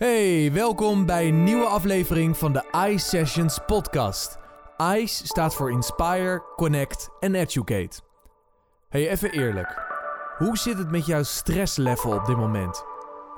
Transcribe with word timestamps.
Hey, 0.00 0.52
welkom 0.52 1.06
bij 1.06 1.28
een 1.28 1.44
nieuwe 1.44 1.64
aflevering 1.64 2.36
van 2.36 2.52
de 2.52 2.64
ICE 2.88 3.08
Sessions 3.08 3.58
podcast. 3.66 4.38
ICE 4.78 5.26
staat 5.26 5.54
voor 5.54 5.70
Inspire, 5.70 6.42
Connect 6.56 7.08
en 7.18 7.34
Educate. 7.34 8.00
Hey, 8.88 9.08
even 9.08 9.30
eerlijk. 9.30 9.78
Hoe 10.38 10.58
zit 10.58 10.78
het 10.78 10.90
met 10.90 11.06
jouw 11.06 11.22
stresslevel 11.22 12.12
op 12.12 12.26
dit 12.26 12.36
moment? 12.36 12.84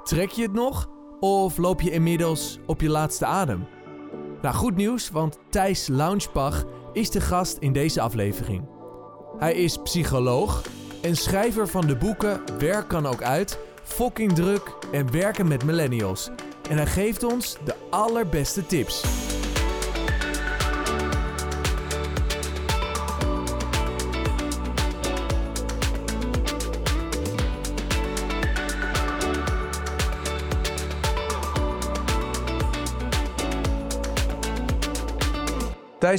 Trek 0.02 0.30
je 0.30 0.42
het 0.42 0.52
nog? 0.52 0.88
Of 1.20 1.56
loop 1.56 1.80
je 1.80 1.90
inmiddels 1.90 2.58
op 2.66 2.80
je 2.80 2.88
laatste 2.88 3.26
adem? 3.26 3.66
Nou, 4.42 4.54
goed 4.54 4.76
nieuws, 4.76 5.10
want 5.10 5.38
Thijs 5.50 5.86
Launchpach 5.86 6.64
is 6.92 7.10
de 7.10 7.20
gast 7.20 7.56
in 7.56 7.72
deze 7.72 8.00
aflevering. 8.00 8.68
Hij 9.38 9.54
is 9.54 9.76
psycholoog 9.76 10.62
en 11.00 11.16
schrijver 11.16 11.68
van 11.68 11.86
de 11.86 11.96
boeken 11.96 12.58
Werk 12.58 12.88
kan 12.88 13.06
ook 13.06 13.22
uit, 13.22 13.58
Fucking 13.82 14.32
druk 14.32 14.74
en 14.92 15.12
werken 15.12 15.48
met 15.48 15.64
millennials. 15.64 16.30
En 16.70 16.76
hij 16.76 16.86
geeft 16.86 17.22
ons 17.22 17.56
de 17.64 17.74
allerbeste 17.90 18.66
tips. 18.66 19.04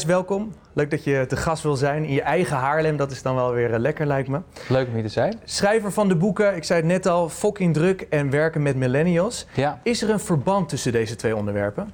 Welkom. 0.01 0.53
Leuk 0.73 0.91
dat 0.91 1.03
je 1.03 1.25
te 1.27 1.35
gast 1.35 1.63
wil 1.63 1.75
zijn 1.75 2.05
in 2.05 2.13
je 2.13 2.21
eigen 2.21 2.57
Haarlem. 2.57 2.97
Dat 2.97 3.11
is 3.11 3.21
dan 3.21 3.35
wel 3.35 3.51
weer 3.51 3.73
eh, 3.73 3.79
lekker, 3.79 4.05
lijkt 4.05 4.27
me. 4.27 4.39
Leuk 4.69 4.87
om 4.87 4.93
hier 4.93 5.03
te 5.03 5.09
zijn. 5.09 5.39
Schrijver 5.43 5.91
van 5.91 6.07
de 6.07 6.15
boeken, 6.15 6.55
ik 6.55 6.63
zei 6.63 6.79
het 6.79 6.89
net 6.89 7.05
al, 7.05 7.29
Fucking 7.29 7.73
druk 7.73 8.01
en 8.01 8.29
werken 8.29 8.61
met 8.61 8.75
millennials. 8.75 9.45
Ja. 9.55 9.79
Is 9.83 10.01
er 10.01 10.09
een 10.09 10.19
verband 10.19 10.69
tussen 10.69 10.91
deze 10.91 11.15
twee 11.15 11.35
onderwerpen? 11.35 11.93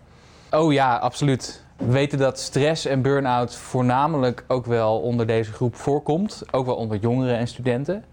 Oh 0.51 0.73
ja, 0.73 0.97
absoluut. 0.97 1.63
We 1.77 1.91
weten 1.91 2.17
dat 2.17 2.39
stress 2.39 2.85
en 2.85 3.01
burn-out 3.01 3.55
voornamelijk 3.55 4.43
ook 4.47 4.65
wel 4.65 4.99
onder 4.99 5.27
deze 5.27 5.51
groep 5.51 5.75
voorkomt. 5.75 6.43
Ook 6.51 6.65
wel 6.65 6.75
onder 6.75 6.97
jongeren 6.97 7.37
en 7.37 7.47
studenten. 7.47 8.03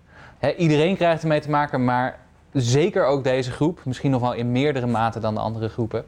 Iedereen 0.56 0.96
krijgt 0.96 1.22
ermee 1.22 1.40
te 1.40 1.50
maken, 1.50 1.84
maar 1.84 2.18
zeker 2.52 3.04
ook 3.04 3.24
deze 3.24 3.50
groep. 3.50 3.80
Misschien 3.84 4.10
nog 4.10 4.20
wel 4.20 4.32
in 4.32 4.52
meerdere 4.52 4.86
mate 4.86 5.20
dan 5.20 5.34
de 5.34 5.40
andere 5.40 5.68
groepen. 5.68 6.04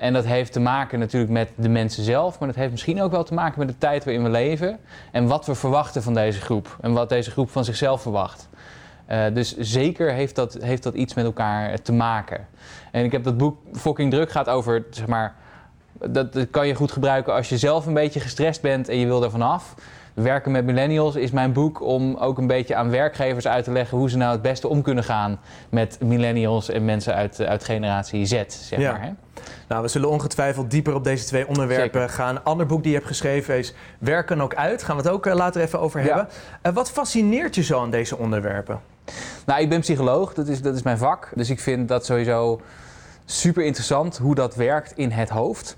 En 0.00 0.12
dat 0.12 0.24
heeft 0.24 0.52
te 0.52 0.60
maken 0.60 0.98
natuurlijk 0.98 1.32
met 1.32 1.50
de 1.54 1.68
mensen 1.68 2.04
zelf, 2.04 2.38
maar 2.38 2.48
dat 2.48 2.56
heeft 2.56 2.70
misschien 2.70 3.02
ook 3.02 3.10
wel 3.10 3.24
te 3.24 3.34
maken 3.34 3.58
met 3.58 3.68
de 3.68 3.78
tijd 3.78 4.04
waarin 4.04 4.22
we 4.22 4.28
leven 4.28 4.78
en 5.10 5.26
wat 5.26 5.46
we 5.46 5.54
verwachten 5.54 6.02
van 6.02 6.14
deze 6.14 6.40
groep 6.40 6.76
en 6.80 6.92
wat 6.92 7.08
deze 7.08 7.30
groep 7.30 7.50
van 7.50 7.64
zichzelf 7.64 8.02
verwacht. 8.02 8.48
Uh, 9.10 9.24
dus 9.32 9.56
zeker 9.56 10.12
heeft 10.12 10.34
dat, 10.34 10.56
heeft 10.60 10.82
dat 10.82 10.94
iets 10.94 11.14
met 11.14 11.24
elkaar 11.24 11.82
te 11.82 11.92
maken. 11.92 12.46
En 12.90 13.04
ik 13.04 13.12
heb 13.12 13.24
dat 13.24 13.36
boek 13.36 13.58
Fucking 13.72 14.10
Druk 14.10 14.30
gaat 14.30 14.48
over, 14.48 14.84
zeg 14.90 15.06
maar, 15.06 15.34
dat, 15.92 16.32
dat 16.32 16.50
kan 16.50 16.66
je 16.66 16.74
goed 16.74 16.92
gebruiken 16.92 17.34
als 17.34 17.48
je 17.48 17.58
zelf 17.58 17.86
een 17.86 17.94
beetje 17.94 18.20
gestrest 18.20 18.62
bent 18.62 18.88
en 18.88 18.96
je 18.96 19.06
wil 19.06 19.22
er 19.22 19.30
vanaf. 19.30 19.74
Werken 20.14 20.52
met 20.52 20.64
Millennials 20.64 21.14
is 21.16 21.30
mijn 21.30 21.52
boek 21.52 21.80
om 21.82 22.16
ook 22.16 22.38
een 22.38 22.46
beetje 22.46 22.74
aan 22.74 22.90
werkgevers 22.90 23.46
uit 23.46 23.64
te 23.64 23.70
leggen 23.72 23.98
hoe 23.98 24.10
ze 24.10 24.16
nou 24.16 24.32
het 24.32 24.42
beste 24.42 24.68
om 24.68 24.82
kunnen 24.82 25.04
gaan 25.04 25.38
met 25.70 25.98
millennials 26.02 26.68
en 26.68 26.84
mensen 26.84 27.14
uit, 27.14 27.40
uit 27.40 27.64
generatie 27.64 28.26
Z, 28.26 28.42
zeg 28.48 28.78
Ja. 28.78 28.92
maar. 28.92 29.02
Hè? 29.02 29.10
Nou, 29.68 29.82
we 29.82 29.88
zullen 29.88 30.10
ongetwijfeld 30.10 30.70
dieper 30.70 30.94
op 30.94 31.04
deze 31.04 31.24
twee 31.24 31.48
onderwerpen 31.48 32.00
Zeker. 32.00 32.14
gaan. 32.14 32.36
Een 32.36 32.42
ander 32.44 32.66
boek 32.66 32.82
die 32.82 32.90
je 32.90 32.96
hebt 32.96 33.08
geschreven 33.08 33.58
is 33.58 33.74
Werken 33.98 34.40
ook 34.40 34.54
uit. 34.54 34.82
Gaan 34.82 34.96
we 34.96 35.02
het 35.02 35.10
ook 35.10 35.26
eh, 35.26 35.34
later 35.34 35.60
even 35.62 35.80
over 35.80 36.00
Ja. 36.00 36.06
hebben. 36.06 36.28
Eh, 36.62 36.72
wat 36.72 36.90
fascineert 36.90 37.54
je 37.54 37.62
zo 37.62 37.80
aan 37.80 37.90
deze 37.90 38.16
onderwerpen? 38.18 38.80
Nou, 39.46 39.60
ik 39.60 39.68
ben 39.68 39.80
psycholoog, 39.80 40.34
dat 40.34 40.48
is, 40.48 40.62
dat 40.62 40.74
is 40.74 40.82
mijn 40.82 40.98
vak. 40.98 41.32
Dus 41.34 41.50
ik 41.50 41.60
vind 41.60 41.88
dat 41.88 42.04
sowieso 42.06 42.60
super 43.24 43.64
interessant 43.64 44.18
hoe 44.18 44.34
dat 44.34 44.54
werkt 44.54 44.92
in 44.96 45.10
het 45.10 45.28
hoofd. 45.28 45.76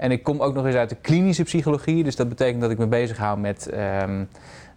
En 0.00 0.10
ik 0.10 0.22
kom 0.22 0.40
ook 0.40 0.54
nog 0.54 0.66
eens 0.66 0.74
uit 0.74 0.88
de 0.88 0.94
klinische 0.94 1.42
psychologie. 1.42 2.04
Dus 2.04 2.16
dat 2.16 2.28
betekent 2.28 2.60
dat 2.60 2.70
ik 2.70 2.78
me 2.78 2.86
bezighoud 2.86 3.38
met, 3.38 3.68
ehm, 3.68 4.24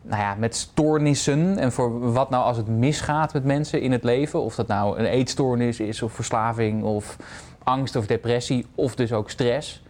nou 0.01 0.21
ja, 0.21 0.35
met 0.35 0.55
stoornissen. 0.55 1.57
En 1.57 1.71
voor 1.71 2.11
wat 2.13 2.29
nou 2.29 2.43
als 2.43 2.57
het 2.57 2.67
misgaat 2.67 3.33
met 3.33 3.43
mensen 3.43 3.81
in 3.81 3.91
het 3.91 4.03
leven. 4.03 4.41
Of 4.41 4.55
dat 4.55 4.67
nou 4.67 4.99
een 4.99 5.05
eetstoornis 5.05 5.79
is, 5.79 6.01
of 6.01 6.13
verslaving, 6.13 6.83
of 6.83 7.17
angst 7.63 7.95
of 7.95 8.05
depressie, 8.05 8.65
of 8.75 8.95
dus 8.95 9.13
ook 9.13 9.29
stress. 9.29 9.83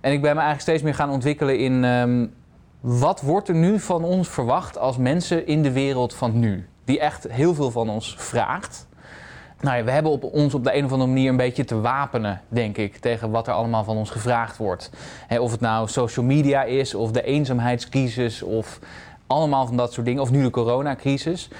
En 0.00 0.12
ik 0.12 0.22
ben 0.22 0.34
me 0.34 0.40
eigenlijk 0.40 0.60
steeds 0.60 0.82
meer 0.82 0.94
gaan 0.94 1.10
ontwikkelen 1.10 1.58
in 1.58 1.84
ehm, 1.84 2.26
wat 2.80 3.20
wordt 3.20 3.48
er 3.48 3.54
nu 3.54 3.80
van 3.80 4.04
ons 4.04 4.28
verwacht 4.28 4.78
als 4.78 4.96
mensen 4.96 5.46
in 5.46 5.62
de 5.62 5.72
wereld 5.72 6.14
van 6.14 6.38
nu? 6.38 6.68
Die 6.84 7.00
echt 7.00 7.26
heel 7.30 7.54
veel 7.54 7.70
van 7.70 7.88
ons 7.88 8.16
vraagt. 8.18 8.87
Nou 9.60 9.76
ja, 9.76 9.84
we 9.84 9.90
hebben 9.90 10.12
op 10.12 10.24
ons 10.24 10.54
op 10.54 10.64
de 10.64 10.76
een 10.76 10.84
of 10.84 10.92
andere 10.92 11.10
manier 11.10 11.30
een 11.30 11.36
beetje 11.36 11.64
te 11.64 11.80
wapenen, 11.80 12.40
denk 12.48 12.76
ik, 12.76 12.96
tegen 12.96 13.30
wat 13.30 13.46
er 13.46 13.52
allemaal 13.52 13.84
van 13.84 13.96
ons 13.96 14.10
gevraagd 14.10 14.56
wordt. 14.56 14.90
Hè, 15.26 15.40
of 15.40 15.50
het 15.50 15.60
nou 15.60 15.88
social 15.88 16.26
media 16.26 16.62
is, 16.62 16.94
of 16.94 17.10
de 17.10 17.22
eenzaamheidscrisis, 17.22 18.42
of 18.42 18.78
allemaal 19.26 19.66
van 19.66 19.76
dat 19.76 19.92
soort 19.92 20.06
dingen, 20.06 20.22
of 20.22 20.30
nu 20.30 20.42
de 20.42 20.50
coronacrisis. 20.50 21.50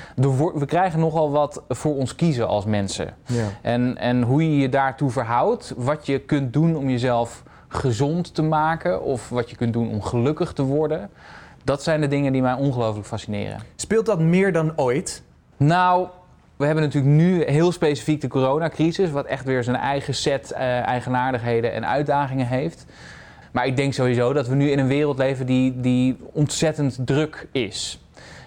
We 0.54 0.66
krijgen 0.66 1.00
nogal 1.00 1.30
wat 1.30 1.62
voor 1.68 1.96
ons 1.96 2.14
kiezen 2.14 2.48
als 2.48 2.64
mensen. 2.64 3.14
Ja. 3.26 3.44
En, 3.62 3.96
en 3.96 4.22
hoe 4.22 4.50
je 4.50 4.58
je 4.58 4.68
daartoe 4.68 5.10
verhoudt, 5.10 5.74
wat 5.76 6.06
je 6.06 6.18
kunt 6.18 6.52
doen 6.52 6.76
om 6.76 6.90
jezelf 6.90 7.42
gezond 7.68 8.34
te 8.34 8.42
maken, 8.42 9.02
of 9.02 9.28
wat 9.28 9.50
je 9.50 9.56
kunt 9.56 9.72
doen 9.72 9.90
om 9.90 10.02
gelukkig 10.02 10.52
te 10.52 10.62
worden, 10.62 11.10
dat 11.64 11.82
zijn 11.82 12.00
de 12.00 12.08
dingen 12.08 12.32
die 12.32 12.42
mij 12.42 12.54
ongelooflijk 12.54 13.06
fascineren. 13.06 13.60
Speelt 13.76 14.06
dat 14.06 14.20
meer 14.20 14.52
dan 14.52 14.72
ooit? 14.76 15.22
Nou, 15.56 16.08
we 16.58 16.64
hebben 16.64 16.84
natuurlijk 16.84 17.14
nu 17.14 17.44
heel 17.44 17.72
specifiek 17.72 18.20
de 18.20 18.28
coronacrisis, 18.28 19.10
wat 19.10 19.26
echt 19.26 19.44
weer 19.44 19.64
zijn 19.64 19.76
eigen 19.76 20.14
set 20.14 20.50
eh, 20.52 20.86
eigenaardigheden 20.86 21.72
en 21.72 21.86
uitdagingen 21.86 22.46
heeft. 22.46 22.86
Maar 23.52 23.66
ik 23.66 23.76
denk 23.76 23.92
sowieso 23.92 24.32
dat 24.32 24.48
we 24.48 24.54
nu 24.54 24.70
in 24.70 24.78
een 24.78 24.86
wereld 24.86 25.18
leven 25.18 25.46
die, 25.46 25.80
die 25.80 26.16
ontzettend 26.32 26.98
druk 27.04 27.48
is. 27.52 28.02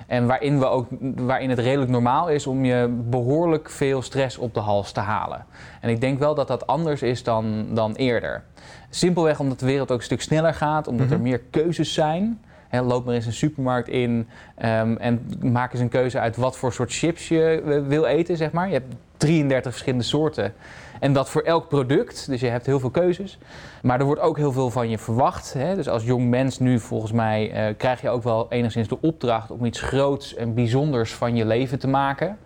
En 0.08 0.28
waarin, 0.28 0.60
we 0.60 0.66
ook, 0.66 0.88
waarin 1.16 1.50
het 1.50 1.60
redelijk 1.60 1.92
normaal 1.92 2.30
is 2.30 2.48
om 2.48 2.66
je 2.66 2.88
behoorlijk 3.10 3.70
veel 3.70 4.02
stress 4.02 4.38
op 4.38 4.54
de 4.54 4.60
hals 4.60 4.92
te 4.92 5.00
halen. 5.00 5.46
En 5.82 5.90
ik 5.90 6.02
denk 6.02 6.20
wel 6.20 6.36
dat 6.36 6.48
dat 6.48 6.68
anders 6.68 7.02
is 7.02 7.24
dan, 7.24 7.66
dan 7.74 7.94
eerder. 7.96 8.44
Simpelweg 8.90 9.40
omdat 9.40 9.60
de 9.60 9.66
wereld 9.66 9.92
ook 9.92 9.98
een 9.98 10.04
stuk 10.04 10.22
sneller 10.22 10.54
gaat, 10.54 10.88
omdat 10.88 11.08
er 11.10 11.14
Mhm. 11.16 11.24
meer 11.24 11.42
keuzes 11.50 11.94
zijn. 11.94 12.42
Hè, 12.72 12.82
loop 12.82 13.06
maar 13.06 13.14
eens 13.14 13.26
een 13.26 13.34
supermarkt 13.34 13.88
in 13.88 14.28
ehm, 14.56 14.96
en 14.96 15.32
maak 15.42 15.72
eens 15.72 15.82
een 15.82 15.90
keuze 15.90 16.20
uit 16.20 16.36
wat 16.36 16.58
voor 16.58 16.74
soort 16.74 16.94
chips 16.94 17.28
je 17.28 17.62
eh, 17.66 17.88
wil 17.88 18.06
eten, 18.06 18.38
zeg 18.38 18.52
maar. 18.52 18.68
Je 18.68 18.74
hebt 18.74 18.96
33 19.18 19.72
verschillende 19.72 20.06
soorten. 20.06 20.54
En 21.00 21.14
dat 21.14 21.30
voor 21.30 21.42
elk 21.42 21.68
product, 21.68 22.28
dus 22.28 22.42
je 22.42 22.48
hebt 22.48 22.66
heel 22.66 22.80
veel 22.80 22.90
keuzes. 22.90 23.38
Maar 23.82 24.00
er 24.00 24.06
wordt 24.06 24.22
ook 24.22 24.38
heel 24.38 24.52
veel 24.52 24.70
van 24.70 24.90
je 24.90 24.98
verwacht. 24.98 25.54
Hè? 25.54 25.76
Dus 25.76 25.90
als 25.90 26.04
jong 26.04 26.30
mens 26.30 26.60
nu, 26.60 26.80
volgens 26.80 27.12
mij, 27.12 27.52
eh, 27.52 27.74
krijg 27.78 28.02
je 28.02 28.10
ook 28.10 28.24
wel 28.24 28.46
enigszins 28.50 28.88
de 28.88 29.02
opdracht 29.02 29.52
om 29.52 29.66
iets 29.66 29.82
groots 29.82 30.36
en 30.36 30.54
bijzonders 30.54 31.14
van 31.14 31.36
je 31.36 31.46
leven 31.46 31.80
te 31.80 31.88
maken. 31.88 32.38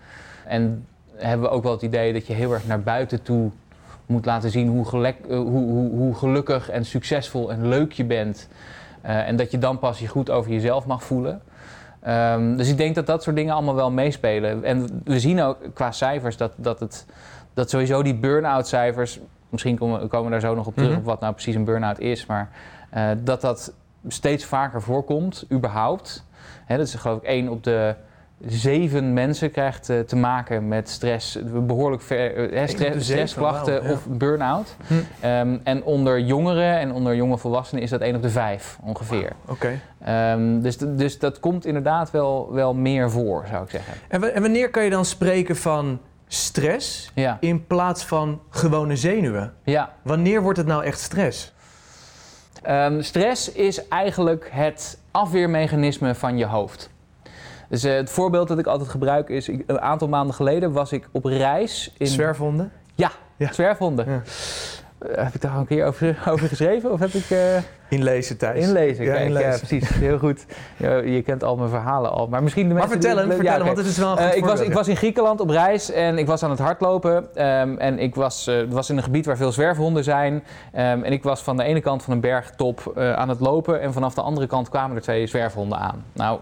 En 0.45 0.85
hebben 1.15 1.49
we 1.49 1.55
ook 1.55 1.63
wel 1.63 1.71
het 1.71 1.81
idee 1.81 2.13
dat 2.13 2.27
je 2.27 2.33
heel 2.33 2.53
erg 2.53 2.67
naar 2.67 2.81
buiten 2.81 3.21
toe 3.21 3.51
moet 4.05 4.25
laten 4.25 4.49
zien 4.49 4.67
hoe, 4.67 5.07
eh, 5.07 5.13
hoe, 5.27 5.49
hoe, 5.49 5.91
hoe 5.91 6.15
gelukkig 6.15 6.69
en 6.69 6.85
succesvol 6.85 7.51
en 7.51 7.67
leuk 7.67 7.91
je 7.91 8.05
bent. 8.05 8.47
Eh, 9.05 9.27
en 9.27 9.35
dat 9.35 9.51
je 9.51 9.57
dan 9.57 9.79
pas 9.79 9.99
je 9.99 10.07
goed 10.07 10.29
over 10.29 10.51
jezelf 10.51 10.85
mag 10.85 11.03
voelen. 11.03 11.41
Ehm, 12.01 12.55
dus 12.55 12.69
ik 12.69 12.77
denk 12.77 12.95
dat 12.95 13.05
dat 13.05 13.23
soort 13.23 13.35
dingen 13.35 13.53
allemaal 13.53 13.75
wel 13.75 13.91
meespelen. 13.91 14.63
En 14.63 15.01
we 15.03 15.19
zien 15.19 15.41
ook 15.41 15.57
qua 15.73 15.91
cijfers 15.91 16.37
dat, 16.37 16.51
dat, 16.55 16.79
het, 16.79 17.05
dat 17.53 17.69
sowieso 17.69 18.03
die 18.03 18.15
burn-out 18.15 18.67
cijfers... 18.67 19.19
Misschien 19.49 19.77
komen, 19.77 20.01
we- 20.01 20.07
komen 20.07 20.25
we 20.25 20.31
daar 20.31 20.49
zo 20.49 20.55
nog 20.55 20.67
op 20.67 20.75
terug 20.75 20.89
Mhm. 20.89 20.99
op 20.99 21.05
wat 21.05 21.19
nou 21.19 21.33
precies 21.33 21.55
een 21.55 21.63
burn-out 21.63 21.99
is. 21.99 22.25
Maar 22.25 22.49
eh, 22.89 23.09
dat 23.23 23.41
dat 23.41 23.73
steeds 24.07 24.45
vaker 24.45 24.81
voorkomt, 24.81 25.45
überhaupt. 25.51 26.25
Hè, 26.65 26.77
dat 26.77 26.87
is 26.87 26.93
geloof 26.95 27.17
ik 27.17 27.23
één 27.23 27.49
op 27.49 27.63
de 27.63 27.95
zeven 28.47 29.13
mensen 29.13 29.51
krijgt 29.51 29.89
eh, 29.89 29.99
te 29.99 30.15
maken 30.15 30.67
met 30.67 30.89
stress. 30.89 31.39
Behoorlijk 31.43 32.01
ver, 32.01 32.51
eh, 32.53 32.67
stress, 32.67 33.05
stressklachten 33.05 33.83
ja. 33.83 33.91
of 33.91 34.05
burn-out. 34.09 34.75
Hm. 34.87 34.93
Ehm, 35.19 35.57
en 35.63 35.83
onder 35.83 36.19
jongeren 36.19 36.79
en 36.79 36.91
onder 36.91 37.15
jonge 37.15 37.37
volwassenen 37.37 37.83
is 37.83 37.89
dat 37.89 38.01
één 38.01 38.15
op 38.15 38.21
de 38.21 38.29
vijf 38.29 38.77
ongeveer. 38.83 39.31
Oké. 39.47 39.79
Ehm, 40.03 40.59
dus, 40.59 40.77
dus 40.77 41.19
dat 41.19 41.39
komt 41.39 41.65
inderdaad 41.65 42.11
wel, 42.11 42.53
wel 42.53 42.73
meer 42.73 43.11
voor, 43.11 43.45
zou 43.49 43.63
ik 43.63 43.69
zeggen. 43.69 43.93
En, 44.07 44.33
en 44.35 44.41
wanneer 44.41 44.69
kan 44.69 44.83
je 44.83 44.89
dan 44.89 45.05
spreken 45.05 45.55
van 45.55 45.99
stress 46.27 47.11
Ja, 47.13 47.37
in 47.39 47.67
plaats 47.67 48.05
van 48.05 48.41
gewone 48.49 48.95
zenuwen? 48.95 49.53
ja. 49.63 49.93
Wanneer 50.01 50.41
wordt 50.41 50.57
het 50.57 50.67
nou 50.67 50.83
echt 50.83 50.99
stress? 50.99 51.53
Ehm, 52.61 53.01
stress 53.01 53.51
is 53.51 53.87
eigenlijk 53.87 54.49
het 54.51 54.97
afweermechanisme 55.11 56.15
van 56.15 56.37
je 56.37 56.45
hoofd. 56.45 56.89
Dus 57.69 57.83
eh, 57.83 57.93
het 57.95 58.09
voorbeeld 58.09 58.47
dat 58.47 58.59
ik 58.59 58.65
altijd 58.67 58.89
gebruik 58.89 59.29
is, 59.29 59.49
ik- 59.49 59.63
een 59.67 59.81
aantal 59.81 60.07
maanden 60.07 60.35
geleden 60.35 60.71
was 60.71 60.91
ik 60.91 61.07
op 61.11 61.25
reis 61.25 61.93
in 61.97 62.07
Zwerfhonden? 62.07 62.71
Ja. 62.95 63.11
zwerfhonden. 63.51 64.05
Ja. 64.07 64.21
Eh, 65.11 65.23
heb 65.23 65.33
ik 65.33 65.41
daar 65.41 65.51
al 65.51 65.59
een 65.59 65.65
keer 65.67 65.85
over, 65.85 66.17
over 66.31 66.47
geschreven? 66.47 66.91
Of 66.91 66.99
heb 66.99 67.09
ik, 67.13 67.29
eh, 67.29 67.37
Inlezen, 67.89 68.37
Thijs. 68.37 68.65
Inlezen, 68.67 69.05
Ja, 69.05 69.13
kijk, 69.13 69.25
inlezen. 69.25 69.49
ja, 69.51 69.57
precies. 69.57 69.89
Heel 69.89 70.17
goed. 70.17 70.45
Je 70.77 71.21
kent 71.25 71.43
al 71.43 71.55
mijn 71.55 71.69
verhalen 71.69 72.11
al. 72.11 72.27
Maar 72.27 72.43
misschien 72.43 72.67
de 72.67 72.73
Maar 72.73 72.77
mensen 72.87 73.01
vertel 73.01 73.17
hem, 73.17 73.27
die- 73.27 73.35
vertel 73.35 73.53
ja, 73.53 73.59
hem, 73.59 73.67
oké. 73.67 73.75
want 73.75 73.87
het 73.87 73.97
is 73.97 74.03
wel 74.03 74.11
een 74.11 74.17
goed 74.23 74.31
Eh, 74.31 74.37
ik, 74.37 74.45
was, 74.45 74.59
ik 74.59 74.73
was 74.73 74.87
in 74.87 74.95
Griekenland 74.95 75.39
op 75.39 75.49
reis 75.49 75.91
en 75.91 76.17
ik 76.17 76.27
was 76.27 76.43
aan 76.43 76.49
het 76.49 76.59
hardlopen. 76.59 77.35
ehm, 77.35 77.75
en 77.77 77.99
ik 77.99 78.15
was, 78.15 78.51
was 78.69 78.89
in 78.89 78.97
een 78.97 79.03
gebied 79.03 79.25
waar 79.25 79.37
veel 79.37 79.51
zwerfhonden 79.51 80.03
zijn. 80.03 80.43
Ehm, 80.73 81.03
en 81.03 81.11
ik 81.11 81.23
was 81.23 81.41
van 81.41 81.57
de 81.57 81.63
ene 81.63 81.81
kant 81.81 82.03
van 82.03 82.13
een 82.13 82.19
bergtop 82.19 82.91
eh, 82.95 83.13
aan 83.13 83.29
het 83.29 83.39
lopen. 83.39 83.81
En 83.81 83.93
vanaf 83.93 84.13
de 84.13 84.21
andere 84.21 84.47
kant 84.47 84.69
kwamen 84.69 84.95
er 84.95 85.01
twee 85.01 85.27
zwerfhonden 85.27 85.77
aan. 85.77 86.03
Nou, 86.13 86.39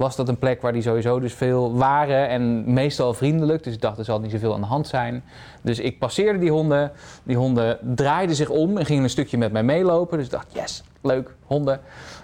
was 0.00 0.16
dat 0.16 0.28
een 0.28 0.38
plek 0.38 0.62
waar 0.62 0.72
die 0.72 0.82
sowieso 0.82 1.20
dus 1.20 1.34
veel 1.34 1.76
waren. 1.76 2.28
En 2.28 2.72
meestal 2.72 3.14
vriendelijk. 3.14 3.64
Dus 3.64 3.74
ik 3.74 3.80
dacht, 3.80 3.98
er 3.98 4.04
zal 4.04 4.20
niet 4.20 4.30
zoveel 4.30 4.54
aan 4.54 4.60
de 4.60 4.66
hand 4.66 4.86
zijn. 4.86 5.22
Dus 5.62 5.78
ik 5.78 5.98
passeerde 5.98 6.38
die 6.38 6.50
honden. 6.50 6.92
Die 7.22 7.36
honden 7.36 7.78
draaiden 7.94 8.36
zich 8.36 8.48
om 8.48 8.78
en 8.78 8.86
gingen 8.86 9.02
een 9.02 9.10
stukje 9.10 9.38
met 9.38 9.52
mij 9.52 9.62
meelopen. 9.62 10.16
Dus 10.16 10.26
ik 10.26 10.32
dacht, 10.32 10.52
yes, 10.52 10.82
leuk, 11.00 11.34
honden. 11.44 11.80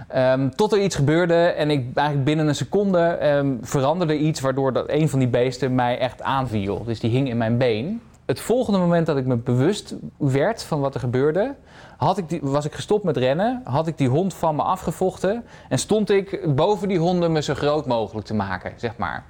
Ehm, 0.09 0.49
tot 0.49 0.73
er 0.73 0.83
iets 0.83 0.95
gebeurde 0.95 1.35
en 1.35 1.71
ik 1.71 1.85
eigenlijk 1.95 2.27
binnen 2.27 2.49
een 2.49 2.55
seconde 2.55 2.99
ehm, 2.99 3.55
veranderde 3.61 4.19
iets 4.19 4.41
waardoor 4.41 4.73
dat 4.73 4.85
een 4.89 5.09
van 5.09 5.19
die 5.19 5.29
beesten 5.29 5.75
mij 5.75 5.99
echt 5.99 6.23
aanviel. 6.23 6.85
Dus 6.85 7.01
die 7.01 7.11
hing 7.11 7.29
in 7.29 7.37
mijn 7.37 7.59
been. 7.59 8.01
Het 8.27 8.41
volgende 8.41 8.79
moment 8.79 9.07
dat 9.07 9.17
ik 9.17 9.27
me 9.27 9.37
bewust 9.37 9.95
werd 10.19 10.63
van 10.63 10.81
wat 10.81 10.95
er 10.95 11.01
gebeurde, 11.01 11.55
had 11.97 12.19
ik 12.19 12.29
die, 12.29 12.41
was 12.43 12.65
ik 12.65 12.75
gestopt 12.75 13.05
met 13.05 13.17
rennen, 13.17 13.61
had 13.65 13.87
ik 13.87 13.99
die 13.99 14.09
hond 14.09 14.35
van 14.35 14.57
me 14.57 14.63
afgevochten 14.63 15.45
en 15.69 15.79
stond 15.79 16.11
ik 16.11 16.55
boven 16.55 16.89
die 16.89 16.99
honden 16.99 17.33
me 17.33 17.43
zo 17.43 17.55
groot 17.55 17.87
mogelijk 17.87 18.27
te 18.27 18.35
maken, 18.35 18.73
zeg 18.77 18.97
maar. 18.97 19.25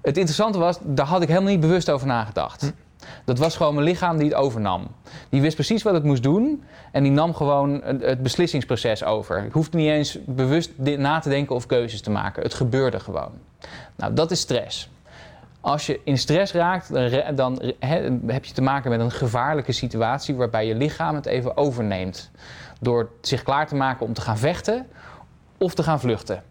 Het 0.00 0.16
interessante 0.16 0.58
was, 0.58 0.78
daar 0.82 1.06
had 1.06 1.22
ik 1.22 1.28
helemaal 1.28 1.50
niet 1.50 1.60
bewust 1.60 1.90
over 1.90 2.06
nagedacht. 2.06 2.72
Dat 3.24 3.38
was 3.38 3.56
gewoon 3.56 3.74
mijn 3.74 3.86
lichaam 3.86 4.16
die 4.16 4.28
het 4.28 4.36
overnam. 4.36 4.86
Die 5.28 5.40
wist 5.40 5.54
precies 5.54 5.82
wat 5.82 5.94
het 5.94 6.04
moest 6.04 6.22
doen 6.22 6.62
en 6.92 7.02
die 7.02 7.12
nam 7.12 7.34
gewoon 7.34 7.82
het 7.82 8.22
beslissingsproces 8.22 9.04
over. 9.04 9.44
Ik 9.44 9.52
hoefde 9.52 9.76
niet 9.76 9.90
eens 9.90 10.18
bewust 10.26 10.70
na 10.76 11.18
te 11.18 11.28
denken 11.28 11.54
of 11.54 11.66
keuzes 11.66 12.00
te 12.00 12.10
maken. 12.10 12.42
Het 12.42 12.54
gebeurde 12.54 13.00
gewoon. 13.00 13.30
Nou, 13.96 14.14
dat 14.14 14.30
is 14.30 14.40
stress. 14.40 14.90
Als 15.60 15.86
je 15.86 16.00
in 16.04 16.18
stress 16.18 16.52
raakt, 16.52 16.94
dan, 16.94 17.34
dan 17.34 17.62
he- 17.78 18.18
heb 18.26 18.44
je 18.44 18.52
te 18.52 18.62
maken 18.62 18.90
met 18.90 19.00
een 19.00 19.10
gevaarlijke 19.10 19.72
situatie 19.72 20.34
waarbij 20.34 20.66
je 20.66 20.74
lichaam 20.74 21.14
het 21.14 21.26
even 21.26 21.56
overneemt. 21.56 22.30
Door 22.80 23.10
zich 23.20 23.42
klaar 23.42 23.66
te 23.66 23.74
maken 23.74 24.06
om 24.06 24.12
te 24.12 24.20
gaan 24.20 24.38
vechten 24.38 24.86
of 25.58 25.74
te 25.74 25.82
gaan 25.82 26.00
vluchten. 26.00 26.42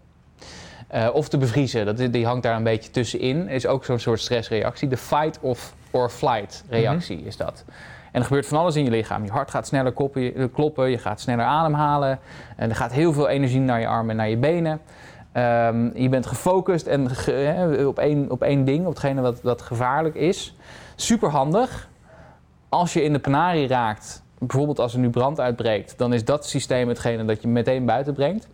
Eh, 0.88 1.10
of 1.14 1.30
te 1.30 1.38
bevriezen, 1.38 1.86
dat, 1.86 2.14
die 2.14 2.26
hangt 2.26 2.44
daar 2.44 2.56
een 2.56 2.64
beetje 2.64 2.92
tussenin. 2.92 3.48
Is 3.48 3.68
ook 3.68 3.86
zo'n 3.86 4.00
soort 4.00 4.20
stressreactie. 4.20 4.88
De 4.88 4.98
fight 4.98 5.40
of 5.42 5.74
or 5.92 6.10
flight 6.10 6.64
reactie 6.70 7.22
is 7.24 7.38
dat. 7.38 7.64
En 8.12 8.20
er 8.20 8.26
gebeurt 8.28 8.48
van 8.48 8.58
alles 8.58 8.76
in 8.76 8.84
je 8.84 8.90
lichaam. 8.90 9.24
Je 9.24 9.32
hart 9.32 9.52
gaat 9.52 9.68
sneller 9.68 9.94
kloppen, 10.54 10.90
je 10.90 10.98
gaat 10.98 11.22
sneller 11.22 11.46
ademhalen. 11.46 12.20
En 12.56 12.70
er 12.70 12.76
gaat 12.76 12.92
heel 12.92 13.14
veel 13.14 13.28
energie 13.28 13.60
naar 13.60 13.80
je 13.80 13.88
armen 13.88 14.10
en 14.10 14.16
naar 14.16 14.30
je 14.30 14.38
benen. 14.38 14.82
Ehm, 15.40 15.90
je 15.94 16.10
bent 16.10 16.26
gefocust 16.26 16.88
en 16.88 17.08
op, 17.88 18.00
één, 18.00 18.32
op 18.32 18.42
één 18.42 18.66
ding, 18.66 18.86
op 18.86 18.90
hetgene 18.90 19.22
wat, 19.22 19.42
wat 19.42 19.62
gevaarlijk 19.62 20.16
is. 20.16 20.56
Super 20.96 21.30
handig. 21.30 21.90
Als 22.70 22.94
je 22.94 23.04
in 23.04 23.14
de 23.14 23.20
penarie 23.20 23.68
raakt, 23.68 24.24
bijvoorbeeld 24.40 24.80
als 24.80 24.94
er 24.94 25.00
nu 25.00 25.10
brand 25.10 25.40
uitbreekt, 25.40 25.98
dan 25.98 26.14
is 26.14 26.26
dat 26.26 26.46
systeem 26.46 26.88
hetgene 26.88 27.26
dat 27.26 27.42
je 27.42 27.48
meteen 27.48 27.86
buiten 27.86 28.14
brengt. 28.14 28.48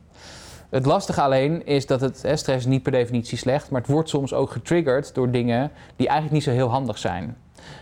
Het 0.70 0.86
lastige 0.86 1.22
alleen 1.22 1.66
is 1.66 1.86
dat 1.86 2.02
het, 2.02 2.26
stress 2.34 2.66
niet 2.66 2.84
per 2.84 2.92
definitie 2.92 3.38
slecht, 3.38 3.70
maar 3.70 3.82
het 3.82 3.90
wordt 3.90 4.10
soms 4.10 4.34
ook 4.34 4.52
getriggerd 4.52 5.16
door 5.16 5.32
dingen 5.32 5.72
die 5.96 6.08
eigenlijk 6.08 6.36
niet 6.36 6.44
zo 6.44 6.52
heel 6.52 6.70
handig 6.70 6.98
zijn. 6.98 7.38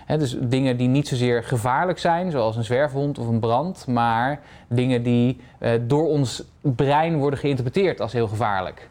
Dus 0.07 0.38
dingen 0.39 0.77
die 0.77 0.88
niet 0.88 1.07
zozeer 1.07 1.44
gevaarlijk 1.44 2.00
zijn, 2.00 2.31
zoals 2.31 2.55
een 2.55 2.63
zwerfhond 2.63 3.19
of 3.19 3.27
een 3.27 3.39
brand, 3.39 3.88
maar 3.88 4.39
dingen 4.67 5.03
die 5.03 5.39
eh, 5.59 5.71
door 5.81 6.07
ons 6.07 6.44
brein 6.61 7.17
worden 7.17 7.39
geïnterpreteerd 7.39 8.01
als 8.01 8.13
heel 8.13 8.27
gevaarlijk. 8.27 8.89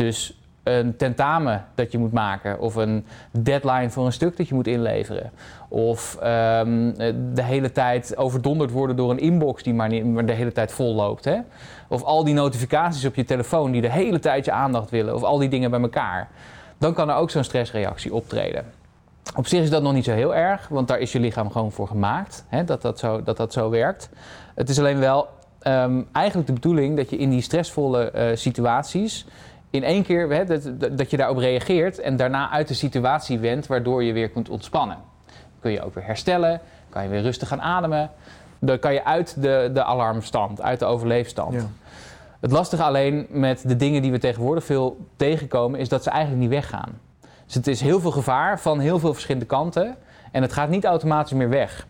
Dus 0.00 0.34
een 0.62 0.96
tentamen 0.96 1.64
dat 1.74 1.92
je 1.92 1.98
moet 1.98 2.12
maken, 2.12 2.60
of 2.60 2.74
een 2.74 3.04
deadline 3.30 3.90
voor 3.90 4.06
een 4.06 4.12
stuk 4.12 4.36
dat 4.36 4.48
je 4.48 4.54
moet 4.54 4.66
inleveren, 4.66 5.30
of 5.68 6.16
ehm, 6.20 6.88
eh, 6.88 7.14
de 7.34 7.42
hele 7.42 7.72
tijd 7.72 8.16
overdonderd 8.16 8.70
worden 8.70 8.96
door 8.96 9.10
een 9.10 9.18
inbox 9.18 9.62
die 9.62 9.74
maar 9.74 10.26
de 10.26 10.32
hele 10.32 10.52
tijd 10.52 10.72
vol 10.72 10.94
loopt. 10.94 11.24
Hè? 11.24 11.38
Of 11.88 12.02
al 12.02 12.24
die 12.24 12.34
notificaties 12.34 13.04
op 13.04 13.14
je 13.14 13.24
telefoon 13.24 13.70
die 13.70 13.80
de 13.80 13.90
hele 13.90 14.18
tijd 14.18 14.44
je 14.44 14.52
aandacht 14.52 14.90
willen, 14.90 15.14
of 15.14 15.22
al 15.22 15.38
die 15.38 15.48
dingen 15.48 15.70
bij 15.70 15.80
elkaar. 15.80 16.28
Dan 16.78 16.94
kan 16.94 17.10
er 17.10 17.16
ook 17.16 17.30
zo'n 17.30 17.44
stressreactie 17.44 18.14
optreden. 18.14 18.64
Op 19.36 19.46
zich 19.46 19.62
is 19.62 19.70
dat 19.70 19.82
nog 19.82 19.92
niet 19.92 20.04
zo 20.04 20.12
heel 20.12 20.34
erg, 20.34 20.68
want 20.68 20.88
daar 20.88 20.98
is 20.98 21.12
je 21.12 21.20
lichaam 21.20 21.50
gewoon 21.50 21.72
voor 21.72 21.88
gemaakt, 21.88 22.44
hè, 22.48 22.64
dat, 22.64 22.82
dat, 22.82 22.98
zo, 22.98 23.22
dat 23.22 23.36
dat 23.36 23.52
zo 23.52 23.70
werkt. 23.70 24.10
Het 24.54 24.68
is 24.68 24.78
alleen 24.78 24.98
wel 24.98 25.28
ehm, 25.60 26.02
eigenlijk 26.12 26.46
de 26.46 26.52
bedoeling 26.52 26.96
dat 26.96 27.10
je 27.10 27.16
in 27.16 27.30
die 27.30 27.42
stressvolle 27.42 28.10
eh, 28.10 28.36
situaties 28.36 29.26
in 29.70 29.84
één 29.84 30.02
keer 30.02 30.30
hè, 30.30 30.44
dat, 30.44 30.96
dat- 30.98 31.10
je 31.10 31.16
daarop 31.16 31.36
reageert 31.36 31.98
en 31.98 32.16
daarna 32.16 32.50
uit 32.50 32.68
de 32.68 32.74
situatie 32.74 33.38
went, 33.38 33.66
waardoor 33.66 34.02
je 34.04 34.12
weer 34.12 34.28
kunt 34.30 34.48
ontspannen. 34.48 34.96
Dan 35.26 35.60
kun 35.60 35.70
je 35.70 35.82
ook 35.84 35.94
weer 35.94 36.04
herstellen, 36.04 36.60
kan 36.88 37.02
je 37.02 37.08
weer 37.08 37.22
rustig 37.22 37.48
gaan 37.48 37.62
ademen. 37.62 38.10
Dan 38.58 38.78
kan 38.78 38.92
je 38.92 39.04
uit 39.04 39.42
de, 39.42 39.70
de 39.74 39.84
alarmstand, 39.84 40.60
uit 40.62 40.78
de 40.78 40.84
overleefstand. 40.84 41.54
Ja. 41.54 41.66
Het 42.40 42.50
lastige 42.50 42.82
alleen 42.82 43.26
met 43.30 43.62
de 43.68 43.76
dingen 43.76 44.02
die 44.02 44.10
we 44.12 44.18
tegenwoordig 44.18 44.64
veel 44.64 44.96
tegenkomen, 45.16 45.80
is 45.80 45.88
dat 45.88 46.02
ze 46.02 46.10
eigenlijk 46.10 46.40
niet 46.42 46.50
weggaan. 46.50 46.98
Dus 47.46 47.54
het 47.54 47.66
is 47.66 47.80
heel 47.80 48.00
veel 48.00 48.10
gevaar 48.10 48.60
van 48.60 48.78
heel 48.80 48.98
veel 48.98 49.12
verschillende 49.12 49.46
kanten 49.46 49.96
en 50.32 50.42
het 50.42 50.52
gaat 50.52 50.68
niet 50.68 50.84
automatisch 50.84 51.32
meer 51.32 51.48
weg. 51.48 51.86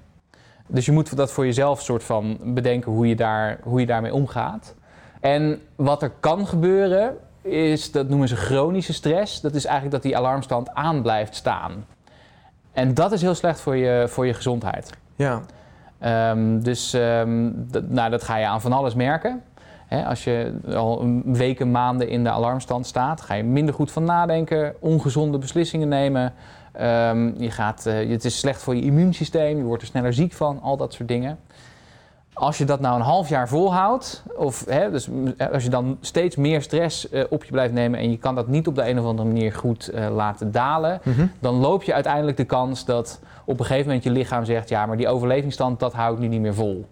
Dus 0.67 0.87
je 0.87 0.93
moet 0.93 1.17
dat 1.17 1.32
voor 1.32 1.44
jezelf 1.44 1.82
soort 1.82 2.05
van 2.05 2.38
bedenken 2.44 2.93
hoe 2.93 3.09
je, 3.09 3.17
daar, 3.17 3.59
hoe 3.62 3.81
je 3.81 3.87
daarmee 3.87 4.15
omgaat. 4.15 4.75
En 5.21 5.61
wat 5.77 6.03
er 6.03 6.12
kan 6.21 6.47
gebeuren 6.47 7.17
is, 7.43 7.93
dat 7.93 8.09
noemen 8.09 8.29
ze 8.29 8.37
chronische 8.37 8.93
stress. 8.93 9.41
Dat 9.41 9.55
is 9.55 9.65
eigenlijk 9.65 9.95
dat 9.95 10.03
die 10.03 10.17
alarmstand 10.17 10.75
aan 10.75 11.03
blijft 11.03 11.35
staan. 11.35 11.87
En 12.73 12.95
dat 12.95 13.13
is 13.13 13.23
heel 13.23 13.35
slecht 13.35 13.61
voor 13.61 13.77
je, 13.77 14.05
voor 14.09 14.27
je 14.27 14.35
gezondheid. 14.35 14.91
Ja. 15.17 15.43
Ehm, 15.99 16.61
dus 16.61 16.93
ehm, 16.93 17.51
dat, 17.55 17.89
nou, 17.89 18.11
dat 18.11 18.23
ga 18.23 18.37
je 18.37 18.47
aan 18.47 18.61
van 18.61 18.73
alles 18.73 18.95
merken. 18.95 19.43
Als 20.07 20.25
je 20.25 20.53
al 20.75 21.21
weken, 21.25 21.71
maanden 21.71 22.09
in 22.09 22.25
de 22.25 22.31
alarmstand 22.31 22.87
staat, 22.87 23.21
ga 23.21 23.35
je 23.35 23.43
minder 23.43 23.75
goed 23.75 23.91
van 23.91 24.05
nadenken, 24.05 24.75
ongezonde 24.81 25.39
beslissingen 25.39 25.89
nemen. 25.89 26.33
Ehm, 26.73 27.43
je 27.43 27.51
gaat, 27.51 27.87
eh, 27.87 28.11
het 28.11 28.25
is 28.25 28.39
slecht 28.39 28.63
voor 28.63 28.77
je 28.77 28.83
immuunsysteem, 28.83 29.57
je 29.57 29.63
wordt 29.63 29.83
er 29.83 29.89
sneller 29.89 30.13
ziek 30.13 30.33
van, 30.33 30.61
al 30.63 30.77
dat 30.77 30.93
soort 30.93 31.09
dingen. 31.09 31.39
Als 32.32 32.59
je 32.59 32.65
dat 32.65 32.81
nou 32.81 32.94
een 32.97 33.05
half 33.05 33.29
jaar 33.29 33.49
volhoudt, 33.49 34.23
of 34.37 34.65
hè, 34.69 34.91
dus 34.91 35.09
m- 35.09 35.29
als 35.53 35.62
je 35.65 35.71
dan 35.71 35.99
steeds 36.00 36.37
meer 36.37 36.62
stress 36.62 37.09
eh, 37.09 37.25
op 37.29 37.44
je 37.44 37.50
blijft 37.53 37.73
nemen 37.75 37.99
en 38.00 38.11
je 38.11 38.19
kan 38.19 38.35
dat 38.35 38.49
niet 38.49 38.67
op 38.67 38.75
de 38.75 38.88
een 38.88 38.99
of 38.99 39.05
andere 39.05 39.29
manier 39.29 39.53
goed 39.53 39.88
eh, 39.88 40.09
laten 40.15 40.53
dalen, 40.53 41.00
Mhm. 41.05 41.27
dan 41.41 41.55
loop 41.55 41.82
je 41.82 41.94
uiteindelijk 41.94 42.37
de 42.37 42.44
kans 42.44 42.85
dat 42.85 43.21
op 43.44 43.59
een 43.61 43.65
gegeven 43.67 43.87
moment 43.87 44.05
je 44.05 44.11
lichaam 44.11 44.44
zegt: 44.44 44.69
ja, 44.69 44.87
maar 44.87 44.97
die 44.97 45.09
overlevingsstand, 45.09 45.81
dat 45.81 45.93
hou 45.93 46.15
ik 46.15 46.21
nu 46.21 46.27
niet 46.29 46.41
meer 46.41 46.55
vol. 46.55 46.85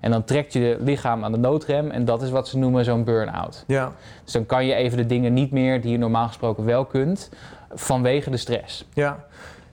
En 0.00 0.10
dan 0.10 0.24
trekt 0.24 0.52
je 0.52 0.60
je 0.60 0.76
lichaam 0.80 1.24
aan 1.24 1.32
de 1.32 1.38
noodrem 1.38 1.90
en 1.90 2.04
dat 2.04 2.22
is 2.22 2.30
wat 2.30 2.48
ze 2.48 2.58
noemen 2.58 2.84
zo'n 2.84 3.04
burn-out. 3.04 3.64
Ja. 3.66 3.92
Dus 4.24 4.32
dan 4.32 4.46
kan 4.46 4.66
je 4.66 4.74
even 4.74 4.96
de 4.96 5.06
dingen 5.06 5.32
niet 5.32 5.50
meer 5.50 5.80
die 5.80 5.90
je 5.90 5.98
normaal 5.98 6.26
gesproken 6.26 6.64
wel 6.64 6.84
kunt, 6.84 7.30
vanwege 7.74 8.30
de 8.30 8.36
stress. 8.36 8.86
Ja. 8.92 9.24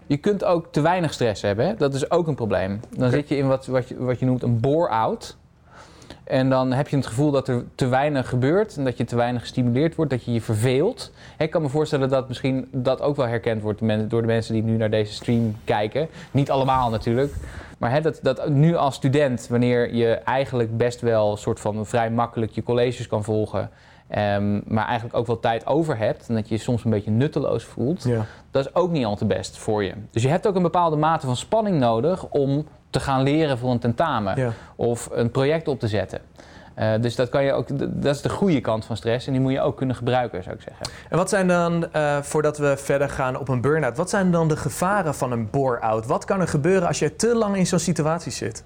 Je 0.07 0.17
kunt 0.17 0.43
ook 0.43 0.67
te 0.71 0.81
weinig 0.81 1.13
stress 1.13 1.41
hebben, 1.41 1.65
hè? 1.65 1.75
dat 1.75 1.93
is 1.93 2.11
ook 2.11 2.27
een 2.27 2.35
probleem. 2.35 2.79
Dan 2.97 3.11
zit 3.11 3.29
je 3.29 3.37
in 3.37 3.47
wat, 3.47 3.65
wat, 3.65 3.87
je, 3.87 3.97
wat 3.97 4.19
je 4.19 4.25
noemt 4.25 4.43
een 4.43 4.59
bore-out. 4.59 5.37
En 6.23 6.49
dan 6.49 6.71
heb 6.71 6.87
je 6.87 6.95
het 6.95 7.07
gevoel 7.07 7.31
dat 7.31 7.47
er 7.47 7.63
te 7.75 7.87
weinig 7.87 8.29
gebeurt 8.29 8.77
en 8.77 8.83
dat 8.83 8.97
je 8.97 9.03
te 9.03 9.15
weinig 9.15 9.41
gestimuleerd 9.41 9.95
wordt, 9.95 10.11
dat 10.11 10.23
je 10.23 10.33
je 10.33 10.41
verveelt. 10.41 11.11
Ik 11.37 11.49
kan 11.49 11.61
me 11.61 11.69
voorstellen 11.69 12.09
dat 12.09 12.27
misschien 12.27 12.67
dat 12.71 13.01
ook 13.01 13.15
wel 13.15 13.27
herkend 13.27 13.61
wordt 13.61 14.09
door 14.09 14.21
de 14.21 14.27
mensen 14.27 14.53
die 14.53 14.63
nu 14.63 14.77
naar 14.77 14.89
deze 14.89 15.13
stream 15.13 15.55
kijken. 15.63 16.07
Niet 16.31 16.51
allemaal 16.51 16.89
natuurlijk. 16.89 17.33
Maar 17.77 17.91
hè, 17.91 18.01
dat, 18.01 18.19
dat 18.21 18.49
nu 18.49 18.75
als 18.75 18.95
student, 18.95 19.47
wanneer 19.47 19.93
je 19.93 20.07
eigenlijk 20.07 20.77
best 20.77 21.01
wel 21.01 21.31
een 21.31 21.37
soort 21.37 21.59
van 21.59 21.85
vrij 21.85 22.11
makkelijk 22.11 22.51
je 22.51 22.63
colleges 22.63 23.07
kan 23.07 23.23
volgen, 23.23 23.69
ehm, 24.07 24.59
maar 24.73 24.85
eigenlijk 24.85 25.17
ook 25.17 25.27
wel 25.27 25.39
tijd 25.39 25.65
over 25.65 25.97
hebt 25.97 26.27
en 26.27 26.35
dat 26.35 26.47
je 26.49 26.55
je 26.55 26.61
soms 26.61 26.83
een 26.83 26.91
beetje 26.91 27.11
nutteloos 27.11 27.63
voelt, 27.63 28.03
Ja. 28.03 28.25
dat 28.51 28.65
is 28.65 28.75
ook 28.75 28.91
niet 28.91 29.05
al 29.05 29.15
te 29.15 29.25
best 29.25 29.57
voor 29.57 29.83
je. 29.83 29.93
Dus 30.11 30.23
je 30.23 30.29
hebt 30.29 30.47
ook 30.47 30.55
een 30.55 30.61
bepaalde 30.61 30.95
mate 30.95 31.25
van 31.25 31.35
spanning 31.35 31.79
nodig 31.79 32.25
om 32.29 32.67
te 32.89 32.99
gaan 32.99 33.23
leren 33.23 33.57
voor 33.57 33.71
een 33.71 33.79
tentamen 33.79 34.39
Ja. 34.39 34.51
of 34.75 35.09
een 35.11 35.31
project 35.31 35.67
op 35.67 35.79
te 35.79 35.87
zetten. 35.87 36.19
Eh, 36.73 36.91
dus 37.01 37.15
dat, 37.15 37.29
kan 37.29 37.43
je 37.43 37.53
ook, 37.53 37.67
dat 38.03 38.15
is 38.15 38.21
de 38.21 38.29
goede 38.29 38.61
kant 38.61 38.85
van 38.85 38.97
stress 38.97 39.27
en 39.27 39.33
die 39.33 39.41
moet 39.41 39.51
je 39.51 39.61
ook 39.61 39.77
kunnen 39.77 39.95
gebruiken, 39.95 40.43
zou 40.43 40.55
ik 40.55 40.61
zeggen. 40.61 40.85
En 41.09 41.17
wat 41.17 41.29
zijn 41.29 41.47
dan, 41.47 41.91
eh, 41.91 42.17
voordat 42.21 42.57
we 42.57 42.77
verder 42.77 43.09
gaan 43.09 43.39
op 43.39 43.47
een 43.47 43.61
burn-out, 43.61 43.97
wat 43.97 44.09
zijn 44.09 44.31
dan 44.31 44.47
de 44.47 44.57
gevaren 44.57 45.15
van 45.15 45.31
een 45.31 45.49
bore-out? 45.49 46.05
Wat 46.05 46.25
kan 46.25 46.41
er 46.41 46.47
gebeuren 46.47 46.87
als 46.87 46.99
je 46.99 47.15
te 47.15 47.35
lang 47.35 47.55
in 47.55 47.67
zo'n 47.67 47.79
situatie 47.79 48.31
zit? 48.31 48.63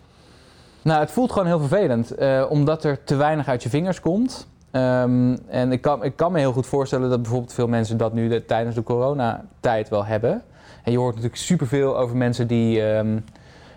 Nou, 0.82 1.00
het 1.00 1.12
voelt 1.12 1.32
gewoon 1.32 1.48
heel 1.48 1.60
vervelend, 1.60 2.12
eh, 2.12 2.46
omdat 2.50 2.84
er 2.84 3.04
te 3.04 3.16
weinig 3.16 3.48
uit 3.48 3.64
je 3.64 3.70
vingers 3.70 4.00
komt. 4.00 4.48
Ehm, 4.78 5.36
en 5.48 5.72
ik 5.72 5.82
kan, 5.82 6.04
ik 6.04 6.16
kan 6.16 6.32
me 6.32 6.40
heel 6.40 6.52
goed 6.54 6.66
voorstellen 6.68 7.10
dat 7.10 7.22
bijvoorbeeld 7.22 7.54
veel 7.54 7.68
mensen 7.68 7.98
dat 7.98 8.14
nu 8.14 8.28
de- 8.28 8.46
tijdens 8.46 8.76
de 8.76 8.84
coronatijd 8.84 9.90
wel 9.90 10.06
hebben. 10.06 10.42
En 10.84 10.92
je 10.92 10.98
hoort 10.98 11.14
natuurlijk 11.16 11.42
superveel 11.42 11.98
over 11.98 12.18
mensen 12.18 12.48
die, 12.48 12.82
ehm, 12.84 13.18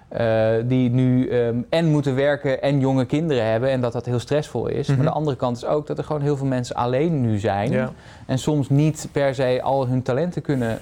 eh, 0.08 0.50
die 0.64 0.90
nu 0.90 1.28
ehm, 1.28 1.56
en 1.68 1.86
moeten 1.90 2.14
werken 2.14 2.62
en 2.62 2.80
jonge 2.80 3.04
kinderen 3.04 3.50
hebben 3.50 3.70
en 3.70 3.80
dat 3.80 3.92
dat 3.92 4.06
heel 4.06 4.18
stressvol 4.18 4.66
is. 4.66 4.86
Mhm. 4.88 4.96
Maar 4.96 5.06
de 5.06 5.12
andere 5.12 5.36
kant 5.36 5.56
is 5.56 5.64
ook 5.64 5.86
dat 5.86 5.98
er 5.98 6.04
gewoon 6.04 6.22
heel 6.22 6.36
veel 6.36 6.46
mensen 6.46 6.76
alleen 6.76 7.20
nu 7.20 7.38
zijn 7.38 7.70
Ja. 7.70 7.90
en 8.26 8.38
soms 8.38 8.68
niet 8.68 9.08
per 9.12 9.34
se 9.34 9.60
al 9.62 9.86
hun 9.86 10.02
talenten 10.02 10.42
kunnen, 10.42 10.78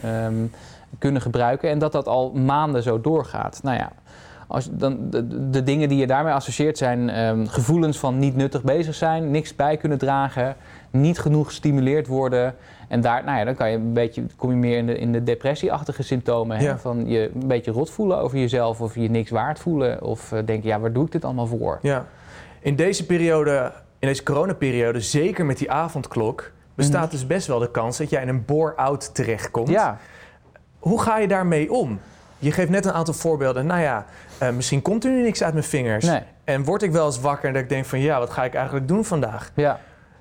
kunnen 0.99 1.23
gebruiken 1.23 1.71
en 1.71 1.79
dat 1.79 1.93
dat 1.93 2.07
al 2.09 2.31
maanden 2.33 2.83
zo 2.83 3.01
doorgaat. 3.01 3.61
Nou 3.63 3.77
ja, 3.77 3.91
als, 4.49 4.69
dan, 4.73 5.11
de, 5.11 5.51
de 5.51 5.63
dingen 5.63 5.89
die 5.89 5.99
je 5.99 6.07
daarmee 6.07 6.33
associeert 6.33 6.79
zijn 6.79 7.09
ehm, 7.11 7.47
gevoelens 7.47 7.99
van 7.99 8.19
niet 8.19 8.37
nuttig 8.37 8.63
bezig 8.63 8.95
zijn, 8.95 9.31
niks 9.31 9.57
bij 9.57 9.77
kunnen 9.77 9.99
dragen, 9.99 10.57
niet 10.91 11.19
genoeg 11.19 11.47
gestimuleerd 11.47 12.07
worden. 12.07 12.55
En 12.89 13.01
daar, 13.01 13.25
nou 13.25 13.39
ja, 13.39 13.45
dan 13.45 13.55
kan 13.55 13.71
je 13.71 13.77
een 13.77 13.93
beetje, 13.93 14.23
kom 14.37 14.51
je 14.51 14.57
meer 14.57 14.77
in 14.79 14.87
de, 14.87 14.99
in 14.99 15.13
de 15.13 15.23
depressieachtige 15.23 16.03
symptomen. 16.03 16.57
Hè? 16.57 16.79
Van 16.79 17.09
je 17.09 17.31
een 17.35 17.47
beetje 17.49 17.71
rot 17.71 17.91
voelen 17.91 18.19
over 18.19 18.39
jezelf 18.39 18.81
of 18.81 18.95
je 18.95 19.11
niks 19.11 19.31
waard 19.31 19.59
voelen. 19.59 20.03
Of 20.03 20.33
eh, 20.33 20.39
denken, 20.45 20.69
ja, 20.69 20.81
waar 20.81 20.93
doe 20.93 21.05
ik 21.05 21.13
dit 21.13 21.25
allemaal 21.25 21.47
voor? 21.47 21.79
Ja. 21.83 22.07
In 22.61 22.77
deze 22.77 23.07
periode, 23.07 23.73
in 23.99 24.09
deze 24.09 24.23
coronaperiode, 24.23 25.01
zeker 25.01 25.47
met 25.47 25.59
die 25.59 25.71
avondklok, 25.71 26.51
bestaat 26.75 27.03
Mhm. 27.03 27.11
dus 27.11 27.27
best 27.27 27.47
wel 27.47 27.59
de 27.59 27.71
kans 27.71 27.99
dat 27.99 28.11
jij 28.11 28.23
in 28.23 28.29
een 28.29 28.45
bore-out 28.45 29.15
terechtkomt. 29.15 29.69
Ja, 29.69 29.99
Hoe 30.79 31.01
ga 31.01 31.19
je 31.19 31.29
daarmee 31.29 31.73
om? 31.73 32.01
Je 32.39 32.53
geeft 32.53 32.71
net 32.71 32.85
een 32.85 32.93
aantal 32.93 33.15
voorbeelden. 33.15 33.67
Nou 33.67 33.81
ja, 33.81 34.05
eh, 34.39 34.51
misschien 34.51 34.83
komt 34.83 35.05
er 35.05 35.11
nu 35.11 35.23
niks 35.23 35.43
uit 35.43 35.53
mijn 35.53 35.65
vingers. 35.65 36.05
nee. 36.05 36.21
En 36.45 36.65
word 36.65 36.83
ik 36.83 36.93
wel 36.93 37.07
eens 37.07 37.21
wakker 37.21 37.49
en 37.49 37.55
dat 37.55 37.63
ik 37.63 37.69
denk 37.69 37.85
van 37.85 38.01
ja, 38.01 38.19
wat 38.19 38.31
ga 38.31 38.45
ik 38.45 38.55
eigenlijk 38.55 38.89
doen 38.89 39.05
vandaag? 39.05 39.51
Ja. 39.55 39.81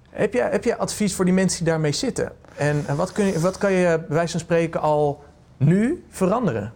Heb 0.10 0.34
je, 0.34 0.42
heb 0.42 0.64
je 0.64 0.78
advies 0.78 1.16
voor 1.16 1.26
die 1.26 1.34
mensen 1.34 1.64
die 1.64 1.68
daarmee 1.74 1.92
zitten? 1.92 2.32
En, 2.56 2.84
en 2.88 2.96
wat, 2.96 3.12
kun 3.12 3.26
je, 3.26 3.40
wat 3.40 3.58
kan 3.58 3.72
je 3.72 3.88
bij 4.08 4.16
wijze 4.16 4.32
van 4.32 4.40
spreken 4.40 4.82
al 4.82 5.24
nu 5.58 6.04
veranderen? 6.10 6.74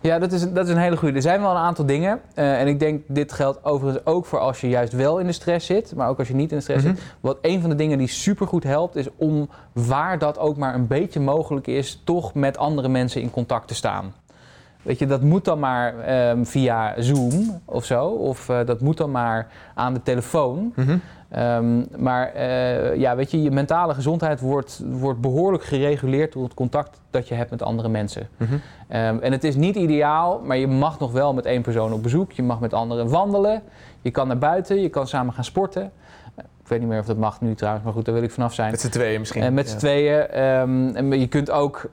Ja, 0.00 0.18
dat 0.18 0.32
is, 0.32 0.50
dat 0.52 0.66
is 0.66 0.72
een 0.74 0.80
hele 0.80 0.96
goede. 0.96 1.14
Er 1.16 1.22
zijn 1.22 1.40
wel 1.40 1.50
een 1.50 1.56
aantal 1.56 1.86
dingen. 1.86 2.20
eh, 2.34 2.60
en 2.60 2.66
ik 2.66 2.78
denk, 2.78 3.02
dit 3.06 3.32
geldt 3.32 3.64
overigens 3.64 4.06
ook 4.06 4.26
voor 4.26 4.38
als 4.38 4.60
je 4.60 4.68
juist 4.68 4.92
wel 4.92 5.18
in 5.18 5.26
de 5.26 5.32
stress 5.32 5.66
zit. 5.66 5.94
Maar 5.94 6.08
ook 6.08 6.18
als 6.18 6.28
je 6.28 6.34
niet 6.34 6.50
in 6.50 6.56
de 6.56 6.62
stress 6.62 6.84
Mhm. 6.84 6.94
zit. 6.94 7.04
Wat 7.20 7.38
een 7.42 7.60
van 7.60 7.70
de 7.70 7.76
dingen 7.76 7.98
die 7.98 8.06
supergoed 8.08 8.64
helpt, 8.64 8.96
is 8.96 9.06
om 9.16 9.48
waar 9.72 10.18
dat 10.18 10.38
ook 10.38 10.56
maar 10.56 10.74
een 10.74 10.86
beetje 10.86 11.20
mogelijk 11.20 11.66
is, 11.66 12.00
toch 12.04 12.34
met 12.34 12.56
andere 12.58 12.88
mensen 12.88 13.20
in 13.20 13.30
contact 13.30 13.68
te 13.68 13.74
staan. 13.74 14.14
Weet 14.84 14.98
je, 14.98 15.06
dat 15.06 15.20
moet 15.22 15.44
dan 15.44 15.58
maar 15.58 15.98
ehm, 15.98 16.44
via 16.44 16.94
Zoom 16.98 17.60
of 17.64 17.84
zo. 17.84 18.06
Of 18.06 18.48
eh, 18.48 18.58
dat 18.66 18.80
moet 18.80 18.96
dan 18.96 19.10
maar 19.10 19.46
aan 19.74 19.94
de 19.94 20.02
telefoon. 20.02 20.74
Ehm, 21.28 21.82
maar 21.96 22.32
eh, 22.32 22.96
ja, 22.96 23.16
weet 23.16 23.30
je, 23.30 23.42
je 23.42 23.50
mentale 23.50 23.94
gezondheid 23.94 24.40
wordt, 24.40 24.82
wordt 24.90 25.20
behoorlijk 25.20 25.64
gereguleerd 25.64 26.32
door 26.32 26.44
het 26.44 26.54
contact 26.54 27.00
dat 27.10 27.28
je 27.28 27.34
hebt 27.34 27.50
met 27.50 27.62
andere 27.62 27.88
mensen. 27.88 28.28
Mhm. 28.36 28.54
Ehm, 28.88 29.18
en 29.18 29.32
het 29.32 29.44
is 29.44 29.56
niet 29.56 29.76
ideaal, 29.76 30.40
maar 30.44 30.56
je 30.56 30.66
mag 30.66 30.98
nog 30.98 31.12
wel 31.12 31.34
met 31.34 31.44
één 31.46 31.62
persoon 31.62 31.92
op 31.92 32.02
bezoek. 32.02 32.32
Je 32.32 32.42
mag 32.42 32.60
met 32.60 32.72
anderen 32.74 33.08
wandelen. 33.08 33.62
Je 34.00 34.10
kan 34.10 34.26
naar 34.26 34.38
buiten, 34.38 34.80
je 34.80 34.88
kan 34.88 35.06
samen 35.06 35.32
gaan 35.34 35.44
sporten. 35.44 35.82
Eh, 36.34 36.44
Ik 36.62 36.70
weet 36.70 36.78
niet 36.80 36.88
meer 36.88 36.98
of 36.98 37.06
dat 37.06 37.16
mag 37.16 37.40
nu 37.40 37.54
trouwens, 37.54 37.84
maar 37.84 37.92
goed, 37.94 38.04
daar 38.04 38.14
wil 38.14 38.22
ik 38.22 38.30
vanaf 38.30 38.54
zijn. 38.54 38.70
Met 38.70 38.80
z'n 38.80 38.88
tweeën 38.88 39.18
misschien. 39.20 39.42
En 39.42 39.54
met 39.54 39.68
z'n 39.68 39.72
Ja. 39.74 39.78
tweeën. 39.78 40.26
en 40.96 41.20
je 41.20 41.26
kunt 41.26 41.50
ook 41.50 41.90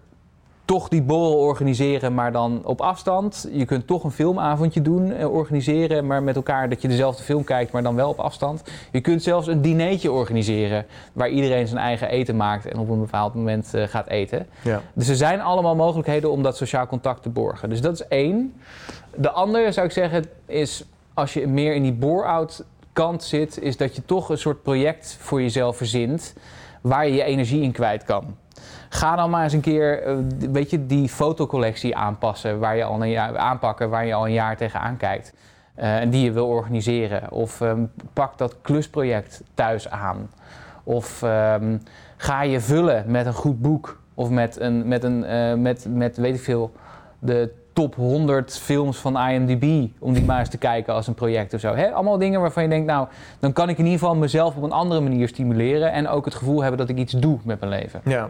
toch 0.72 0.88
die 0.88 1.02
borrel 1.02 1.38
organiseren, 1.38 2.14
maar 2.14 2.32
dan 2.32 2.62
op 2.64 2.82
afstand. 2.82 3.50
Je 3.52 3.66
kunt 3.66 3.88
toch 3.88 4.04
een 4.04 4.12
filmavondje 4.12 4.82
doen, 4.82 5.12
eh, 5.12 5.34
organiseren, 5.34 6.08
maar 6.08 6.24
met 6.24 6.36
elkaar 6.36 6.70
dat 6.70 6.82
je 6.82 6.88
dezelfde 6.88 7.24
film 7.24 7.44
kijkt, 7.44 7.72
maar 7.72 7.84
dan 7.84 7.96
wel 7.96 8.10
op 8.10 8.20
afstand. 8.20 8.64
Je 8.92 9.02
kunt 9.02 9.24
zelfs 9.24 9.48
een 9.48 9.62
dinertje 9.62 10.12
organiseren, 10.12 10.86
waar 11.14 11.30
iedereen 11.30 11.68
zijn 11.68 11.80
eigen 11.80 12.10
eten 12.10 12.36
maakt 12.36 12.66
en 12.66 12.80
op 12.80 12.90
een 12.90 13.00
bepaald 13.00 13.34
moment 13.34 13.74
eh, 13.74 13.84
gaat 13.84 14.08
eten. 14.08 14.48
Ja. 14.62 14.82
Dus 14.94 15.08
er 15.08 15.16
zijn 15.16 15.42
allemaal 15.42 15.76
mogelijkheden 15.76 16.32
om 16.32 16.44
dat 16.44 16.58
sociaal 16.58 16.88
contact 16.88 17.24
te 17.24 17.30
borgen. 17.30 17.70
Dus 17.70 17.82
dat 17.82 17.94
is 17.94 18.08
één. 18.08 18.54
De 19.16 19.32
andere 19.32 19.72
zou 19.72 19.86
ik 19.86 19.92
zeggen 19.92 20.26
is 20.46 20.84
als 21.14 21.34
je 21.34 21.48
meer 21.48 21.76
in 21.76 21.84
die 21.84 21.94
bore-out 21.94 22.64
kant 22.94 23.24
zit, 23.24 23.62
is 23.62 23.78
dat 23.78 23.96
je 23.96 24.06
toch 24.06 24.30
een 24.30 24.38
soort 24.38 24.64
project 24.64 25.18
voor 25.20 25.42
jezelf 25.42 25.78
verzint 25.78 26.34
waar 26.82 27.08
je 27.08 27.14
je 27.14 27.24
energie 27.24 27.62
in 27.62 27.72
kwijt 27.72 28.04
kan. 28.04 28.36
Ga 28.94 29.16
dan 29.16 29.30
maar 29.30 29.44
eens 29.44 29.54
een 29.54 29.62
keer, 29.62 30.04
eh, 30.04 30.16
weet 30.52 30.70
je, 30.70 30.86
die 30.86 31.10
fotocollectie 31.10 31.96
aanpassen, 31.96 32.60
waar 32.60 32.76
je 32.76 32.84
al 32.84 33.02
een 33.02 33.10
jaar, 33.10 33.38
aanpakken 33.38 33.90
waar 33.90 34.06
je 34.06 34.14
al 34.14 34.26
een 34.26 34.34
jaar 34.34 34.58
tegenaan 34.58 34.98
kijkt. 34.98 35.34
eh, 35.76 35.98
en 36.00 36.10
die 36.10 36.24
je 36.24 36.32
wil 36.32 36.48
organiseren. 36.48 37.32
Of 37.32 37.62
ehm, 37.62 37.84
pak 38.14 38.38
dat 38.38 38.56
klusproject 38.62 39.44
thuis 39.54 39.90
aan. 39.90 40.30
Of 40.84 41.24
ehm, 41.24 41.78
ga 42.18 42.42
je 42.44 42.60
vullen 42.60 43.04
met 43.08 43.26
een 43.26 43.34
goed 43.34 43.62
boek. 43.62 44.00
Of 44.14 44.30
met, 44.30 44.60
een, 44.60 44.88
met, 44.88 45.04
een, 45.04 45.24
eh, 45.24 45.54
met, 45.54 45.86
met 45.90 46.18
weet 46.18 46.36
ik 46.36 46.42
veel, 46.42 46.72
de 47.20 47.54
top 47.74 47.96
100 47.96 48.58
films 48.60 48.98
van 48.98 49.18
IMDb. 49.18 49.88
Om 50.00 50.14
die 50.14 50.26
maar 50.26 50.40
eens 50.40 50.50
te 50.50 50.58
kijken 50.58 50.94
als 50.94 51.08
een 51.08 51.14
project 51.14 51.54
of 51.54 51.60
zo. 51.60 51.74
Allemaal 51.74 52.18
dingen 52.18 52.42
waarvan 52.42 52.64
je 52.64 52.70
denkt, 52.70 52.88
nou, 52.88 53.08
dan 53.40 53.54
kan 53.54 53.70
ik 53.70 53.78
in 53.78 53.86
ieder 53.86 54.00
geval 54.00 54.16
mezelf 54.16 54.56
op 54.56 54.64
een 54.64 54.72
andere 54.72 55.02
manier 55.02 55.28
stimuleren. 55.28 55.92
En 55.92 56.08
ook 56.08 56.26
het 56.26 56.36
gevoel 56.36 56.62
hebben 56.62 56.80
dat 56.80 56.90
ik 56.90 56.98
iets 56.98 57.14
doe 57.14 57.40
met 57.44 57.60
mijn 57.60 57.72
leven. 57.72 58.02
Ja. 58.04 58.30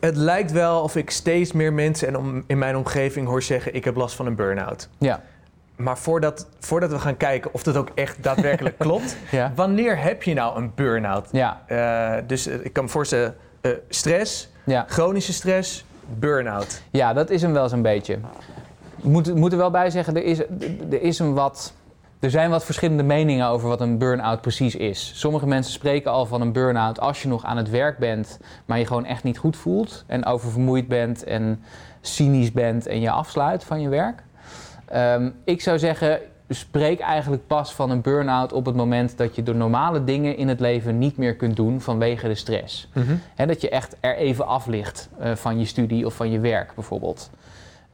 Het 0.00 0.16
lijkt 0.16 0.52
wel 0.52 0.80
of 0.82 0.96
ik 0.96 1.10
steeds 1.10 1.52
meer 1.52 1.72
mensen 1.72 2.08
en 2.08 2.16
om, 2.16 2.44
in 2.46 2.58
mijn 2.58 2.76
omgeving 2.76 3.26
hoor 3.26 3.42
zeggen: 3.42 3.74
ik 3.74 3.84
heb 3.84 3.96
last 3.96 4.14
van 4.16 4.26
een 4.26 4.34
burn-out. 4.34 4.88
Ja. 4.98 5.22
Maar 5.76 5.98
voordat, 5.98 6.46
voordat 6.58 6.90
we 6.90 6.98
gaan 6.98 7.16
kijken 7.16 7.54
of 7.54 7.62
dat 7.62 7.76
ook 7.76 7.88
echt 7.94 8.22
daadwerkelijk 8.22 8.78
klopt, 8.88 9.16
Ja. 9.30 9.52
wanneer 9.54 9.98
heb 10.02 10.22
je 10.22 10.34
nou 10.34 10.56
een 10.56 10.72
burn-out? 10.74 11.28
Ja. 11.32 11.62
Eh, 11.66 12.22
dus 12.26 12.46
eh, 12.46 12.54
ik 12.64 12.72
kan 12.72 12.84
me 12.84 12.90
voorstellen: 12.90 13.36
eh, 13.60 13.70
stress, 13.88 14.48
Ja. 14.64 14.84
chronische 14.88 15.32
stress, 15.32 15.84
burn-out. 16.18 16.82
Ja, 16.90 17.12
dat 17.12 17.30
is 17.30 17.42
hem 17.42 17.52
wel 17.52 17.68
zo'n 17.68 17.82
beetje. 17.82 18.18
We 19.00 19.08
moeten 19.08 19.38
moet 19.38 19.52
er 19.52 19.58
wel 19.58 19.70
bij 19.70 19.90
zeggen, 19.90 20.16
er, 20.16 20.24
is, 20.24 20.38
er, 20.90 21.02
is 21.02 21.18
een 21.18 21.34
wat, 21.34 21.72
er 22.26 22.32
zijn 22.32 22.50
wat 22.50 22.64
verschillende 22.64 23.02
meningen 23.02 23.46
over 23.46 23.68
wat 23.68 23.80
een 23.80 23.98
burn-out 23.98 24.40
precies 24.40 24.76
is. 24.76 25.12
Sommige 25.14 25.46
mensen 25.46 25.72
spreken 25.72 26.10
al 26.10 26.26
van 26.26 26.40
een 26.40 26.52
burn-out 26.52 27.00
als 27.00 27.22
je 27.22 27.28
nog 27.28 27.44
aan 27.44 27.56
het 27.56 27.70
werk 27.70 27.98
bent, 27.98 28.38
maar 28.64 28.78
je 28.78 28.86
gewoon 28.86 29.04
echt 29.04 29.22
niet 29.22 29.38
goed 29.38 29.56
voelt 29.56 30.04
en 30.06 30.24
oververmoeid 30.24 30.88
bent 30.88 31.24
en 31.24 31.62
cynisch 32.00 32.52
bent 32.52 32.86
en 32.86 33.00
je 33.00 33.10
afsluit 33.10 33.64
van 33.64 33.80
je 33.80 33.88
werk. 33.88 34.22
Ehm, 34.84 35.30
ik 35.44 35.60
zou 35.60 35.78
zeggen, 35.78 36.20
spreek 36.48 37.00
eigenlijk 37.00 37.46
pas 37.46 37.74
van 37.74 37.90
een 37.90 38.00
burn-out 38.00 38.52
op 38.52 38.66
het 38.66 38.74
moment 38.74 39.18
dat 39.18 39.34
je 39.34 39.42
de 39.42 39.54
normale 39.54 40.04
dingen 40.04 40.36
in 40.36 40.48
het 40.48 40.60
leven 40.60 40.98
niet 40.98 41.16
meer 41.16 41.36
kunt 41.36 41.56
doen 41.56 41.80
vanwege 41.80 42.28
de 42.28 42.34
stress. 42.34 42.88
Hè, 43.34 43.46
dat 43.46 43.60
je 43.60 43.68
echt 43.68 43.96
er 44.00 44.16
even 44.16 44.46
af 44.46 44.66
ligt 44.66 45.08
eh, 45.18 45.34
van 45.34 45.58
je 45.58 45.64
studie 45.64 46.06
of 46.06 46.14
van 46.14 46.30
je 46.30 46.40
werk 46.40 46.74
bijvoorbeeld. 46.74 47.30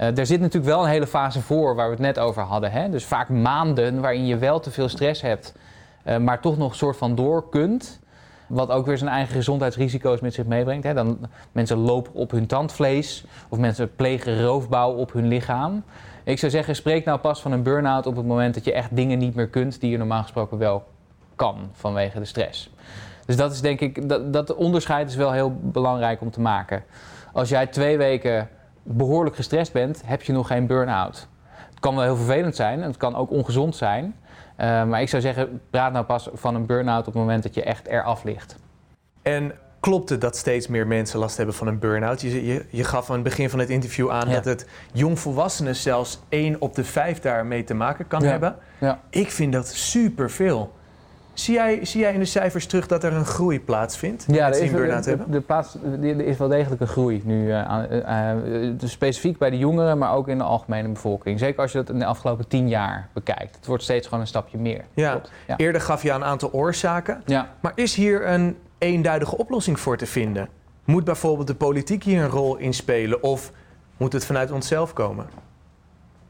Eh 0.02 0.18
er 0.18 0.26
zit 0.26 0.40
natuurlijk 0.40 0.72
wel 0.72 0.82
een 0.82 0.90
hele 0.90 1.06
fase 1.06 1.40
voor 1.40 1.74
waar 1.74 1.86
we 1.86 1.92
het 1.92 2.02
net 2.02 2.18
over 2.18 2.42
hadden. 2.42 2.72
Hè? 2.72 2.90
Dus 2.90 3.04
vaak 3.04 3.28
maanden 3.28 4.00
waarin 4.00 4.26
je 4.26 4.36
wel 4.36 4.60
te 4.60 4.70
veel 4.70 4.88
stress 4.88 5.20
hebt, 5.20 5.54
eh, 6.02 6.16
maar 6.16 6.40
toch 6.40 6.58
nog 6.58 6.70
een 6.70 6.76
soort 6.76 6.96
van 6.96 7.14
door 7.14 7.48
kunt. 7.48 8.00
Wat 8.46 8.70
ook 8.70 8.86
weer 8.86 8.98
zijn 8.98 9.10
eigen 9.10 9.34
gezondheidsrisico's 9.34 10.20
met 10.20 10.34
zich 10.34 10.46
meebrengt. 10.46 10.84
Hè? 10.84 10.94
Dan, 10.94 11.18
mensen 11.52 11.76
lopen 11.76 12.12
op 12.14 12.30
hun 12.30 12.46
tandvlees 12.46 13.24
of 13.48 13.58
mensen 13.58 13.94
plegen 13.96 14.42
roofbouw 14.42 14.92
op 14.92 15.12
hun 15.12 15.28
lichaam. 15.28 15.84
Ik 16.24 16.38
zou 16.38 16.52
zeggen, 16.52 16.76
spreek 16.76 17.04
nou 17.04 17.18
pas 17.18 17.40
van 17.40 17.52
een 17.52 17.62
burn-out 17.62 18.06
op 18.06 18.16
het 18.16 18.26
moment 18.26 18.54
dat 18.54 18.64
je 18.64 18.72
echt 18.72 18.96
dingen 18.96 19.18
niet 19.18 19.34
meer 19.34 19.48
kunt 19.48 19.80
die 19.80 19.90
je 19.90 19.98
normaal 19.98 20.22
gesproken 20.22 20.58
wel 20.58 20.84
kan 21.36 21.56
vanwege 21.72 22.18
de 22.18 22.24
stress. 22.24 22.70
Dus 23.26 23.36
dat 23.36 23.52
is 23.52 23.60
denk 23.60 23.80
ik, 23.80 24.08
dat, 24.08 24.32
dat 24.32 24.54
onderscheid 24.54 25.08
is 25.08 25.16
wel 25.16 25.32
heel 25.32 25.56
belangrijk 25.60 26.20
om 26.20 26.30
te 26.30 26.40
maken. 26.40 26.84
Als 27.32 27.48
jij 27.48 27.66
twee 27.66 27.98
weken 27.98 28.48
behoorlijk 28.82 29.36
gestrest 29.36 29.72
bent, 29.72 30.02
heb 30.04 30.22
je 30.22 30.32
nog 30.32 30.46
geen 30.46 30.66
burn-out. 30.66 31.28
Het 31.70 31.80
kan 31.80 31.94
wel 31.94 32.04
heel 32.04 32.16
vervelend 32.16 32.56
zijn 32.56 32.80
en 32.80 32.86
het 32.86 32.96
kan 32.96 33.14
ook 33.16 33.30
ongezond 33.30 33.76
zijn. 33.76 34.14
Eh, 34.56 34.84
maar 34.84 35.00
ik 35.00 35.08
zou 35.08 35.22
zeggen, 35.22 35.60
praat 35.70 35.92
nou 35.92 36.04
pas 36.04 36.28
van 36.32 36.54
een 36.54 36.66
burn-out 36.66 36.98
op 37.06 37.12
het 37.12 37.22
moment 37.22 37.42
dat 37.42 37.54
je 37.54 37.62
echt 37.62 37.86
eraf 37.86 38.24
ligt. 38.24 38.56
En 39.22 39.52
klopt 39.80 40.08
het 40.08 40.20
dat 40.20 40.36
steeds 40.36 40.66
meer 40.66 40.86
mensen 40.86 41.18
last 41.18 41.36
hebben 41.36 41.54
van 41.54 41.66
een 41.66 41.78
burn-out? 41.78 42.20
Je, 42.20 42.46
je, 42.46 42.64
je 42.70 42.84
gaf 42.84 43.08
aan 43.08 43.14
het 43.14 43.24
begin 43.24 43.50
van 43.50 43.58
het 43.58 43.68
interview 43.70 44.10
aan 44.10 44.28
Ja. 44.28 44.34
dat 44.34 44.44
het 44.44 44.66
jongvolwassenen 44.92 45.76
zelfs 45.76 46.20
1 46.28 46.60
op 46.60 46.74
de 46.74 46.84
5 46.84 47.20
daarmee 47.20 47.64
te 47.64 47.74
maken 47.74 48.06
kan 48.08 48.22
Ja. 48.22 48.28
hebben. 48.30 48.56
Ja. 48.78 49.00
Ik 49.10 49.30
vind 49.30 49.52
dat 49.52 49.68
superveel. 49.68 50.72
Zie 51.34 51.54
jij, 51.54 51.84
zie 51.84 52.00
jij 52.00 52.12
in 52.12 52.18
de 52.18 52.24
cijfers 52.24 52.66
terug 52.66 52.86
dat 52.86 53.04
er 53.04 53.12
een 53.12 53.24
groei 53.24 53.60
plaatsvindt? 53.60 54.24
Ja, 54.28 54.46
er 54.46 54.62
is, 54.62 54.70
burn-out 54.70 55.04
de, 55.04 55.40
plaats, 55.40 55.76
er 56.02 56.20
is 56.20 56.36
wel 56.36 56.48
degelijk 56.48 56.80
een 56.80 56.86
groei 56.86 57.22
nu. 57.24 57.50
eh, 57.50 57.60
eh, 57.60 58.30
eh, 58.30 58.78
dus 58.78 58.90
specifiek 58.90 59.38
bij 59.38 59.50
de 59.50 59.58
jongeren, 59.58 59.98
maar 59.98 60.14
ook 60.14 60.28
in 60.28 60.38
de 60.38 60.44
algemene 60.44 60.88
bevolking. 60.88 61.38
Zeker 61.38 61.60
als 61.60 61.72
je 61.72 61.78
dat 61.78 61.90
in 61.90 61.98
de 61.98 62.04
afgelopen 62.04 62.48
tien 62.48 62.68
jaar 62.68 63.08
bekijkt. 63.12 63.56
Het 63.56 63.66
wordt 63.66 63.82
steeds 63.82 64.04
gewoon 64.06 64.20
een 64.20 64.26
stapje 64.26 64.58
meer. 64.58 64.84
Ja. 64.94 65.20
Eerder 65.56 65.80
gaf 65.80 66.02
je 66.02 66.12
aan 66.12 66.20
een 66.20 66.26
aantal 66.26 66.52
oorzaken. 66.52 67.22
ja. 67.26 67.48
Maar 67.60 67.72
is 67.74 67.94
hier 67.94 68.28
een 68.28 68.56
eenduidige 68.78 69.36
oplossing 69.36 69.80
voor 69.80 69.96
te 69.96 70.06
vinden? 70.06 70.48
Moet 70.84 71.04
bijvoorbeeld 71.04 71.46
de 71.46 71.54
politiek 71.54 72.02
hier 72.02 72.22
een 72.22 72.30
rol 72.30 72.56
in 72.56 72.74
spelen 72.74 73.22
of 73.22 73.52
moet 73.96 74.12
het 74.12 74.24
vanuit 74.24 74.50
onszelf 74.52 74.92
komen? 74.92 75.26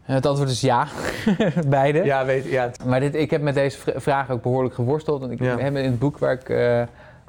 Het 0.03 0.27
antwoord 0.27 0.51
is 0.51 0.61
ja, 0.61 0.87
beide. 1.67 2.05
Ja, 2.05 2.25
weet, 2.25 2.45
ja. 2.45 2.71
Maar 2.87 3.01
dit, 3.01 3.15
ik 3.15 3.31
heb 3.31 3.43
met 3.43 3.55
deze 3.55 3.79
vra- 3.79 4.01
vraag 4.01 4.31
ook 4.31 4.43
behoorlijk 4.43 4.75
geworsteld. 4.75 5.21
Want 5.21 5.33
ik 5.33 5.41
Ja. 5.41 5.59
heb 5.59 5.77
in 5.77 5.85
het 5.85 5.99
boek 5.99 6.19
waar 6.19 6.33
ik, 6.33 6.49
eh, 6.49 6.57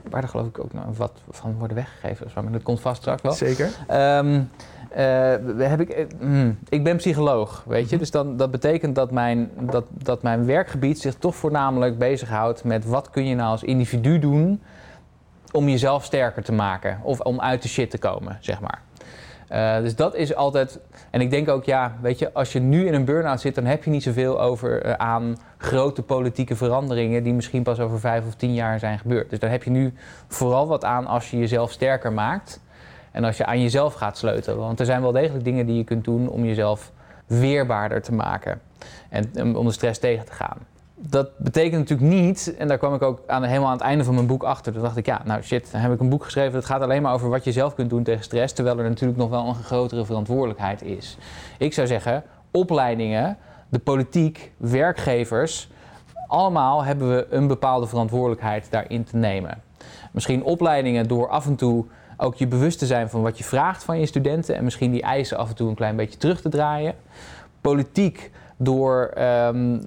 waar 0.09 0.23
er 0.23 0.27
geloof 0.27 0.47
ik 0.47 0.59
ook 0.59 0.73
nog 0.73 0.83
wat 0.97 1.11
van 1.29 1.55
worden 1.57 1.75
weggegeven. 1.77 2.27
Maar 2.43 2.51
dat 2.51 2.63
komt 2.63 2.81
vast 2.81 3.01
straks 3.01 3.21
wel. 3.21 3.31
Zeker. 3.31 3.69
Ehm, 3.87 4.41
eh, 4.89 5.67
heb 5.69 5.79
ik, 5.81 5.89
eh, 5.89 6.05
hmm, 6.19 6.57
ik 6.69 6.83
ben 6.83 6.97
psycholoog, 6.97 7.63
weet 7.67 7.89
je. 7.89 7.97
Dus 7.97 8.11
dan, 8.11 8.37
dat 8.37 8.51
betekent 8.51 8.95
dat 8.95 9.11
mijn, 9.11 9.49
dat, 9.59 9.85
dat 9.91 10.21
mijn 10.23 10.45
werkgebied 10.45 10.99
zich 10.99 11.15
toch 11.15 11.35
voornamelijk 11.35 11.97
bezighoudt 11.97 12.63
met 12.63 12.85
wat 12.85 13.09
kun 13.09 13.25
je 13.25 13.35
nou 13.35 13.49
als 13.49 13.63
individu 13.63 14.19
doen 14.19 14.61
om 15.51 15.69
jezelf 15.69 16.03
sterker 16.03 16.43
te 16.43 16.51
maken. 16.51 16.99
Of 17.03 17.19
om 17.19 17.39
uit 17.41 17.61
de 17.61 17.67
shit 17.67 17.89
te 17.89 17.97
komen, 17.97 18.37
zeg 18.39 18.59
maar. 18.61 18.81
Uh, 19.53 19.77
dus 19.77 19.95
dat 19.95 20.15
is 20.15 20.35
altijd. 20.35 20.79
En 21.09 21.21
ik 21.21 21.29
denk 21.29 21.49
ook, 21.49 21.63
ja, 21.63 21.97
weet 22.01 22.19
je, 22.19 22.33
als 22.33 22.51
je 22.51 22.59
nu 22.59 22.87
in 22.87 22.93
een 22.93 23.05
burn-out 23.05 23.41
zit, 23.41 23.55
dan 23.55 23.65
heb 23.65 23.83
je 23.83 23.89
niet 23.89 24.03
zoveel 24.03 24.41
over 24.41 24.85
uh, 24.85 24.93
aan 24.93 25.37
grote 25.57 26.01
politieke 26.01 26.55
veranderingen 26.55 27.23
die 27.23 27.33
misschien 27.33 27.63
pas 27.63 27.79
over 27.79 27.99
vijf 27.99 28.25
of 28.25 28.35
tien 28.35 28.53
jaar 28.53 28.79
zijn 28.79 28.99
gebeurd. 28.99 29.29
Dus 29.29 29.39
daar 29.39 29.49
heb 29.49 29.63
je 29.63 29.69
nu 29.69 29.93
vooral 30.27 30.67
wat 30.67 30.83
aan 30.83 31.05
als 31.07 31.31
je 31.31 31.37
jezelf 31.37 31.71
sterker 31.71 32.13
maakt. 32.13 32.61
En 33.11 33.23
als 33.23 33.37
je 33.37 33.45
aan 33.45 33.61
jezelf 33.61 33.93
gaat 33.93 34.17
sleutelen. 34.17 34.57
Want 34.57 34.79
er 34.79 34.85
zijn 34.85 35.01
wel 35.01 35.11
degelijk 35.11 35.43
dingen 35.43 35.65
die 35.65 35.77
je 35.77 35.83
kunt 35.83 36.03
doen 36.03 36.29
om 36.29 36.45
jezelf 36.45 36.91
weerbaarder 37.25 38.01
te 38.01 38.13
maken. 38.13 38.61
En 39.09 39.55
om 39.57 39.65
de 39.65 39.71
stress 39.71 39.99
tegen 39.99 40.25
te 40.25 40.33
gaan. 40.33 40.57
Dat 41.09 41.37
betekent 41.37 41.89
natuurlijk 41.89 42.09
niet, 42.09 42.55
en 42.57 42.67
daar 42.67 42.77
kwam 42.77 42.93
ik 42.93 43.01
ook 43.01 43.19
aan, 43.27 43.43
helemaal 43.43 43.67
aan 43.67 43.73
het 43.73 43.81
einde 43.81 44.03
van 44.03 44.13
mijn 44.13 44.27
boek 44.27 44.43
achter. 44.43 44.73
Toen 44.73 44.81
dacht 44.81 44.97
ik, 44.97 45.05
ja, 45.05 45.21
nou 45.25 45.41
shit, 45.41 45.71
dan 45.71 45.81
heb 45.81 45.93
ik 45.93 45.99
een 45.99 46.09
boek 46.09 46.23
geschreven. 46.23 46.53
Dat 46.53 46.65
gaat 46.65 46.81
alleen 46.81 47.01
maar 47.01 47.13
over 47.13 47.29
wat 47.29 47.43
je 47.43 47.51
zelf 47.51 47.75
kunt 47.75 47.89
doen 47.89 48.03
tegen 48.03 48.23
stress. 48.23 48.53
Terwijl 48.53 48.77
er 48.79 48.89
natuurlijk 48.89 49.19
nog 49.19 49.29
wel 49.29 49.47
een 49.47 49.55
grotere 49.55 50.05
verantwoordelijkheid 50.05 50.81
is. 50.81 51.17
Ik 51.57 51.73
zou 51.73 51.87
zeggen, 51.87 52.23
opleidingen, 52.51 53.37
de 53.69 53.79
politiek, 53.79 54.51
werkgevers. 54.57 55.69
Allemaal 56.27 56.83
hebben 56.83 57.15
we 57.15 57.27
een 57.29 57.47
bepaalde 57.47 57.87
verantwoordelijkheid 57.87 58.67
daarin 58.69 59.03
te 59.03 59.17
nemen. 59.17 59.61
Misschien 60.11 60.43
opleidingen 60.43 61.07
door 61.07 61.29
af 61.29 61.45
en 61.45 61.55
toe 61.55 61.85
ook 62.17 62.35
je 62.35 62.47
bewust 62.47 62.79
te 62.79 62.85
zijn 62.85 63.09
van 63.09 63.21
wat 63.21 63.37
je 63.37 63.43
vraagt 63.43 63.83
van 63.83 63.99
je 63.99 64.05
studenten 64.05 64.55
en 64.55 64.63
misschien 64.63 64.91
die 64.91 65.01
eisen 65.01 65.37
af 65.37 65.49
en 65.49 65.55
toe 65.55 65.69
een 65.69 65.75
klein 65.75 65.95
beetje 65.95 66.19
terug 66.19 66.41
te 66.41 66.49
draaien. 66.49 66.95
Politiek 67.61 68.31
door 68.57 69.13
um, 69.47 69.83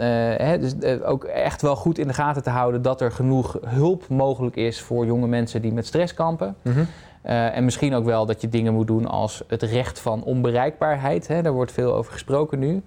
dus, 0.60 0.74
uh, 0.80 1.08
ook 1.08 1.24
echt 1.24 1.62
wel 1.62 1.76
goed 1.76 1.98
in 1.98 2.06
de 2.06 2.14
gaten 2.14 2.42
te 2.42 2.50
houden 2.50 2.82
dat 2.82 3.00
er 3.00 3.12
genoeg 3.12 3.58
hulp 3.66 4.08
mogelijk 4.08 4.56
is 4.56 4.80
voor 4.80 5.06
jonge 5.06 5.26
mensen 5.26 5.62
die 5.62 5.72
met 5.72 5.86
stress 5.86 6.14
kampen. 6.14 6.56
Mm 6.62 6.72
-hmm. 6.72 6.86
uh, 7.24 7.56
en 7.56 7.64
misschien 7.64 7.94
ook 7.94 8.04
wel 8.04 8.26
dat 8.26 8.40
je 8.40 8.48
dingen 8.48 8.74
moet 8.74 8.86
doen 8.86 9.06
als 9.06 9.42
het 9.48 9.62
recht 9.62 10.00
van 10.00 10.24
onbereikbaarheid. 10.24 11.28
Hè, 11.28 11.42
daar 11.42 11.52
wordt 11.52 11.72
veel 11.72 11.94
over 11.94 12.12
gesproken 12.12 12.58
nu. 12.58 12.82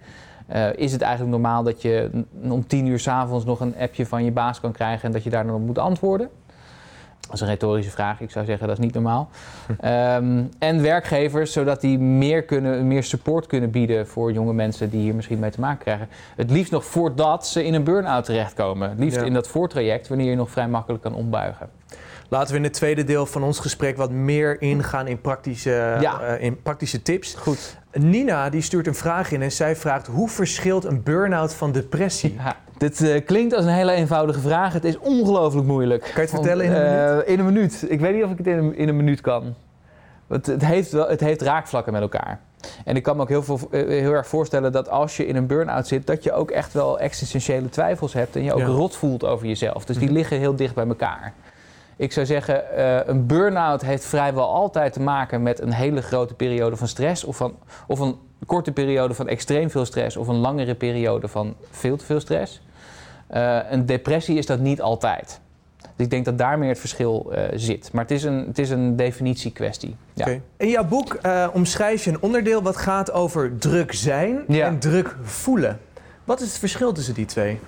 Is 0.76 0.92
het 0.92 1.02
eigenlijk 1.02 1.32
normaal 1.32 1.64
dat 1.64 1.82
je 1.82 2.10
om 2.50 2.68
tien 2.68 2.86
uur 2.86 3.00
s'avonds 3.00 3.46
nog 3.46 3.60
een 3.60 3.76
appje 3.80 4.06
van 4.06 4.24
je 4.24 4.32
baas 4.32 4.60
kan 4.60 4.72
krijgen 4.72 5.06
en 5.06 5.12
dat 5.12 5.24
je 5.24 5.30
daar 5.30 5.46
dan 5.46 5.56
op 5.56 5.62
moet 5.62 5.78
antwoorden? 5.78 6.30
Dat 7.30 7.38
is 7.38 7.42
een 7.48 7.54
retorische 7.54 7.92
vraag. 7.92 8.22
Ik 8.22 8.32
zou 8.32 8.46
zeggen 8.46 8.68
dat 8.68 8.78
is 8.78 8.84
niet 8.84 8.94
normaal. 8.94 9.30
Um, 9.70 10.50
en 10.60 10.82
werkgevers, 10.82 11.52
zodat 11.52 11.82
die 11.82 12.00
meer, 12.00 12.44
kunnen, 12.44 12.88
meer 12.88 13.04
support 13.04 13.48
kunnen 13.48 13.72
bieden 13.72 14.08
voor 14.08 14.32
jonge 14.32 14.54
mensen 14.54 14.90
die 14.90 15.02
hier 15.02 15.16
misschien 15.16 15.40
mee 15.40 15.52
te 15.52 15.60
maken 15.60 15.80
krijgen. 15.80 16.08
Het 16.36 16.52
liefst 16.52 16.72
nog 16.72 16.86
voordat 16.86 17.48
ze 17.48 17.64
in 17.66 17.74
een 17.74 17.84
burn-out 17.84 18.26
terechtkomen. 18.26 18.90
Het 18.90 19.00
liefst 19.00 19.20
ja. 19.20 19.26
in 19.26 19.34
dat 19.34 19.48
voortraject, 19.48 20.08
wanneer 20.08 20.30
je 20.30 20.36
nog 20.36 20.50
vrij 20.50 20.68
makkelijk 20.68 21.04
kan 21.04 21.14
ombuigen. 21.14 21.70
Laten 22.30 22.52
we 22.52 22.58
in 22.58 22.64
het 22.64 22.74
tweede 22.74 23.04
deel 23.04 23.26
van 23.26 23.44
ons 23.44 23.60
gesprek 23.60 23.98
wat 23.98 24.12
meer 24.12 24.62
ingaan 24.62 25.08
in 25.08 25.22
praktische, 25.22 25.98
ja. 26.02 26.22
uh, 26.22 26.44
in 26.44 26.62
praktische 26.62 27.02
tips. 27.02 27.34
Goed. 27.34 27.78
Nina 27.92 28.50
die 28.50 28.62
stuurt 28.62 28.88
een 28.88 28.96
vraag 28.96 29.32
in 29.32 29.42
en 29.42 29.52
zij 29.52 29.76
vraagt: 29.76 30.08
hoe 30.08 30.30
verschilt 30.30 30.86
een 30.86 31.04
burn-out 31.04 31.54
van 31.54 31.72
depressie? 31.72 32.34
Ja. 32.38 32.56
Dit 32.80 33.00
uh, 33.00 33.26
klinkt 33.26 33.54
als 33.54 33.66
een 33.66 33.72
hele 33.72 33.92
eenvoudige 33.92 34.40
vraag. 34.40 34.74
Het 34.74 34.84
is 34.84 34.98
ongelooflijk 34.98 35.68
moeilijk. 35.68 36.02
Kan 36.02 36.12
je 36.14 36.20
het 36.22 36.30
vertellen 36.30 36.66
in 36.66 36.72
een 36.72 36.86
uh, 36.86 37.10
minuut? 37.10 37.28
In 37.28 37.40
een 37.40 37.46
minuut. 37.46 37.86
Ik 37.90 38.00
weet 38.00 38.16
niet 38.16 38.24
of 38.24 38.32
ik 38.32 38.38
het 38.38 38.48
in 38.48 38.58
een, 38.58 38.76
in 38.76 38.88
een 38.88 38.96
minuut 38.96 39.22
kan. 39.22 39.56
Het, 40.28 40.46
het, 40.46 40.66
heeft 40.66 40.92
wel, 40.92 41.08
het 41.08 41.20
heeft 41.20 41.42
raakvlakken 41.42 41.94
met 41.94 42.02
elkaar. 42.02 42.40
En 42.86 42.96
ik 42.96 43.04
kan 43.04 43.16
me 43.16 43.22
ook 43.22 43.30
heel, 43.30 43.44
veel, 43.44 43.60
heel 43.72 44.14
erg 44.14 44.28
voorstellen 44.28 44.72
dat 44.72 44.90
als 44.90 45.18
je 45.18 45.26
in 45.26 45.36
een 45.36 45.48
burn-out 45.48 45.88
zit, 45.88 46.08
dat 46.08 46.24
je 46.24 46.34
ook 46.34 46.52
echt 46.52 46.74
wel 46.74 47.00
existentiële 47.00 47.70
twijfels 47.70 48.14
hebt 48.14 48.36
en 48.36 48.44
je 48.44 48.54
ook 48.54 48.60
ja. 48.60 48.66
rot 48.66 48.96
voelt 48.96 49.26
over 49.26 49.48
jezelf. 49.48 49.86
Dus 49.86 49.96
die 49.96 49.96
mm 49.96 50.10
-hmm. 50.10 50.18
liggen 50.18 50.38
heel 50.38 50.56
dicht 50.56 50.76
bij 50.76 50.88
elkaar. 50.88 51.34
Ik 51.96 52.12
zou 52.12 52.26
zeggen, 52.26 52.64
uh, 52.78 53.00
een 53.06 53.26
burn-out 53.26 53.82
heeft 53.82 54.06
vrijwel 54.06 54.54
altijd 54.54 54.94
te 54.94 55.02
maken 55.02 55.44
met 55.44 55.62
een 55.62 55.74
hele 55.74 56.02
grote 56.02 56.34
periode 56.34 56.76
van 56.76 56.88
stress. 56.88 57.24
Of, 57.24 57.36
van, 57.36 57.56
of 57.88 58.00
een 58.00 58.16
korte 58.46 58.72
periode 58.72 59.14
van 59.14 59.28
extreem 59.28 59.70
veel 59.70 59.86
stress. 59.86 60.18
Of 60.18 60.28
een 60.28 60.40
langere 60.40 60.76
periode 60.76 61.28
van 61.28 61.56
veel 61.72 61.98
te 61.98 62.06
veel 62.06 62.20
stress. 62.20 62.62
Uh, 63.34 63.60
een 63.70 63.86
depressie 63.86 64.38
is 64.38 64.46
dat 64.46 64.60
niet 64.60 64.82
altijd. 64.82 65.40
Dus 65.82 66.06
ik 66.06 66.10
denk 66.10 66.26
dat 66.26 66.38
daar 66.38 66.60
meer 66.60 66.70
het 66.70 66.80
verschil 66.80 67.32
uh, 67.32 67.44
zit. 67.54 67.90
Maar 67.94 68.02
het 68.02 68.12
is 68.12 68.24
een, 68.24 68.46
het 68.48 68.60
is 68.60 68.70
een 68.70 68.96
definitiekwestie. 68.96 69.96
Ja. 70.14 70.24
Okay. 70.24 70.42
In 70.58 70.70
jouw 70.70 70.86
boek 70.86 71.18
uh, 71.26 71.48
omschrijf 71.54 72.04
je 72.04 72.12
een 72.12 72.22
onderdeel 72.22 72.62
wat 72.62 72.78
gaat 72.78 73.12
over 73.12 73.58
druk 73.58 73.94
zijn 73.94 74.44
ja. 74.48 74.66
en 74.66 74.80
druk 74.80 75.16
voelen. 75.22 75.80
Wat 76.24 76.42
is 76.42 76.48
het 76.48 76.58
verschil 76.58 76.92
tussen 76.92 77.14
die 77.14 77.26
twee? 77.26 77.60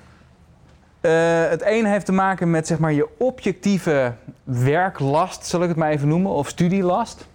Uh, 1.01 1.11
het 1.49 1.61
een 1.65 1.85
heeft 1.85 2.05
te 2.05 2.11
maken 2.11 2.51
met 2.51 2.67
zeg 2.67 2.79
maar, 2.79 2.93
je 2.93 3.07
objectieve 3.17 4.13
werklast, 4.43 5.45
zal 5.45 5.61
ik 5.61 5.67
het 5.67 5.77
maar 5.77 5.89
even 5.89 6.07
noemen, 6.07 6.31
of 6.31 6.47
studielast. 6.47 7.27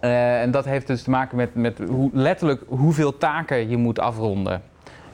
Uh, 0.00 0.40
en 0.40 0.50
dat 0.50 0.64
heeft 0.64 0.86
dus 0.86 1.02
te 1.02 1.10
maken 1.10 1.36
met, 1.36 1.54
met 1.54 1.78
hoe, 1.88 2.10
letterlijk 2.12 2.62
hoeveel 2.66 3.18
taken 3.18 3.68
je 3.68 3.76
moet 3.76 3.98
afronden. 3.98 4.62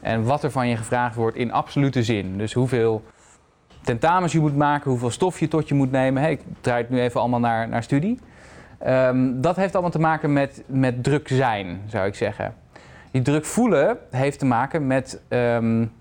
En 0.04 0.24
wat 0.24 0.44
er 0.44 0.50
van 0.50 0.68
je 0.68 0.76
gevraagd 0.76 1.14
wordt 1.14 1.36
in 1.36 1.52
absolute 1.52 2.02
zin. 2.02 2.38
Dus 2.38 2.52
hoeveel 2.52 3.04
tentamens 3.82 4.32
je 4.32 4.40
moet 4.40 4.56
maken, 4.56 4.90
hoeveel 4.90 5.10
stof 5.10 5.40
je 5.40 5.48
tot 5.48 5.68
je 5.68 5.74
moet 5.74 5.90
nemen. 5.90 6.22
Hey, 6.22 6.32
ik 6.32 6.40
draai 6.60 6.82
het 6.82 6.90
nu 6.90 7.00
even 7.00 7.20
allemaal 7.20 7.40
naar, 7.40 7.68
naar 7.68 7.82
studie. 7.82 8.18
Um, 8.86 9.40
dat 9.40 9.56
heeft 9.56 9.72
allemaal 9.72 9.90
te 9.90 9.98
maken 9.98 10.32
met, 10.32 10.62
met 10.66 11.02
druk 11.04 11.28
zijn, 11.28 11.80
zou 11.86 12.06
ik 12.06 12.14
zeggen. 12.14 12.54
Die 13.10 13.22
druk 13.22 13.44
voelen 13.44 13.98
heeft 14.10 14.38
te 14.38 14.46
maken 14.46 14.86
met 14.86 15.22
um, 15.28 15.92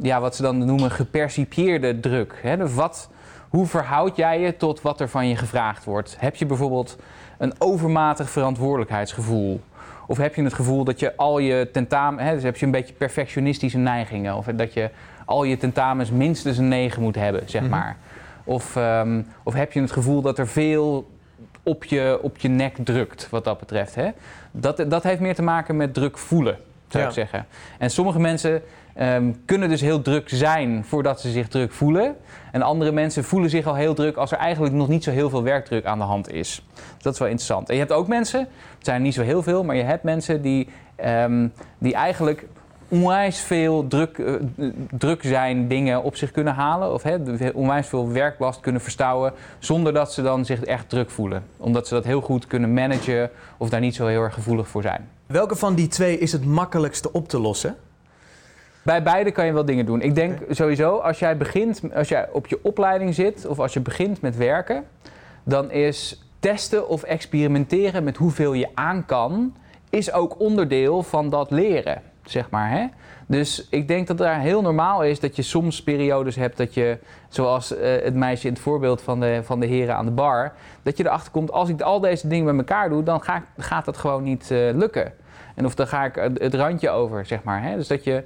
ja, 0.00 0.20
wat 0.20 0.36
ze 0.36 0.42
dan 0.42 0.64
noemen 0.64 0.90
gepercipieerde 0.90 2.00
druk. 2.00 2.56
Dus 2.58 2.74
wat, 2.74 3.10
hoe 3.48 3.66
verhoud 3.66 4.16
jij 4.16 4.40
je 4.40 4.56
tot 4.56 4.82
wat 4.82 5.00
er 5.00 5.08
van 5.08 5.28
je 5.28 5.36
gevraagd 5.36 5.84
wordt? 5.84 6.16
Heb 6.18 6.36
je 6.36 6.46
bijvoorbeeld 6.46 6.98
een 7.38 7.54
overmatig 7.58 8.30
verantwoordelijkheidsgevoel? 8.30 9.60
Of 10.12 10.18
heb 10.18 10.34
je 10.34 10.42
het 10.42 10.52
gevoel 10.52 10.84
dat 10.84 11.00
je 11.00 11.16
al 11.16 11.38
je 11.38 11.68
tentamen, 11.72 12.24
hè, 12.24 12.34
dus 12.34 12.42
heb 12.42 12.56
je 12.56 12.66
een 12.66 12.72
beetje 12.72 12.94
perfectionistische 12.94 13.78
neigingen, 13.78 14.36
of 14.36 14.46
dat 14.46 14.72
je 14.72 14.90
al 15.24 15.44
je 15.44 15.56
tentamens 15.56 16.10
minstens 16.10 16.58
een 16.58 16.68
9 16.68 17.02
moet 17.02 17.14
hebben, 17.14 17.42
zeg 17.46 17.68
maar. 17.68 17.96
Mm-hmm. 17.96 18.54
Of, 18.54 18.76
um, 18.76 19.26
of 19.42 19.54
heb 19.54 19.72
je 19.72 19.80
het 19.80 19.92
gevoel 19.92 20.22
dat 20.22 20.38
er 20.38 20.48
veel 20.48 21.10
op 21.62 21.84
je, 21.84 22.18
op 22.22 22.38
je 22.38 22.48
nek 22.48 22.76
drukt, 22.84 23.28
wat 23.30 23.44
dat 23.44 23.58
betreft. 23.58 23.94
Hè? 23.94 24.10
Dat, 24.50 24.84
dat 24.88 25.02
heeft 25.02 25.20
meer 25.20 25.34
te 25.34 25.42
maken 25.42 25.76
met 25.76 25.94
druk 25.94 26.18
voelen, 26.18 26.56
zou 26.88 27.02
ja. 27.02 27.08
ik 27.08 27.14
zeggen. 27.14 27.46
En 27.78 27.90
sommige 27.90 28.20
mensen 28.20 28.62
um, 29.00 29.44
kunnen 29.44 29.68
dus 29.68 29.80
heel 29.80 30.02
druk 30.02 30.28
zijn 30.28 30.84
voordat 30.84 31.20
ze 31.20 31.30
zich 31.30 31.48
druk 31.48 31.72
voelen. 31.72 32.16
En 32.52 32.62
andere 32.62 32.92
mensen 32.92 33.24
voelen 33.24 33.50
zich 33.50 33.66
al 33.66 33.74
heel 33.74 33.94
druk 33.94 34.16
als 34.16 34.32
er 34.32 34.38
eigenlijk 34.38 34.74
nog 34.74 34.88
niet 34.88 35.04
zo 35.04 35.10
heel 35.10 35.30
veel 35.30 35.42
werkdruk 35.42 35.84
aan 35.84 35.98
de 35.98 36.04
hand 36.04 36.32
is. 36.32 36.66
Dat 36.98 37.12
is 37.12 37.18
wel 37.18 37.28
interessant. 37.28 37.68
En 37.68 37.74
je 37.74 37.80
hebt 37.80 37.92
ook 37.92 38.08
mensen, 38.08 38.40
het 38.76 38.86
zijn 38.86 39.02
niet 39.02 39.14
zo 39.14 39.22
heel 39.22 39.42
veel, 39.42 39.64
maar 39.64 39.76
je 39.76 39.82
hebt 39.82 40.02
mensen 40.02 40.42
die, 40.42 40.68
um, 41.04 41.52
die 41.78 41.94
eigenlijk 41.94 42.46
onwijs 42.88 43.40
veel 43.40 43.86
druk, 43.86 44.18
uh, 44.18 44.34
druk 44.90 45.22
zijn 45.22 45.68
dingen 45.68 46.02
op 46.02 46.16
zich 46.16 46.30
kunnen 46.30 46.54
halen. 46.54 46.92
Of 46.92 47.04
onwijs 47.54 47.86
veel 47.86 48.12
werklast 48.12 48.60
kunnen 48.60 48.80
verstouwen. 48.80 49.32
Zonder 49.58 49.92
dat 49.92 50.12
ze 50.12 50.22
dan 50.22 50.44
zich 50.44 50.64
echt 50.64 50.88
druk 50.88 51.10
voelen. 51.10 51.44
Omdat 51.56 51.88
ze 51.88 51.94
dat 51.94 52.04
heel 52.04 52.20
goed 52.20 52.46
kunnen 52.46 52.72
managen 52.72 53.30
of 53.56 53.68
daar 53.68 53.80
niet 53.80 53.94
zo 53.94 54.06
heel 54.06 54.22
erg 54.22 54.34
gevoelig 54.34 54.68
voor 54.68 54.82
zijn. 54.82 55.08
Welke 55.26 55.56
van 55.56 55.74
die 55.74 55.88
twee 55.88 56.18
is 56.18 56.32
het 56.32 56.44
makkelijkste 56.44 57.12
op 57.12 57.28
te 57.28 57.40
lossen? 57.40 57.76
Bij 58.82 59.02
beide 59.02 59.30
kan 59.30 59.46
je 59.46 59.52
wel 59.52 59.64
dingen 59.64 59.86
doen. 59.86 60.00
Ik 60.00 60.14
denk 60.14 60.40
okay. 60.40 60.54
sowieso, 60.54 60.96
als 60.96 61.18
jij 61.18 61.36
begint, 61.36 61.82
als 61.94 62.08
jij 62.08 62.28
op 62.32 62.46
je 62.46 62.58
opleiding 62.62 63.14
zit 63.14 63.46
of 63.46 63.58
als 63.58 63.72
je 63.72 63.80
begint 63.80 64.20
met 64.20 64.36
werken, 64.36 64.84
dan 65.44 65.70
is 65.70 66.22
testen 66.38 66.88
of 66.88 67.02
experimenteren 67.02 68.04
met 68.04 68.16
hoeveel 68.16 68.52
je 68.52 68.68
aan 68.74 69.06
kan, 69.06 69.54
is 69.90 70.12
ook 70.12 70.40
onderdeel 70.40 71.02
van 71.02 71.30
dat 71.30 71.50
leren, 71.50 72.02
zeg 72.24 72.50
maar. 72.50 72.70
Hè? 72.70 72.86
Dus 73.26 73.66
ik 73.70 73.88
denk 73.88 74.06
dat 74.06 74.18
het 74.18 74.28
daar 74.28 74.40
heel 74.40 74.62
normaal 74.62 75.04
is 75.04 75.20
dat 75.20 75.36
je 75.36 75.42
soms 75.42 75.82
periodes 75.82 76.36
hebt 76.36 76.56
dat 76.56 76.74
je, 76.74 76.98
zoals 77.28 77.72
uh, 77.72 77.78
het 77.80 78.14
meisje 78.14 78.46
in 78.46 78.52
het 78.52 78.62
voorbeeld 78.62 79.02
van 79.02 79.20
de, 79.20 79.40
van 79.42 79.60
de 79.60 79.66
heren 79.66 79.96
aan 79.96 80.04
de 80.04 80.10
bar, 80.10 80.52
dat 80.82 80.96
je 80.96 81.06
erachter 81.06 81.32
komt, 81.32 81.52
als 81.52 81.68
ik 81.68 81.80
al 81.80 82.00
deze 82.00 82.28
dingen 82.28 82.44
met 82.44 82.68
elkaar 82.68 82.88
doe, 82.88 83.02
dan 83.02 83.22
ga 83.22 83.44
gaat 83.56 83.84
dat 83.84 83.96
gewoon 83.96 84.22
niet 84.22 84.50
uh, 84.50 84.58
lukken. 84.74 85.12
En 85.54 85.64
of 85.64 85.74
dan 85.74 85.86
ga 85.86 86.04
ik 86.04 86.14
het 86.34 86.54
randje 86.54 86.90
over, 86.90 87.26
zeg 87.26 87.42
maar. 87.42 87.62
Hè? 87.62 87.76
Dus 87.76 87.88
dat 87.88 88.04
je 88.04 88.24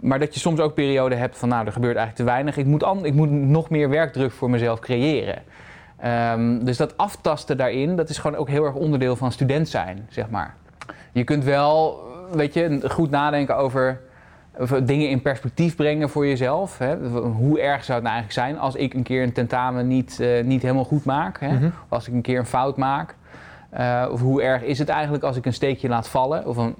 maar 0.00 0.18
dat 0.18 0.34
je 0.34 0.40
soms 0.40 0.60
ook 0.60 0.74
perioden 0.74 1.18
hebt 1.18 1.38
van, 1.38 1.48
nou, 1.48 1.66
er 1.66 1.72
gebeurt 1.72 1.96
eigenlijk 1.96 2.28
te 2.28 2.34
weinig. 2.34 2.56
Ik 2.56 2.66
moet, 2.66 2.82
an, 2.82 3.04
ik 3.04 3.14
moet 3.14 3.30
nog 3.30 3.70
meer 3.70 3.88
werkdruk 3.88 4.32
voor 4.32 4.50
mezelf 4.50 4.78
creëren. 4.78 5.42
Um, 6.04 6.64
dus 6.64 6.76
dat 6.76 6.96
aftasten 6.96 7.56
daarin, 7.56 7.96
dat 7.96 8.08
is 8.08 8.18
gewoon 8.18 8.36
ook 8.36 8.48
heel 8.48 8.64
erg 8.64 8.74
onderdeel 8.74 9.16
van 9.16 9.32
student 9.32 9.68
zijn, 9.68 10.06
zeg 10.08 10.30
maar. 10.30 10.54
Je 11.12 11.24
kunt 11.24 11.44
wel, 11.44 12.00
weet 12.32 12.54
je, 12.54 12.80
goed 12.88 13.10
nadenken 13.10 13.56
over 13.56 14.00
dingen 14.82 15.10
in 15.10 15.22
perspectief 15.22 15.76
brengen 15.76 16.08
voor 16.08 16.26
jezelf. 16.26 16.78
Hè? 16.78 16.96
Hoe 17.20 17.60
erg 17.60 17.84
zou 17.84 17.98
het 17.98 18.08
nou 18.08 18.16
eigenlijk 18.16 18.32
zijn 18.32 18.58
als 18.58 18.74
ik 18.74 18.94
een 18.94 19.02
keer 19.02 19.22
een 19.22 19.32
tentamen 19.32 19.86
niet, 19.86 20.20
eh, 20.20 20.44
niet 20.44 20.62
helemaal 20.62 20.84
goed 20.84 21.04
maak? 21.04 21.40
Hè? 21.40 21.52
Mhm. 21.52 21.66
Of 21.66 21.72
als 21.88 22.08
ik 22.08 22.14
een 22.14 22.22
keer 22.22 22.38
een 22.38 22.46
fout 22.46 22.76
maak? 22.76 23.14
Eh, 23.70 24.06
of 24.10 24.20
hoe 24.20 24.42
erg 24.42 24.62
is 24.62 24.78
het 24.78 24.88
eigenlijk 24.88 25.24
als 25.24 25.36
ik 25.36 25.46
een 25.46 25.52
steekje 25.52 25.88
laat 25.88 26.08
vallen? 26.08 26.46
Of 26.46 26.56
een, 26.56 26.74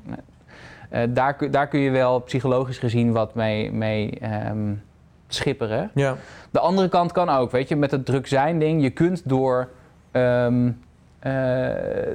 eh, 0.88 1.03
daar, 1.09 1.35
kun- 1.35 1.51
daar 1.51 1.68
kun 1.68 1.81
je 1.81 1.90
wel 1.90 2.18
psychologisch 2.20 2.79
gezien 2.79 3.12
wat 3.12 3.35
mee, 3.35 3.72
mee 3.72 4.11
ehm, 4.20 4.72
schipperen. 5.29 5.90
Ja. 5.94 6.16
De 6.51 6.61
andere 6.61 6.88
kant 6.88 7.12
kan 7.12 7.29
ook, 7.29 7.51
weet 7.51 7.68
je, 7.68 7.77
met 7.77 7.90
het 7.90 8.07
druk 8.07 8.27
zijn 8.27 8.59
ding. 8.59 8.83
Je 8.83 8.90
kunt 8.90 9.22
door, 9.24 9.68
ehm, 10.11 10.70
eh, 11.18 11.68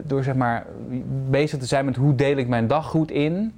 door 0.04 0.24
zeg 0.24 0.36
maar 0.36 0.66
bezig 1.30 1.60
te 1.60 1.66
zijn 1.66 1.86
met 1.86 1.96
hoe 1.96 2.16
deel 2.16 2.38
ik 2.38 2.48
mijn 2.48 2.68
dag 2.68 2.86
goed 2.86 3.12
in. 3.12 3.54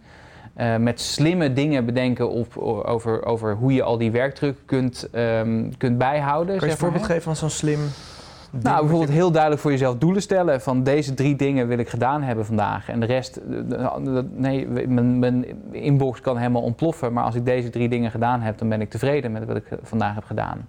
eh, 0.54 0.75
met 0.75 0.99
slimme 1.01 1.54
dingen 1.54 1.86
bedenken 1.86 2.30
op, 2.30 2.58
over, 2.86 3.25
over 3.25 3.56
hoe 3.56 3.73
je 3.73 3.84
al 3.84 3.97
die 3.97 4.12
werkdruk 4.12 4.58
kunt, 4.65 5.08
ehm, 5.12 5.69
kunt 5.78 5.97
bijhouden. 5.97 6.58
Kan 6.58 6.67
je 6.67 6.73
een 6.73 6.80
voorbeeld 6.80 7.06
geven 7.06 7.21
van 7.21 7.36
zo'n 7.36 7.49
slim 7.49 7.80
Nou, 8.62 8.80
bijvoorbeeld 8.80 9.12
heel 9.12 9.32
duidelijk 9.32 9.62
voor 9.62 9.72
jezelf 9.72 9.98
doelen 9.98 10.22
stellen. 10.22 10.62
Van 10.62 10.84
deze 10.84 11.13
drie 11.13 11.36
dingen 11.36 11.68
wil 11.68 11.78
ik 11.78 11.89
gedaan 11.89 12.22
hebben 12.22 12.46
vandaag. 12.46 12.89
En 12.89 13.00
de 13.00 13.06
rest, 13.06 13.41
nee, 14.36 14.68
mijn, 14.88 15.20
mijn 15.20 15.46
inbox 15.72 16.22
kan 16.22 16.38
helemaal 16.38 16.62
ontploffen. 16.62 17.13
Maar 17.13 17.24
als 17.24 17.36
ik 17.36 17.46
deze 17.46 17.70
drie 17.70 17.89
dingen 17.89 18.12
gedaan 18.12 18.41
heb, 18.41 18.58
dan 18.58 18.70
ben 18.70 18.82
ik 18.82 18.89
tevreden 18.89 19.32
met 19.32 19.46
wat 19.46 19.56
ik 19.56 19.65
eh, 19.72 19.78
vandaag 19.82 20.15
heb 20.15 20.24
gedaan. 20.24 20.68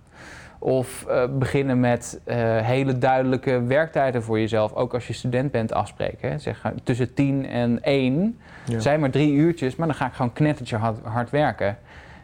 Of 0.58 1.04
eh, 1.08 1.22
beginnen 1.38 1.80
met 1.80 2.20
eh, 2.24 2.36
hele 2.58 2.98
duidelijke 2.98 3.62
werktijden 3.62 4.22
voor 4.22 4.38
jezelf. 4.38 4.72
Ook 4.72 4.94
als 4.94 5.06
je 5.06 5.12
student 5.12 5.50
bent 5.50 5.72
afspreken. 5.72 6.30
Hè. 6.30 6.38
Zeg, 6.38 6.72
tussen 6.82 7.14
10 7.14 7.46
en 7.46 7.82
1 7.82 8.38
Ja. 8.64 8.80
zijn 8.80 9.00
maar 9.00 9.10
drie 9.10 9.32
uurtjes, 9.32 9.76
maar 9.76 9.86
dan 9.86 9.96
ga 9.96 10.06
ik 10.06 10.12
gewoon 10.12 10.32
knettertje 10.32 10.76
hard, 10.76 10.98
hard 11.02 11.30
werken. 11.30 11.76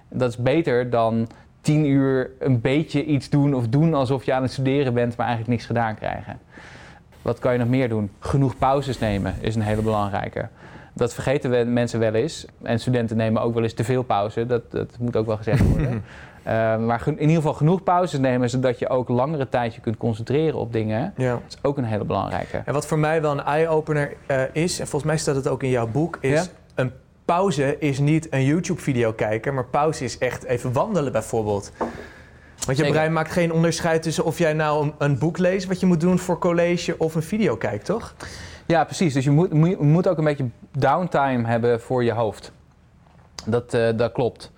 Dat 0.08 0.28
is 0.28 0.36
beter 0.36 0.90
dan 0.90 1.28
tien 1.62 1.86
uur 1.86 2.30
een 2.38 2.60
beetje 2.60 3.04
iets 3.04 3.30
doen 3.30 3.54
of 3.54 3.68
doen 3.68 3.94
alsof 3.94 4.24
je 4.24 4.32
aan 4.32 4.42
het 4.42 4.52
studeren 4.52 4.94
bent, 4.94 5.16
maar 5.16 5.26
eigenlijk 5.26 5.56
niks 5.56 5.66
gedaan 5.66 5.94
krijgen. 5.94 6.38
Wat 7.22 7.38
kan 7.38 7.52
je 7.52 7.58
nog 7.58 7.68
meer 7.68 7.88
doen? 7.88 8.10
Genoeg 8.18 8.58
pauzes 8.58 8.98
nemen 8.98 9.34
is 9.40 9.54
een 9.54 9.62
hele 9.62 9.82
belangrijke. 9.82 10.48
Dat 10.94 11.14
vergeten 11.14 11.50
we 11.50 11.64
mensen 11.64 12.00
wel 12.00 12.14
eens. 12.14 12.46
En 12.62 12.78
studenten 12.80 13.16
nemen 13.16 13.42
ook 13.42 13.54
wel 13.54 13.62
eens 13.62 13.74
te 13.74 13.84
veel 13.84 14.02
pauze. 14.02 14.46
Dat, 14.46 14.70
dat 14.70 14.96
moet 14.98 15.16
ook 15.16 15.26
wel 15.26 15.36
gezegd 15.36 15.68
worden. 15.68 16.04
Eh, 16.42 16.76
maar 16.78 17.02
in 17.06 17.20
ieder 17.20 17.36
geval 17.36 17.54
genoeg 17.54 17.82
pauzes 17.82 18.20
nemen, 18.20 18.50
zodat 18.50 18.78
je 18.78 18.88
ook 18.88 19.08
langere 19.08 19.48
tijd 19.48 19.74
je 19.74 19.80
kunt 19.80 19.96
concentreren 19.96 20.58
op 20.58 20.72
dingen. 20.72 21.14
Ja. 21.16 21.30
Dat 21.32 21.42
is 21.48 21.58
ook 21.62 21.76
een 21.78 21.84
hele 21.84 22.04
belangrijke. 22.04 22.62
En 22.64 22.72
wat 22.72 22.86
voor 22.86 22.98
mij 22.98 23.22
wel 23.22 23.32
een 23.32 23.42
eye-opener 23.42 24.12
eh, 24.26 24.42
is, 24.52 24.80
en 24.80 24.86
volgens 24.86 25.04
mij 25.10 25.16
staat 25.20 25.34
het 25.34 25.48
ook 25.48 25.62
in 25.62 25.68
jouw 25.68 25.86
boek, 25.86 26.18
is 26.20 26.30
Ja? 26.30 26.44
een 26.74 26.92
pauze 27.24 27.78
is 27.78 27.98
niet 27.98 28.32
een 28.32 28.44
YouTube-video 28.44 29.12
kijken, 29.12 29.54
maar 29.54 29.64
pauze 29.64 30.04
is 30.04 30.18
echt 30.18 30.44
even 30.44 30.72
wandelen 30.72 31.12
bijvoorbeeld. 31.12 31.72
Want 32.66 32.78
je 32.78 32.84
Zeker. 32.84 32.92
brein 32.92 33.12
maakt 33.12 33.30
geen 33.32 33.52
onderscheid 33.52 34.02
tussen 34.02 34.24
of 34.24 34.38
jij 34.38 34.52
nou 34.52 34.84
een, 34.84 34.94
een 34.98 35.18
boek 35.18 35.38
leest 35.38 35.66
wat 35.66 35.80
je 35.80 35.86
moet 35.86 36.00
doen 36.00 36.18
voor 36.18 36.38
college 36.38 36.94
of 36.98 37.14
een 37.14 37.22
video 37.22 37.56
kijkt, 37.56 37.84
toch? 37.84 38.14
Ja, 38.66 38.84
precies. 38.84 39.14
Dus 39.14 39.24
je 39.24 39.30
moet, 39.30 39.80
moet, 39.80 40.08
ook 40.08 40.18
een 40.18 40.24
beetje 40.24 40.48
downtime 40.70 41.46
hebben 41.46 41.80
voor 41.80 42.04
je 42.04 42.12
hoofd. 42.12 42.52
Dat, 43.46 43.74
eh, 43.74 43.88
dat 43.96 44.12
klopt. 44.12 44.52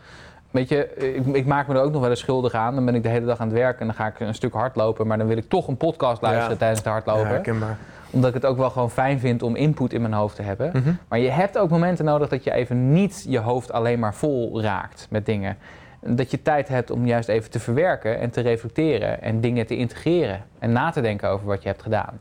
Weet 0.51 0.69
je, 0.69 0.95
ik, 0.97 1.37
ik 1.37 1.47
maak 1.47 1.69
me 1.69 1.75
er 1.75 1.81
ook 1.81 1.93
nog 1.93 2.01
wel 2.01 2.11
eens 2.11 2.21
schuldig 2.21 2.53
aan. 2.53 2.75
Dan 2.75 2.85
ben 2.85 2.95
ik 2.95 3.03
de 3.03 3.09
hele 3.09 3.27
dag 3.27 3.39
aan 3.39 3.49
het 3.49 3.57
werken 3.57 3.81
en 3.81 3.87
dan 3.87 3.95
ga 3.95 4.07
ik 4.07 4.21
een 4.21 4.35
stuk 4.35 4.53
hardlopen. 4.53 5.07
Maar 5.07 5.19
dan 5.19 5.27
wil 5.27 5.37
ik 5.37 5.49
toch 5.49 5.69
een 5.69 5.77
podcast 5.77 6.23
luisteren 6.23 6.51
Ja. 6.51 6.59
tijdens 6.59 6.81
het 6.81 6.89
hardlopen. 6.89 7.23
Ja, 7.23 7.29
herkenbaar. 7.29 7.79
Omdat 8.15 8.29
ik 8.29 8.43
het 8.43 8.47
ook 8.47 8.57
wel 8.57 8.71
gewoon 8.71 8.91
fijn 8.91 9.19
vind 9.19 9.43
om 9.43 9.57
input 9.57 9.93
in 9.93 10.01
mijn 10.01 10.13
hoofd 10.13 10.37
te 10.37 10.43
hebben. 10.43 10.71
Mhm. 10.73 10.93
Maar 11.09 11.19
je 11.19 11.31
hebt 11.31 11.59
ook 11.59 11.71
momenten 11.71 12.05
nodig 12.05 12.29
dat 12.29 12.45
je 12.45 12.53
even 12.53 12.93
niet 12.93 13.25
je 13.29 13.39
hoofd 13.39 13.73
alleen 13.73 13.99
maar 13.99 14.15
vol 14.15 14.63
raakt 14.63 15.07
met 15.11 15.27
dingen. 15.27 15.57
Dat 16.01 16.31
je 16.31 16.43
tijd 16.43 16.69
hebt 16.69 16.91
om 16.91 17.07
juist 17.07 17.29
even 17.29 17.51
te 17.51 17.61
verwerken 17.61 18.21
en 18.21 18.31
te 18.31 18.41
reflecteren 18.41 19.23
en 19.23 19.41
dingen 19.41 19.67
te 19.67 19.77
integreren 19.77 20.45
en 20.59 20.73
na 20.73 20.91
te 20.91 21.01
denken 21.01 21.29
over 21.29 21.47
wat 21.47 21.63
je 21.63 21.69
hebt 21.69 21.83
gedaan. 21.83 22.21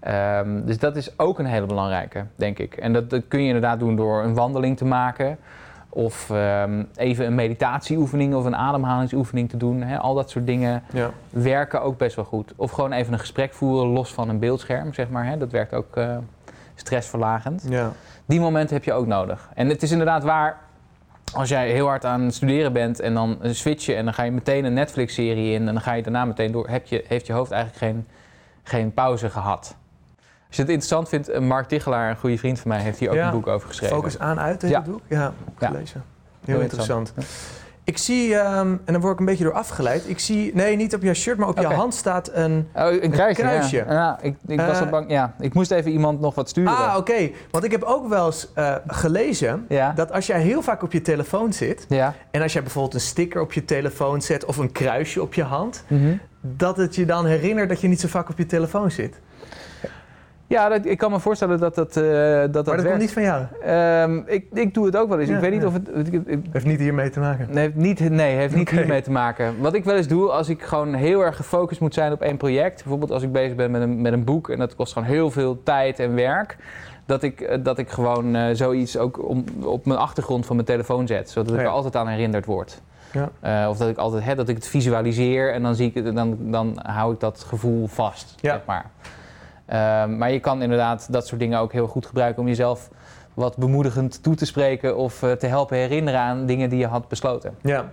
Ehm, 0.00 0.64
dus 0.64 0.78
dat 0.78 0.96
is 0.96 1.18
ook 1.18 1.38
een 1.38 1.46
hele 1.46 1.66
belangrijke, 1.66 2.24
denk 2.34 2.58
ik. 2.58 2.76
En 2.76 2.92
dat, 2.92 3.10
dat 3.10 3.22
kun 3.28 3.40
je 3.40 3.46
inderdaad 3.46 3.78
doen 3.78 3.96
door 3.96 4.22
een 4.22 4.34
wandeling 4.34 4.76
te 4.76 4.84
maken. 4.84 5.38
Of 5.88 6.30
ehm, 6.30 6.84
even 6.96 7.26
een 7.26 7.34
meditatieoefening 7.34 8.34
of 8.34 8.44
een 8.44 8.56
ademhalingsoefening 8.56 9.48
te 9.48 9.56
doen. 9.56 9.82
Hè. 9.82 9.98
Al 9.98 10.14
dat 10.14 10.30
soort 10.30 10.46
dingen 10.46 10.82
Ja. 10.92 11.10
werken 11.30 11.82
ook 11.82 11.98
best 11.98 12.16
wel 12.16 12.24
goed. 12.24 12.52
Of 12.56 12.70
gewoon 12.70 12.92
even 12.92 13.12
een 13.12 13.18
gesprek 13.18 13.54
voeren 13.54 13.88
los 13.88 14.12
van 14.12 14.28
een 14.28 14.38
beeldscherm, 14.38 14.94
zeg 14.94 15.08
maar. 15.08 15.26
Hè. 15.26 15.36
Dat 15.38 15.50
werkt 15.52 15.74
ook 15.74 15.96
eh, 15.96 16.16
stressverlagend. 16.74 17.66
Ja. 17.68 17.92
Die 18.26 18.40
momenten 18.40 18.76
heb 18.76 18.84
je 18.84 18.92
ook 18.92 19.06
nodig. 19.06 19.48
En 19.54 19.68
het 19.68 19.82
is 19.82 19.90
inderdaad 19.90 20.22
waar, 20.24 20.58
als 21.34 21.48
jij 21.48 21.70
heel 21.70 21.86
hard 21.86 22.04
aan 22.04 22.20
het 22.20 22.34
studeren 22.34 22.72
bent 22.72 23.00
en 23.00 23.14
dan 23.14 23.38
switch 23.42 23.86
je 23.86 23.94
en 23.94 24.04
dan 24.04 24.14
ga 24.14 24.22
je 24.22 24.30
meteen 24.30 24.64
een 24.64 24.72
Netflix-serie 24.74 25.52
in 25.54 25.66
en 25.68 25.72
dan 25.74 25.82
ga 25.82 25.92
je 25.92 26.02
daarna 26.02 26.24
meteen 26.24 26.52
door, 26.52 26.68
heb 26.68 26.86
je, 26.86 27.04
heeft 27.08 27.26
je 27.26 27.32
hoofd 27.32 27.50
eigenlijk 27.50 27.82
geen, 27.84 28.06
geen 28.62 28.92
pauze 28.94 29.30
gehad. 29.30 29.76
Als 30.48 30.56
je 30.56 30.62
het 30.62 30.70
interessant 30.70 31.08
vindt, 31.08 31.28
eh, 31.28 31.40
Mark 31.40 31.68
Tichelaar, 31.68 32.10
een 32.10 32.16
goede 32.16 32.38
vriend 32.38 32.60
van 32.60 32.70
mij, 32.70 32.80
heeft 32.80 32.98
hier 32.98 33.08
ook 33.10 33.14
Ja. 33.16 33.26
een 33.26 33.32
boek 33.32 33.46
over 33.46 33.68
geschreven. 33.68 33.96
Focus 33.96 34.18
aan 34.18 34.40
uit, 34.40 34.62
heet 34.62 34.70
Ja. 34.70 34.80
het 34.82 34.90
boek? 34.90 35.00
Ja, 35.08 35.32
gelezen. 35.58 36.02
Heel, 36.44 36.54
Heel 36.54 36.60
interessant. 36.62 37.08
interessant. 37.08 37.56
Ik 37.84 37.98
zie, 37.98 38.34
ehm, 38.36 38.66
en 38.84 38.92
dan 38.92 39.00
word 39.00 39.12
ik 39.12 39.18
een 39.18 39.24
beetje 39.24 39.44
door 39.44 39.52
afgeleid. 39.52 40.08
Ik 40.08 40.18
zie, 40.18 40.54
nee, 40.54 40.76
niet 40.76 40.94
op 40.94 41.02
jouw 41.02 41.14
shirt, 41.14 41.38
maar 41.38 41.48
op 41.48 41.58
jouw 41.58 41.70
hand 41.70 41.94
staat 41.94 42.30
een. 42.32 42.68
Oh, 42.74 43.02
een 43.02 43.10
kruisje. 43.10 43.40
kruisje. 43.42 43.76
Ja, 43.76 43.92
Ja, 43.92 44.18
ik, 44.22 44.36
ik 44.46 44.60
was 44.60 44.76
Eh, 44.76 44.80
al 44.80 44.86
bang. 44.90 45.10
Ja, 45.10 45.34
ik 45.40 45.54
moest 45.54 45.70
even 45.70 45.90
iemand 45.90 46.20
nog 46.20 46.34
wat 46.34 46.48
sturen. 46.48 46.76
Ah, 46.76 46.96
oké. 46.96 47.30
Want 47.50 47.64
ik 47.64 47.70
heb 47.70 47.82
ook 47.82 48.08
wel 48.08 48.26
eens 48.26 48.52
eh, 48.54 48.74
gelezen 48.86 49.64
ja. 49.68 49.92
dat 49.92 50.12
als 50.12 50.26
jij 50.26 50.40
heel 50.40 50.62
vaak 50.62 50.82
op 50.82 50.92
je 50.92 51.02
telefoon 51.02 51.52
zit. 51.52 51.86
ja. 51.88 52.14
en 52.30 52.42
als 52.42 52.52
jij 52.52 52.62
bijvoorbeeld 52.62 52.94
een 52.94 53.00
sticker 53.00 53.40
op 53.40 53.52
je 53.52 53.64
telefoon 53.64 54.22
zet. 54.22 54.44
of 54.44 54.56
een 54.56 54.72
kruisje 54.72 55.22
op 55.22 55.34
je 55.34 55.42
hand. 55.42 55.84
Mhm. 55.88 56.16
dat 56.40 56.76
het 56.76 56.94
je 56.94 57.04
dan 57.06 57.26
herinnert 57.26 57.68
dat 57.68 57.80
je 57.80 57.88
niet 57.88 58.00
zo 58.00 58.08
vaak 58.08 58.28
op 58.28 58.38
je 58.38 58.46
telefoon 58.46 58.90
zit. 58.90 59.20
Ja, 60.48 60.68
dat, 60.68 60.86
ik 60.86 60.98
kan 60.98 61.10
me 61.10 61.20
voorstellen 61.20 61.58
dat 61.58 61.74
dat, 61.74 61.96
eh, 61.96 62.02
dat, 62.02 62.52
dat 62.52 62.66
maar 62.66 62.76
dat 62.76 62.86
komt 62.86 62.98
niet 62.98 63.12
van 63.12 63.22
jou. 63.22 63.44
Ehm, 63.62 64.20
ik, 64.26 64.46
ik 64.52 64.74
doe 64.74 64.86
het 64.86 64.96
ook 64.96 65.08
wel 65.08 65.18
eens. 65.18 65.28
Ja, 65.28 65.34
ik 65.34 65.40
weet 65.40 65.50
niet 65.52 65.60
ja. 65.60 65.66
of 65.66 65.72
het... 65.72 65.88
ik- 66.12 66.26
ik- 66.26 66.44
Heeft 66.52 66.64
niet 66.66 66.80
hiermee 66.80 67.10
te 67.10 67.20
maken. 67.20 67.46
Nee, 67.50 67.64
heeft 67.64 67.74
niet, 67.74 68.10
nee, 68.10 68.36
heeft 68.36 68.54
niet 68.54 68.70
hiermee 68.70 69.02
te 69.02 69.10
maken. 69.10 69.54
Wat 69.60 69.74
ik 69.74 69.84
wel 69.84 69.96
eens 69.96 70.08
doe, 70.08 70.30
als 70.30 70.48
ik 70.48 70.62
gewoon 70.62 70.94
heel 70.94 71.20
erg 71.24 71.36
gefocust 71.36 71.80
moet 71.80 71.94
zijn 71.94 72.12
op 72.12 72.22
één 72.22 72.36
project. 72.36 72.74
Bijvoorbeeld 72.74 73.10
als 73.10 73.22
ik 73.22 73.32
bezig 73.32 73.54
ben 73.54 73.70
met 73.70 73.82
een, 73.82 74.00
met 74.00 74.12
een 74.12 74.24
boek 74.24 74.48
en 74.50 74.58
dat 74.58 74.74
kost 74.74 74.92
gewoon 74.92 75.08
heel 75.08 75.30
veel 75.30 75.62
tijd 75.62 75.98
en 75.98 76.14
werk. 76.14 76.56
Dat 77.06 77.22
ik, 77.22 77.40
eh, 77.40 77.58
dat 77.62 77.78
ik 77.78 77.88
gewoon 77.90 78.34
eh, 78.34 78.44
zoiets 78.52 78.96
ook 78.98 79.28
om, 79.28 79.44
op 79.62 79.86
mijn 79.86 79.98
achtergrond 79.98 80.46
van 80.46 80.54
mijn 80.56 80.68
telefoon 80.68 81.06
zet. 81.06 81.30
Zodat 81.30 81.54
ik 81.54 81.60
er 81.60 81.66
altijd 81.66 81.96
aan 81.96 82.06
herinnerd 82.08 82.44
word. 82.46 82.80
Ja. 83.42 83.68
Of 83.70 83.76
dat 83.76 83.88
ik 83.88 83.96
altijd 83.96 84.24
hè, 84.24 84.34
dat 84.34 84.48
ik 84.48 84.56
het 84.56 84.66
visualiseer 84.68 85.52
en 85.52 85.62
dan, 85.62 85.74
zie 85.74 85.86
ik 85.94 86.04
het, 86.04 86.14
dan, 86.16 86.36
dan 86.40 86.78
hou 86.82 87.12
ik 87.14 87.20
dat 87.20 87.44
gevoel 87.48 87.86
vast. 87.86 88.34
Ja. 88.40 88.52
Zeg 88.52 88.60
maar. 88.66 88.84
Ehm, 89.68 90.16
maar 90.16 90.30
je 90.30 90.40
kan 90.40 90.62
inderdaad 90.62 91.12
dat 91.12 91.26
soort 91.26 91.40
dingen 91.40 91.58
ook 91.58 91.72
heel 91.72 91.86
goed 91.86 92.06
gebruiken 92.06 92.42
om 92.42 92.48
jezelf 92.48 92.88
wat 93.34 93.56
bemoedigend 93.56 94.22
toe 94.22 94.34
te 94.34 94.46
spreken 94.46 94.96
of 94.96 95.22
eh, 95.22 95.32
te 95.32 95.46
helpen 95.46 95.76
herinneren 95.76 96.20
aan 96.20 96.46
dingen 96.46 96.70
die 96.70 96.78
je 96.78 96.86
had 96.86 97.08
besloten. 97.08 97.54
Ja. 97.62 97.90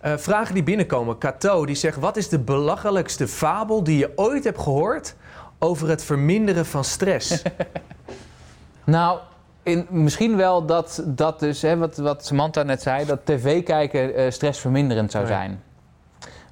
Eh, 0.00 0.16
vragen 0.16 0.54
die 0.54 0.62
binnenkomen. 0.62 1.18
Cato 1.18 1.66
die 1.66 1.74
zegt: 1.74 1.96
Wat 1.96 2.16
is 2.16 2.28
de 2.28 2.38
belachelijkste 2.38 3.28
fabel 3.28 3.84
die 3.84 3.98
je 3.98 4.12
ooit 4.16 4.44
hebt 4.44 4.58
gehoord 4.58 5.16
over 5.58 5.88
het 5.88 6.04
verminderen 6.04 6.66
van 6.66 6.84
stress? 6.84 7.42
Nou, 8.84 9.18
in, 9.62 9.86
misschien 9.90 10.36
wel 10.36 10.66
dat, 10.66 11.02
dat 11.06 11.40
dus, 11.40 11.62
hè, 11.62 11.76
wat, 11.76 11.96
wat 11.96 12.26
Samantha 12.26 12.62
net 12.62 12.82
zei, 12.82 13.06
dat 13.06 13.20
tv 13.24 13.62
kijken 13.62 14.14
eh, 14.14 14.30
stressverminderend 14.30 15.10
zou 15.10 15.26
zijn. 15.26 15.62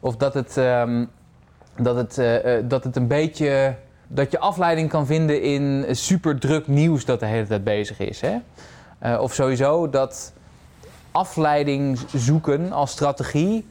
Of 0.00 0.16
dat 0.16 0.34
het, 0.34 0.56
ehm, 0.56 1.04
dat, 1.78 1.96
het, 1.96 2.20
dat 2.70 2.84
het 2.84 2.96
een 2.96 3.06
beetje, 3.06 3.76
dat 4.08 4.30
je 4.30 4.38
afleiding 4.38 4.88
kan 4.88 5.06
vinden 5.06 5.42
in 5.42 5.86
super 5.90 6.38
druk 6.38 6.66
nieuws 6.66 7.04
dat 7.04 7.20
de 7.20 7.26
hele 7.26 7.46
tijd 7.46 7.64
bezig 7.64 7.98
is. 7.98 8.20
Hè? 8.20 8.36
Eh, 8.98 9.20
of 9.20 9.34
sowieso 9.34 9.90
dat 9.90 10.32
afleiding 11.10 11.98
zoeken 12.14 12.72
als 12.72 12.90
strategie. 12.90 13.66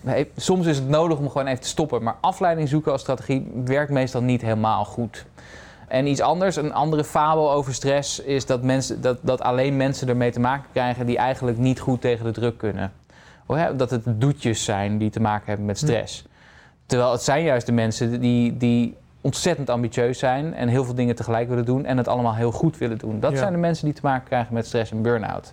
Nee, 0.00 0.30
Soms 0.36 0.66
is 0.66 0.76
het 0.76 0.88
nodig 0.88 1.18
om 1.18 1.28
gewoon 1.30 1.46
even 1.46 1.62
te 1.62 1.68
stoppen, 1.68 2.02
maar 2.02 2.16
afleiding 2.20 2.68
zoeken 2.68 2.92
als 2.92 3.00
strategie 3.00 3.50
werkt 3.64 3.90
meestal 3.90 4.22
niet 4.22 4.42
helemaal 4.42 4.84
goed. 4.84 5.26
En 5.88 6.06
iets 6.06 6.20
anders, 6.20 6.56
een 6.56 6.74
andere 6.74 7.04
fabel 7.04 7.52
over 7.52 7.74
stress, 7.74 8.20
is 8.20 8.46
dat, 8.46 8.62
mensen, 8.62 9.00
dat, 9.00 9.18
dat 9.22 9.40
alleen 9.40 9.76
mensen 9.76 10.08
ermee 10.08 10.30
te 10.30 10.40
maken 10.40 10.66
krijgen 10.72 11.06
die 11.06 11.16
eigenlijk 11.16 11.58
niet 11.58 11.80
goed 11.80 12.00
tegen 12.00 12.24
de 12.24 12.30
druk 12.30 12.58
kunnen. 12.58 12.92
Oh, 13.46 13.66
Dat 13.76 13.90
het 13.90 14.02
doetjes 14.04 14.64
zijn 14.64 14.98
die 14.98 15.10
te 15.10 15.20
maken 15.20 15.46
hebben 15.46 15.66
met 15.66 15.78
stress. 15.78 16.24
Terwijl 16.86 17.12
het 17.12 17.22
zijn 17.22 17.44
juist 17.44 17.66
de 17.66 17.72
mensen 17.72 18.20
die, 18.20 18.56
die 18.56 18.96
ontzettend 19.20 19.70
ambitieus 19.70 20.18
zijn 20.18 20.54
en 20.54 20.68
heel 20.68 20.84
veel 20.84 20.94
dingen 20.94 21.14
tegelijk 21.14 21.48
willen 21.48 21.64
doen 21.64 21.84
en 21.84 21.96
het 21.96 22.08
allemaal 22.08 22.34
heel 22.34 22.52
goed 22.52 22.78
willen 22.78 22.98
doen. 22.98 23.20
Dat 23.20 23.32
Ja. 23.32 23.38
zijn 23.38 23.52
de 23.52 23.58
mensen 23.58 23.84
die 23.84 23.94
te 23.94 24.00
maken 24.02 24.26
krijgen 24.26 24.54
met 24.54 24.66
stress 24.66 24.90
en 24.90 25.02
burn-out. 25.02 25.52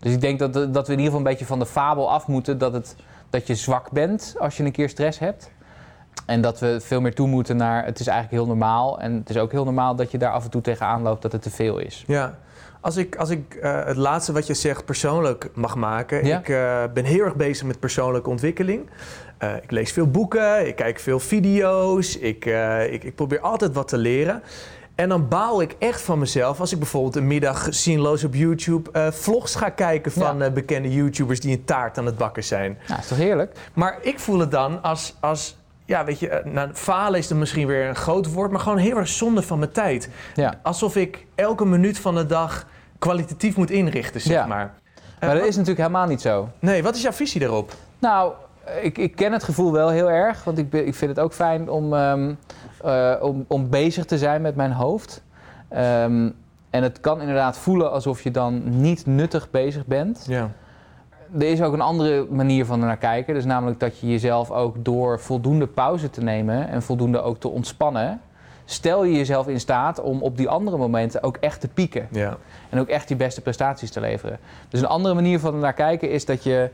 Dus 0.00 0.12
ik 0.12 0.20
denk 0.20 0.38
dat, 0.38 0.52
dat 0.52 0.86
we 0.86 0.92
in 0.92 0.98
ieder 0.98 1.04
geval 1.04 1.18
een 1.18 1.22
beetje 1.22 1.46
van 1.46 1.58
de 1.58 1.66
fabel 1.66 2.10
af 2.10 2.26
moeten 2.26 2.58
dat, 2.58 2.72
het, 2.72 2.96
dat 3.30 3.46
je 3.46 3.54
zwak 3.54 3.90
bent 3.90 4.34
als 4.38 4.56
je 4.56 4.64
een 4.64 4.72
keer 4.72 4.88
stress 4.88 5.18
hebt. 5.18 5.50
En 6.26 6.40
dat 6.40 6.58
we 6.60 6.80
veel 6.80 7.00
meer 7.00 7.14
toe 7.14 7.28
moeten 7.28 7.56
naar 7.56 7.84
het 7.84 8.00
is 8.00 8.06
eigenlijk 8.06 8.42
heel 8.42 8.54
normaal. 8.54 9.00
En 9.00 9.14
het 9.14 9.30
is 9.30 9.36
ook 9.36 9.52
heel 9.52 9.64
normaal 9.64 9.96
dat 9.96 10.10
je 10.10 10.18
daar 10.18 10.32
af 10.32 10.44
en 10.44 10.50
toe 10.50 10.60
tegenaan 10.60 11.02
loopt 11.02 11.22
dat 11.22 11.32
het 11.32 11.42
te 11.42 11.50
veel 11.50 11.78
is. 11.78 12.04
Ja. 12.06 12.38
Als 12.80 12.96
ik, 12.96 13.16
als 13.16 13.30
ik 13.30 13.58
uh, 13.62 13.84
het 13.84 13.96
laatste 13.96 14.32
wat 14.32 14.46
je 14.46 14.54
zegt 14.54 14.84
persoonlijk 14.84 15.50
mag 15.54 15.74
maken. 15.74 16.26
Ja. 16.26 16.38
Ik 16.38 16.48
uh, 16.48 16.82
ben 16.94 17.04
heel 17.04 17.24
erg 17.24 17.36
bezig 17.36 17.66
met 17.66 17.80
persoonlijke 17.80 18.30
ontwikkeling. 18.30 18.90
Uh, 19.42 19.54
ik 19.62 19.70
lees 19.70 19.92
veel 19.92 20.10
boeken, 20.10 20.66
ik 20.66 20.76
kijk 20.76 20.98
veel 20.98 21.20
video's. 21.20 22.16
Ik, 22.16 22.44
ik, 22.90 23.04
ik 23.04 23.14
probeer 23.14 23.40
altijd 23.40 23.74
wat 23.74 23.88
te 23.88 23.98
leren. 23.98 24.42
En 24.94 25.08
dan 25.08 25.28
baal 25.28 25.62
ik 25.62 25.76
echt 25.78 26.00
van 26.00 26.18
mezelf 26.18 26.60
als 26.60 26.72
ik 26.72 26.78
bijvoorbeeld 26.78 27.16
een 27.16 27.26
middag 27.26 27.66
zinloos 27.70 28.24
op 28.24 28.34
YouTube 28.34 28.90
uh, 28.92 29.10
vlogs 29.10 29.54
ga 29.54 29.68
kijken 29.68 30.12
van 30.12 30.38
ja. 30.38 30.50
bekende 30.50 30.92
YouTubers 30.92 31.40
die 31.40 31.52
een 31.52 31.64
taart 31.64 31.98
aan 31.98 32.06
het 32.06 32.16
bakken 32.16 32.44
zijn. 32.44 32.78
Nou, 32.88 33.00
is 33.00 33.08
toch 33.08 33.18
heerlijk? 33.18 33.56
Maar 33.72 33.98
ik 34.00 34.20
voel 34.20 34.38
het 34.38 34.50
dan 34.50 34.82
als, 34.82 35.14
als 35.20 35.56
ja, 35.84 36.04
weet 36.04 36.18
je, 36.18 36.42
nou, 36.44 36.70
falen 36.72 37.18
is 37.18 37.28
dan 37.28 37.38
misschien 37.38 37.66
weer 37.66 37.88
een 37.88 37.96
groot 37.96 38.32
woord, 38.32 38.50
maar 38.50 38.60
gewoon 38.60 38.78
heel 38.78 38.96
erg 38.96 39.08
zonde 39.08 39.42
van 39.42 39.58
mijn 39.58 39.72
tijd. 39.72 40.08
Ja. 40.34 40.60
Alsof 40.62 40.96
ik 40.96 41.26
elke 41.34 41.64
minuut 41.66 41.98
van 41.98 42.14
de 42.14 42.26
dag 42.26 42.66
kwalitatief 42.98 43.56
moet 43.56 43.70
inrichten, 43.70 44.20
zeg 44.20 44.32
Ja. 44.32 44.46
maar. 44.46 44.74
Maar 45.20 45.34
dat 45.34 45.44
is 45.46 45.56
natuurlijk 45.56 45.86
helemaal 45.86 46.06
niet 46.06 46.20
zo. 46.20 46.48
Nee, 46.58 46.82
wat 46.82 46.94
is 46.94 47.02
jouw 47.02 47.12
visie 47.12 47.40
daarop? 47.40 47.72
Nou, 47.98 48.32
ik, 48.82 48.98
ik 48.98 49.16
ken 49.16 49.32
het 49.32 49.44
gevoel 49.44 49.72
wel 49.72 49.88
heel 49.88 50.10
erg. 50.10 50.44
Want 50.44 50.58
ik, 50.58 50.72
ik 50.72 50.94
vind 50.94 51.10
het 51.10 51.20
ook 51.20 51.32
fijn 51.32 51.70
om, 51.70 51.94
ehm, 51.94 52.34
eh, 52.84 53.12
om, 53.20 53.44
om 53.48 53.70
bezig 53.70 54.04
te 54.04 54.18
zijn 54.18 54.42
met 54.42 54.56
mijn 54.56 54.72
hoofd. 54.72 55.22
Ehm, 55.68 56.30
en 56.70 56.82
het 56.82 57.00
kan 57.00 57.20
inderdaad 57.20 57.58
voelen 57.58 57.92
alsof 57.92 58.22
je 58.22 58.30
dan 58.30 58.62
niet 58.80 59.06
nuttig 59.06 59.50
bezig 59.50 59.86
bent. 59.86 60.24
Ja. 60.28 60.50
Er 61.38 61.50
is 61.50 61.62
ook 61.62 61.72
een 61.72 61.80
andere 61.80 62.26
manier 62.30 62.66
van 62.66 62.78
naar 62.78 62.96
kijken. 62.96 63.34
Dus 63.34 63.44
namelijk 63.44 63.80
dat 63.80 63.98
je 63.98 64.06
jezelf 64.06 64.50
ook 64.50 64.84
door 64.84 65.20
voldoende 65.20 65.66
pauze 65.66 66.10
te 66.10 66.22
nemen 66.22 66.68
en 66.68 66.82
voldoende 66.82 67.20
ook 67.20 67.38
te 67.40 67.48
ontspannen, 67.48 68.20
stel 68.64 69.04
je 69.04 69.16
jezelf 69.16 69.48
in 69.48 69.60
staat 69.60 70.00
om 70.00 70.22
op 70.22 70.36
die 70.36 70.48
andere 70.48 70.76
momenten 70.76 71.22
ook 71.22 71.36
echt 71.36 71.60
te 71.60 71.68
pieken. 71.68 72.08
Ja. 72.10 72.36
En 72.70 72.80
ook 72.80 72.88
echt 72.88 73.08
die 73.08 73.16
beste 73.16 73.40
prestaties 73.40 73.90
te 73.90 74.00
leveren. 74.00 74.38
Dus 74.68 74.80
een 74.80 74.86
andere 74.86 75.14
manier 75.14 75.40
van 75.40 75.58
naar 75.58 75.72
kijken 75.72 76.10
is 76.10 76.24
dat 76.24 76.42
je 76.42 76.70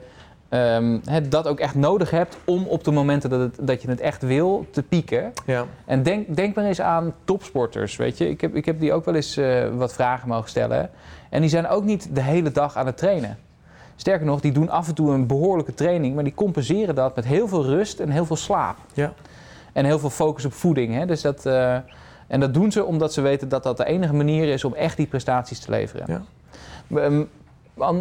ehm, 0.51 1.29
dat 1.29 1.47
ook 1.47 1.61
echt 1.61 1.75
nodig 1.75 2.11
hebt 2.11 2.37
om 2.45 2.67
op 2.67 2.85
de 2.85 2.91
momenten 2.91 3.31
dat, 3.31 3.41
het, 3.41 3.59
dat 3.61 3.83
je 3.83 3.89
het 3.89 4.01
echt 4.01 4.23
wil 4.23 4.67
te 4.71 4.83
pieken. 4.83 5.33
Ja. 5.47 5.65
En 5.85 6.03
denk, 6.03 6.37
denk 6.37 6.55
maar 6.55 6.65
eens 6.65 6.81
aan 6.81 7.15
topsporters, 7.25 7.97
weet 7.97 8.19
je. 8.19 8.29
Ik 8.29 8.41
heb, 8.41 8.55
ik 8.55 8.65
heb 8.65 8.81
die 8.81 8.93
ook 8.93 9.05
wel 9.05 9.15
eens 9.15 9.37
eh, 9.37 9.69
wat 9.77 9.93
vragen 9.93 10.29
mogen 10.29 10.49
stellen. 10.49 10.91
En 11.31 11.41
die 11.41 11.51
zijn 11.51 11.69
ook 11.69 11.85
niet 11.85 12.15
de 12.15 12.23
hele 12.23 12.53
dag 12.53 12.77
aan 12.77 12.87
het 12.87 12.97
trainen. 12.97 13.39
Sterker 13.97 14.27
nog, 14.27 14.41
die 14.41 14.53
doen 14.53 14.69
af 14.69 14.89
en 14.89 14.95
toe 14.95 15.13
een 15.13 15.27
behoorlijke 15.27 15.75
training, 15.75 16.15
maar 16.15 16.25
die 16.25 16.35
compenseren 16.35 16.95
dat 16.95 17.17
met 17.17 17.25
heel 17.25 17.49
veel 17.49 17.65
rust 17.65 18.01
en 18.01 18.11
heel 18.11 18.25
veel 18.25 18.37
slaap. 18.37 18.77
Ja. 18.95 19.13
En 19.73 19.85
heel 19.85 19.99
veel 19.99 20.11
focus 20.11 20.45
op 20.45 20.53
voeding. 20.53 20.95
Hè? 20.95 21.07
Dus 21.07 21.21
dat, 21.21 21.47
eh, 21.47 21.77
en 22.27 22.41
dat 22.41 22.55
doen 22.55 22.73
ze 22.73 22.85
omdat 22.85 23.13
ze 23.13 23.21
weten 23.21 23.49
dat 23.49 23.63
dat 23.63 23.77
de 23.77 23.85
enige 23.85 24.15
manier 24.15 24.49
is 24.49 24.65
om 24.65 24.75
echt 24.75 24.97
die 24.97 25.07
prestaties 25.07 25.59
te 25.59 25.71
leveren. 25.71 26.05
Ja. 26.07 26.23
Ehm, 27.01 27.23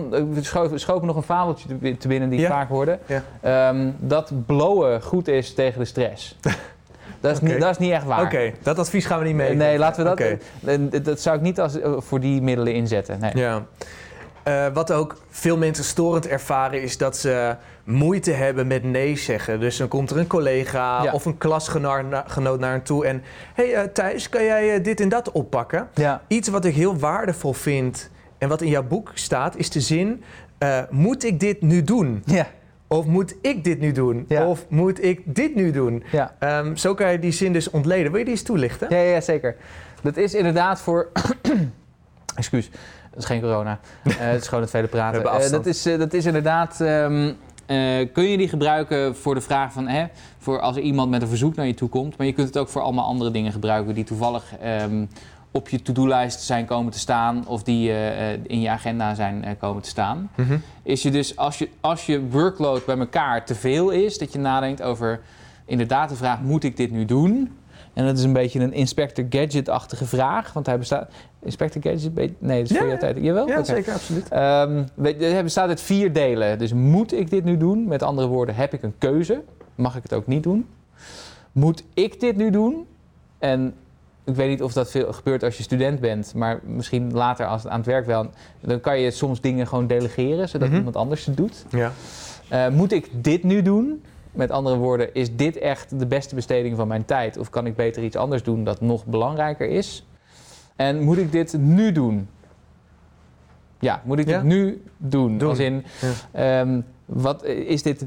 we 0.10 0.38
schoven, 0.42 0.80
schoven 0.80 1.08
nog 1.08 1.15
een 1.15 1.24
fabeltje 1.24 1.68
te 1.68 1.74
bi- 1.76 1.98
te 1.98 2.08
binnen 2.08 2.30
die 2.30 2.39
Ja. 2.39 2.48
vaak 2.50 2.70
hoorde. 2.70 3.00
Ja. 3.06 3.24
Ehm, 3.42 3.89
dat 4.00 4.32
blowen 4.46 5.02
goed 5.02 5.28
is 5.28 5.54
tegen 5.54 5.80
de 5.80 5.86
stress. 5.86 6.38
dat, 7.22 7.32
is 7.32 7.39
niet, 7.42 7.60
dat 7.60 7.70
is 7.70 7.78
niet 7.78 7.92
echt 7.92 8.06
waar. 8.06 8.22
Oké, 8.22 8.52
dat 8.62 8.80
advies 8.80 9.06
gaan 9.06 9.20
we 9.20 9.26
niet 9.26 9.36
mee. 9.36 9.56
Nee, 9.56 9.78
laten 9.78 10.04
we 10.04 10.10
dat. 10.10 10.20
Oké. 10.20 10.38
eh, 10.65 10.78
dat- 10.92 11.06
dat 11.06 11.20
zou 11.22 11.36
ik 11.36 11.42
niet 11.42 11.60
als, 11.60 11.80
eh, 11.80 11.92
voor 11.98 12.20
die 12.20 12.42
middelen 12.42 12.74
inzetten. 12.74 13.20
Nee. 13.20 13.32
Ja. 13.38 13.65
Eh, 14.44 14.65
wat 14.74 14.92
ook 14.92 15.15
veel 15.30 15.58
mensen 15.58 15.84
storend 15.84 16.28
ervaren 16.28 16.82
is 16.82 16.98
dat 16.98 17.18
ze 17.18 17.56
moeite 17.84 18.32
hebben 18.32 18.68
met 18.68 18.84
nee 18.84 19.18
zeggen. 19.18 19.60
Dus 19.60 19.78
dan 19.78 19.88
komt 19.88 20.10
er 20.12 20.18
een 20.18 20.28
collega 20.28 21.04
Ja. 21.04 21.12
of 21.12 21.26
een 21.26 21.38
klasgenoot 21.38 22.04
na- 22.10 22.24
genoot 22.28 22.60
naar 22.60 22.72
hen 22.72 22.84
toe 22.84 23.06
en... 23.06 23.24
hey, 23.54 23.74
eh, 23.74 23.84
Thijs, 23.84 24.30
kan 24.30 24.44
jij 24.44 24.76
eh, 24.76 24.84
dit 24.84 25.00
en 25.00 25.10
dat 25.10 25.32
oppakken? 25.32 25.88
Ja. 25.94 26.22
Iets 26.28 26.50
wat 26.50 26.65
ik 26.65 26.76
heel 26.76 26.98
waardevol 26.98 27.54
vind 27.54 28.10
en 28.39 28.49
wat 28.49 28.62
in 28.62 28.69
jouw 28.69 28.84
boek 28.84 29.12
staat 29.13 29.58
is 29.58 29.69
de 29.69 29.82
zin... 29.82 30.23
eh, 30.58 30.82
moet 30.89 31.23
ik 31.23 31.39
dit 31.39 31.62
nu 31.62 31.84
doen? 31.84 32.21
Ja. 32.25 32.47
Of 32.88 33.06
moet 33.06 33.36
ik 33.41 33.63
dit 33.63 33.80
nu 33.80 33.91
doen? 33.91 34.25
Ja. 34.28 34.47
Of 34.47 34.65
moet 34.69 35.04
ik 35.04 35.21
dit 35.25 35.56
nu 35.56 35.71
doen? 35.71 36.04
Ja. 36.12 36.36
Ehm, 36.39 36.75
zo 36.75 36.93
kan 36.93 37.12
je 37.12 37.19
die 37.19 37.32
zin 37.32 37.54
dus 37.54 37.69
ontleden. 37.69 38.10
Wil 38.12 38.19
je 38.19 38.25
die 38.25 38.34
eens 38.34 38.43
toelichten? 38.43 38.88
Ja, 38.89 38.97
ja, 39.02 39.21
zeker. 39.21 39.56
Dat 40.02 40.17
is 40.17 40.34
inderdaad 40.34 40.82
voor. 40.82 41.10
Excuus, 42.36 42.69
dat 43.10 43.19
is 43.19 43.25
geen 43.25 43.41
corona. 43.41 43.80
Eh, 44.04 44.13
het 44.17 44.41
is 44.41 44.47
gewoon 44.47 44.63
het 44.63 44.71
vele 44.71 44.88
praten. 44.88 45.23
Eh, 45.23 45.49
dat, 45.49 45.65
is, 45.65 45.84
dat 45.84 46.13
is 46.13 46.25
inderdaad. 46.25 46.82
ehm, 46.82 47.32
eh, 47.65 48.08
kun 48.13 48.23
je 48.23 48.38
die 48.38 48.49
gebruiken 48.49 49.15
voor 49.15 49.36
de 49.36 49.41
vraag 49.41 49.71
van. 49.73 49.88
Hè, 49.88 50.06
voor 50.38 50.60
als 50.60 50.75
er 50.75 50.82
iemand 50.82 51.10
met 51.10 51.21
een 51.21 51.28
verzoek 51.28 51.56
naar 51.56 51.67
je 51.67 51.73
toe 51.73 51.89
komt. 51.89 52.17
Maar 52.17 52.28
je 52.28 52.34
kunt 52.34 52.47
het 52.47 52.58
ook 52.58 52.69
voor 52.69 52.82
allemaal 52.82 53.06
andere 53.06 53.32
dingen 53.32 53.52
gebruiken. 53.52 53.93
die 53.93 54.04
toevallig 54.04 54.43
ehm, 54.62 55.06
op 55.52 55.70
je 55.70 55.82
to-do-lijst 55.82 56.42
zijn 56.42 56.66
komen 56.66 56.92
te 56.92 57.00
staan. 57.00 57.48
of 57.48 57.64
die 57.64 57.90
eh, 57.90 58.34
eh, 58.34 58.40
in 58.48 58.62
je 58.62 58.70
agenda 58.70 59.14
zijn 59.14 59.44
eh, 59.44 59.52
komen 59.60 59.82
te 59.82 59.90
staan 59.90 60.30
Mhm. 60.36 60.58
is 60.84 61.02
je 61.02 61.12
dus 61.12 61.36
als 61.38 61.58
je, 61.58 61.70
als 61.82 62.06
je 62.06 62.28
workload 62.30 62.86
bij 62.86 62.98
elkaar 62.98 63.46
te 63.46 63.56
veel 63.56 63.90
is, 63.90 64.18
dat 64.18 64.34
je 64.34 64.40
nadenkt 64.40 64.82
over 64.82 65.20
inderdaad 65.66 66.10
de 66.10 66.16
vraag: 66.16 66.42
moet 66.42 66.64
ik 66.64 66.78
dit 66.78 66.92
nu 66.92 67.06
doen? 67.06 67.54
En 67.94 68.06
dat 68.06 68.18
is 68.18 68.24
een 68.24 68.34
beetje 68.34 68.60
een 68.60 68.74
Inspector 68.74 69.26
Gadget-achtige 69.30 70.06
vraag, 70.06 70.54
want 70.54 70.66
hij 70.66 70.78
bestaat. 70.78 71.12
Inspector 71.44 71.82
Gadget? 71.82 72.16
Nee, 72.16 72.34
dat 72.40 72.70
is 72.70 72.70
Ja, 72.70 72.78
voor 72.78 72.88
jouw 72.88 72.98
tijd. 72.98 73.18
Jawel? 73.22 73.48
Ja, 73.48 73.64
zeker, 73.64 73.94
absoluut. 73.94 74.28
Weet- 74.94 75.20
hij 75.22 75.44
bestaat 75.44 75.68
uit 75.70 75.82
vier 75.82 76.14
delen. 76.14 76.58
Dus 76.60 76.74
moet 76.74 77.14
ik 77.14 77.30
dit 77.30 77.44
nu 77.44 77.58
doen? 77.58 77.88
Met 77.88 78.04
andere 78.04 78.28
woorden, 78.28 78.56
heb 78.56 78.74
ik 78.74 78.84
een 78.84 78.94
keuze? 78.98 79.42
Mag 79.76 79.96
ik 79.96 80.04
het 80.04 80.14
ook 80.14 80.28
niet 80.28 80.44
doen? 80.44 80.68
Moet 81.52 81.84
ik 81.94 82.20
dit 82.20 82.36
nu 82.36 82.50
doen? 82.50 82.86
En 83.40 83.74
ik 84.24 84.36
weet 84.36 84.50
niet 84.50 84.62
of 84.64 84.74
dat 84.74 84.92
veel 84.92 85.14
gebeurt 85.14 85.44
als 85.44 85.58
je 85.58 85.64
student 85.64 86.00
bent, 86.00 86.34
maar 86.36 86.60
misschien 86.64 87.14
later 87.14 87.46
als 87.46 87.64
het 87.64 87.72
aan 87.72 87.78
het 87.78 87.88
werk 87.88 88.06
wel. 88.06 88.30
Dan 88.60 88.80
kan 88.80 89.00
je 89.00 89.12
soms 89.12 89.42
dingen 89.42 89.68
gewoon 89.68 89.88
delegeren, 89.88 90.50
zodat 90.50 90.68
Mhm. 90.68 90.78
iemand 90.78 90.96
anders 90.96 91.26
het 91.26 91.38
doet. 91.38 91.66
Ja. 91.70 91.92
Eh, 92.50 92.68
moet 92.70 92.92
ik 92.92 93.10
dit 93.12 93.44
nu 93.44 93.62
doen? 93.62 94.04
Met 94.32 94.52
andere 94.52 94.78
woorden, 94.78 95.14
is 95.14 95.36
dit 95.36 95.58
echt 95.58 96.00
de 96.00 96.06
beste 96.06 96.36
besteding 96.36 96.76
van 96.78 96.88
mijn 96.88 97.06
tijd? 97.06 97.38
Of 97.38 97.50
kan 97.50 97.66
ik 97.66 97.76
beter 97.76 98.04
iets 98.04 98.16
anders 98.16 98.44
doen 98.44 98.64
dat 98.64 98.82
nog 98.82 99.06
belangrijker 99.06 99.70
is? 99.70 100.06
En 100.76 101.02
moet 101.02 101.18
ik 101.18 101.32
dit 101.32 101.56
nu 101.58 101.92
doen? 101.92 102.28
Ja, 103.80 104.02
moet 104.06 104.20
ik 104.20 104.28
Ja. 104.28 104.38
dit 104.38 104.44
nu 104.48 104.84
doen? 104.98 105.38
Doen. 105.38 105.50
Als 105.50 105.60
in, 105.60 105.86
ehm, 106.32 106.82
wat, 107.12 107.43
is 107.45 107.84
dit, 107.84 108.06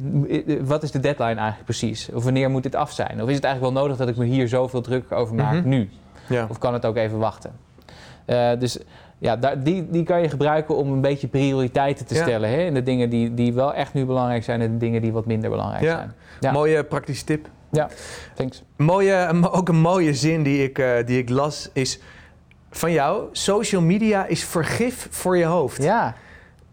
wat 0.65 0.83
is 0.83 0.91
de 0.91 1.01
deadline 1.01 1.35
eigenlijk 1.35 1.65
precies? 1.65 2.09
Of 2.15 2.25
wanneer 2.25 2.51
moet 2.51 2.63
dit 2.63 2.75
af 2.75 2.93
zijn? 2.93 3.23
Of 3.23 3.29
is 3.29 3.35
het 3.35 3.45
eigenlijk 3.45 3.75
wel 3.75 3.83
nodig 3.83 3.97
dat 3.99 4.09
ik 4.09 4.17
me 4.17 4.25
hier 4.25 4.49
zoveel 4.49 4.81
druk 4.81 5.13
over 5.13 5.35
maak 5.35 5.55
Mhm. 5.55 5.69
nu? 5.69 5.89
Ja. 6.29 6.47
Of 6.51 6.59
kan 6.59 6.73
het 6.73 6.87
ook 6.87 6.97
even 6.97 7.19
wachten? 7.19 7.53
Eh, 8.25 8.51
dus 8.59 8.79
ja, 9.19 9.37
daar, 9.37 9.63
die, 9.63 9.91
die 9.91 10.03
kan 10.03 10.23
je 10.23 10.29
gebruiken 10.29 10.77
om 10.77 10.93
een 10.93 11.01
beetje 11.01 11.29
prioriteiten 11.29 12.07
te 12.07 12.15
Ja. 12.15 12.23
stellen. 12.23 12.49
Hè? 12.51 12.57
In 12.65 12.75
de 12.75 12.83
dingen 12.83 13.11
die, 13.11 13.35
die 13.35 13.53
wel 13.53 13.75
echt 13.75 13.95
nu 13.95 14.05
belangrijk 14.05 14.45
zijn 14.45 14.61
en 14.61 14.71
de 14.73 14.77
dingen 14.79 15.03
die 15.03 15.13
wat 15.13 15.27
minder 15.27 15.51
belangrijk 15.51 15.83
Ja. 15.85 15.97
zijn. 15.97 16.13
Ja. 16.41 16.53
Mooie 16.53 16.85
praktische 16.85 17.25
tip. 17.25 17.49
Thanks. 18.35 18.63
Mooie, 18.77 19.43
ook 19.51 19.69
een 19.69 19.81
mooie 19.81 20.15
zin 20.15 20.43
die 20.43 20.63
ik, 20.65 20.79
eh, 20.79 20.91
die 21.07 21.19
ik 21.19 21.29
las 21.29 21.71
is 21.73 22.01
van 22.71 22.93
jou. 22.93 23.25
Social 23.33 23.83
media 23.83 24.27
is 24.27 24.45
vergif 24.45 25.07
voor 25.11 25.37
je 25.37 25.45
hoofd. 25.45 25.83
Ja, 25.83 26.15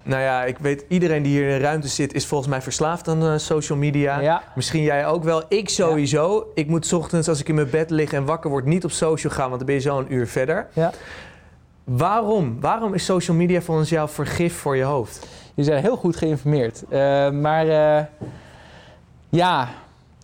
Nou 0.03 0.21
ja, 0.21 0.43
ik 0.43 0.57
weet, 0.57 0.85
iedereen 0.88 1.23
die 1.23 1.31
hier 1.38 1.49
in 1.49 1.57
de 1.57 1.63
ruimte 1.65 1.88
zit 1.88 2.13
is 2.13 2.25
volgens 2.25 2.49
mij 2.49 2.62
verslaafd 2.62 3.07
aan 3.07 3.23
eh, 3.23 3.38
social 3.38 3.77
media. 3.77 4.19
ja. 4.19 4.43
Misschien 4.55 4.83
jij 4.83 5.07
ook 5.07 5.23
wel. 5.23 5.43
Ik 5.49 5.69
sowieso. 5.69 6.51
Ik 6.55 6.67
moet 6.67 6.85
's 6.85 6.91
ochtends 6.93 7.27
als 7.27 7.39
ik 7.39 7.47
in 7.49 7.55
mijn 7.55 7.69
bed 7.69 7.89
lig 7.89 8.12
en 8.13 8.25
wakker 8.25 8.49
word 8.49 8.65
niet 8.65 8.83
op 8.83 8.91
social 8.91 9.33
gaan, 9.33 9.45
want 9.47 9.57
dan 9.57 9.65
ben 9.65 9.75
je 9.75 9.81
zo 9.81 9.99
een 9.99 10.13
uur 10.13 10.27
verder. 10.27 10.67
Ja. 10.73 10.91
Waarom? 11.83 12.57
Waarom 12.59 12.93
is 12.93 13.05
social 13.05 13.38
media 13.38 13.62
volgens 13.62 13.89
jou 13.89 14.09
vergif 14.09 14.55
voor 14.55 14.75
je 14.75 14.83
hoofd? 14.83 15.27
Je 15.53 15.63
zijn 15.63 15.81
heel 15.83 15.95
goed 15.97 16.15
geïnformeerd. 16.15 16.83
Eh, 16.89 17.29
maar 17.29 17.67
eh, 17.67 18.03
ja, 19.29 19.67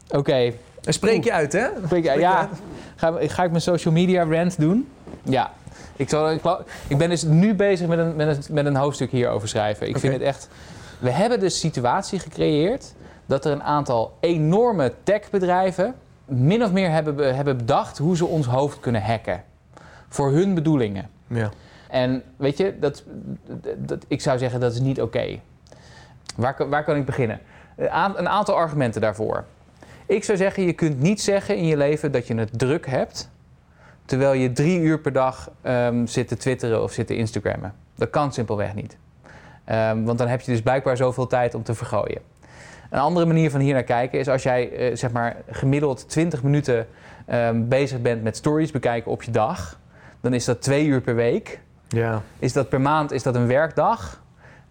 oké. 0.10 0.52
En 0.84 0.94
spreek 0.94 1.24
je 1.24 1.32
uit, 1.34 1.54
hè? 1.54 1.68
Ik- 1.96 2.04
Ja, 2.04 2.14
ja. 2.14 2.50
Ga, 2.96 3.14
ga 3.20 3.44
ik 3.44 3.50
mijn 3.50 3.62
social 3.62 3.94
media 3.94 4.24
rant 4.24 4.60
doen? 4.60 4.88
Ja. 5.24 5.52
Ik, 5.96 6.10
zal, 6.10 6.32
ik, 6.88 6.98
ben 6.98 7.10
dus 7.10 7.24
nu 7.24 7.54
bezig 7.54 7.88
met 7.88 8.00
een, 8.00 8.16
met 8.16 8.28
een, 8.28 8.54
met 8.54 8.66
een 8.66 8.76
hoofdstuk 8.76 9.12
hierover 9.12 9.48
schrijven. 9.48 9.88
Ik 9.88 9.98
vind 9.98 10.14
het 10.14 10.22
echt... 10.22 10.50
We 11.00 11.10
hebben 11.10 11.40
de 11.40 11.50
situatie 11.50 12.20
gecreëerd 12.20 12.94
dat 13.26 13.46
er 13.46 13.52
een 13.52 13.64
aantal 13.64 14.18
enorme 14.20 14.94
techbedrijven... 15.04 15.96
min 16.26 16.64
of 16.64 16.72
meer 16.72 16.90
hebben, 16.92 17.16
be- 17.16 17.24
hebben 17.24 17.58
bedacht 17.58 17.98
hoe 17.98 18.18
ze 18.18 18.26
ons 18.26 18.46
hoofd 18.46 18.80
kunnen 18.80 19.02
hacken. 19.04 19.44
Voor 20.10 20.32
hun 20.32 20.54
bedoelingen. 20.54 21.10
Ja. 21.28 21.50
En 21.90 22.24
weet 22.38 22.58
je, 22.58 22.80
dat, 22.80 23.04
dat, 23.78 24.06
ik 24.08 24.22
zou 24.22 24.38
zeggen 24.38 24.60
dat 24.60 24.74
is 24.74 24.80
niet 24.80 25.02
oké. 25.02 25.40
Waar, 26.36 26.54
kan- 26.54 26.70
waar 26.70 26.84
kan 26.84 26.96
ik 26.96 27.06
beginnen? 27.06 27.40
Een 27.76 28.30
aantal 28.30 28.56
argumenten 28.56 29.02
daarvoor. 29.02 29.44
Ik 30.06 30.24
zou 30.24 30.38
zeggen, 30.38 30.64
je 30.64 30.74
kunt 30.74 31.00
niet 31.00 31.22
zeggen 31.22 31.58
in 31.58 31.66
je 31.66 31.78
leven 31.78 32.12
dat 32.12 32.28
je 32.28 32.36
het 32.36 32.60
druk 32.60 32.86
hebt... 32.88 33.30
terwijl 34.06 34.34
je 34.34 34.52
drie 34.52 34.80
uur 34.80 35.00
per 35.00 35.12
dag 35.12 35.50
ehm, 35.62 36.06
zit 36.06 36.28
te 36.28 36.38
twitteren 36.38 36.84
of 36.84 36.92
zit 36.92 37.08
te 37.08 37.16
instagrammen. 37.16 37.74
Dat 37.96 38.10
kan 38.10 38.34
simpelweg 38.34 38.76
niet. 38.76 38.98
Ehm, 39.66 40.04
want 40.04 40.18
dan 40.18 40.28
heb 40.28 40.42
je 40.42 40.52
dus 40.52 40.62
blijkbaar 40.62 40.98
zoveel 40.98 41.28
tijd 41.28 41.54
om 41.54 41.64
te 41.64 41.74
vergooien. 41.74 42.22
Een 42.90 43.00
andere 43.00 43.26
manier 43.26 43.52
van 43.52 43.60
hier 43.60 43.74
naar 43.74 43.84
kijken 43.84 44.20
is 44.20 44.28
als 44.28 44.44
jij 44.44 44.72
eh, 44.72 44.96
zeg 44.96 45.12
maar 45.12 45.36
gemiddeld 45.50 46.10
20 46.10 46.44
minuten 46.44 46.88
ehm, 47.26 47.68
bezig 47.68 48.02
bent 48.02 48.24
met 48.24 48.38
stories 48.38 48.72
bekijken 48.72 49.12
op 49.12 49.24
je 49.24 49.32
dag, 49.32 49.80
dan 50.22 50.34
is 50.34 50.46
dat 50.46 50.62
twee 50.62 50.86
uur 50.86 51.02
per 51.02 51.16
week. 51.16 51.60
Ja. 51.88 52.22
Is 52.40 52.54
dat 52.54 52.70
per 52.70 52.82
maand 52.82 53.12
is 53.12 53.24
dat 53.24 53.36
een 53.36 53.48
werkdag. 53.48 54.24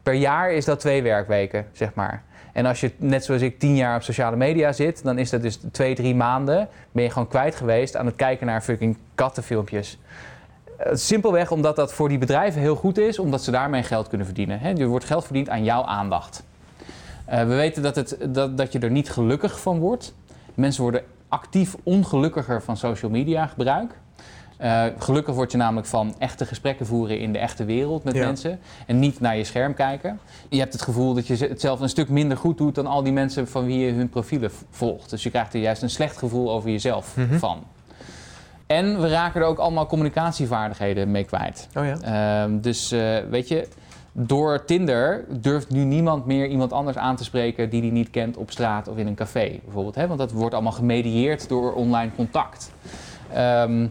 Per 0.03 0.15
jaar 0.15 0.53
is 0.53 0.65
dat 0.65 0.81
twee 0.81 1.03
werkweken, 1.03 1.67
zeg 1.73 1.95
maar. 1.95 2.23
En 2.55 2.67
als 2.67 2.81
je 2.81 2.91
net 2.97 3.25
zoals 3.25 3.43
ik 3.43 3.59
tien 3.59 3.77
jaar 3.77 3.97
op 3.97 4.03
sociale 4.03 4.37
media 4.37 4.73
zit, 4.73 5.05
dan 5.05 5.19
is 5.19 5.31
dat 5.31 5.43
dus 5.43 5.59
twee, 5.73 5.95
drie 5.95 6.15
maanden. 6.15 6.69
Ben 6.93 7.03
je 7.03 7.11
gewoon 7.11 7.29
kwijt 7.29 7.55
geweest 7.55 7.97
aan 7.97 8.07
het 8.07 8.17
kijken 8.17 8.47
naar 8.47 8.61
fucking 8.61 8.97
kattenfilmpjes. 9.15 9.99
Eh, 10.77 10.95
Simpelweg 10.95 11.51
omdat 11.51 11.77
dat 11.77 11.93
voor 11.93 12.09
die 12.09 12.19
bedrijven 12.19 12.61
heel 12.61 12.77
goed 12.77 12.99
is, 12.99 13.19
omdat 13.19 13.43
ze 13.43 13.51
daarmee 13.51 13.83
geld 13.83 14.09
kunnen 14.09 14.27
verdienen. 14.27 14.61
Hè? 14.61 14.73
Er 14.73 14.87
wordt 14.87 15.05
geld 15.05 15.25
verdiend 15.25 15.49
aan 15.49 15.65
jouw 15.65 15.83
aandacht. 15.85 16.43
Eh, 17.25 17.39
we 17.39 17.55
weten 17.55 17.83
dat, 17.83 17.97
het, 17.97 18.17
dat, 18.29 18.59
dat 18.59 18.73
je 18.73 18.79
er 18.79 18.91
niet 18.91 19.11
gelukkig 19.11 19.61
van 19.61 19.79
wordt. 19.79 20.15
Mensen 20.55 20.83
worden 20.83 21.03
actief 21.29 21.77
ongelukkiger 21.83 22.63
van 22.63 22.77
social 22.77 23.11
media 23.11 23.47
gebruik. 23.47 23.95
Eh, 24.65 24.85
gelukkig 24.99 25.35
word 25.35 25.51
je 25.53 25.57
namelijk 25.59 25.87
van 25.87 26.15
echte 26.19 26.47
gesprekken 26.47 26.87
voeren 26.87 27.19
in 27.19 27.33
de 27.33 27.39
echte 27.39 27.65
wereld 27.65 28.05
met 28.05 28.15
Ja. 28.15 28.25
mensen. 28.25 28.59
En 28.87 28.99
niet 28.99 29.21
naar 29.21 29.37
je 29.37 29.45
scherm 29.45 29.75
kijken. 29.75 30.19
Je 30.49 30.59
hebt 30.59 30.73
het 30.73 30.83
gevoel 30.83 31.15
dat 31.15 31.27
je 31.27 31.37
het 31.37 31.61
zelf 31.61 31.81
een 31.81 31.89
stuk 31.89 32.09
minder 32.09 32.37
goed 32.37 32.59
doet 32.59 32.75
dan 32.75 32.87
al 32.87 33.03
die 33.03 33.13
mensen 33.13 33.49
van 33.49 33.65
wie 33.65 33.79
je 33.87 33.93
hun 33.93 34.09
profielen 34.09 34.51
volgt. 34.71 35.11
Dus 35.11 35.23
je 35.23 35.31
krijgt 35.31 35.55
er 35.55 35.61
juist 35.61 35.83
een 35.83 35.91
slecht 35.91 36.17
gevoel 36.17 36.51
over 36.51 36.71
jezelf 36.71 37.17
Mhm. 37.17 37.39
van. 37.39 37.63
En 38.67 39.01
we 39.01 39.09
raken 39.09 39.41
er 39.41 39.47
ook 39.47 39.59
allemaal 39.59 39.87
communicatievaardigheden 39.87 41.11
mee 41.11 41.25
kwijt. 41.25 41.69
Oh 41.77 41.85
ja. 41.85 41.97
Ehm, 42.43 42.61
dus 42.61 42.93
eh, 42.93 43.17
weet 43.31 43.49
je, 43.49 43.69
door 44.13 44.65
Tinder 44.65 45.25
durft 45.41 45.71
nu 45.71 45.85
niemand 45.85 46.27
meer 46.27 46.47
iemand 46.47 46.73
anders 46.73 46.97
aan 46.97 47.17
te 47.17 47.25
spreken 47.25 47.71
die 47.71 47.81
die 47.81 47.93
niet 47.93 48.11
kent 48.11 48.37
op 48.37 48.51
straat 48.51 48.89
of 48.89 48.97
in 48.97 49.07
een 49.07 49.15
café 49.15 49.59
bijvoorbeeld. 49.65 49.95
Hè? 49.95 50.07
Want 50.07 50.19
dat 50.19 50.33
wordt 50.33 50.55
allemaal 50.55 50.73
gemedieerd 50.73 51.49
door 51.49 51.73
online 51.73 52.11
contact. 52.17 52.73
Ehm, 53.33 53.87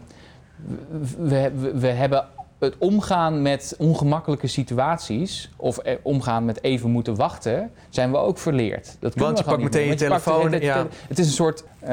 we, 1.18 1.50
we, 1.54 1.78
we 1.78 1.86
hebben 1.86 2.24
het 2.64 2.74
omgaan 2.78 3.42
met 3.42 3.74
ongemakkelijke 3.78 4.46
situaties 4.46 5.50
of 5.56 5.78
eh, 5.78 5.94
omgaan 6.02 6.44
met 6.44 6.62
even 6.62 6.90
moeten 6.90 7.16
wachten, 7.16 7.70
zijn 7.88 8.10
we 8.10 8.16
ook 8.16 8.38
verleerd. 8.38 8.96
Dat 9.00 9.14
Want 9.14 9.38
je 9.38 9.44
pakt 9.44 9.62
meteen 9.62 9.88
je 9.88 9.94
telefoon, 9.94 10.50
tijd- 10.50 10.86
Het 11.08 11.18
is 11.18 11.26
een 11.26 11.32
soort, 11.32 11.64
eh, 11.80 11.90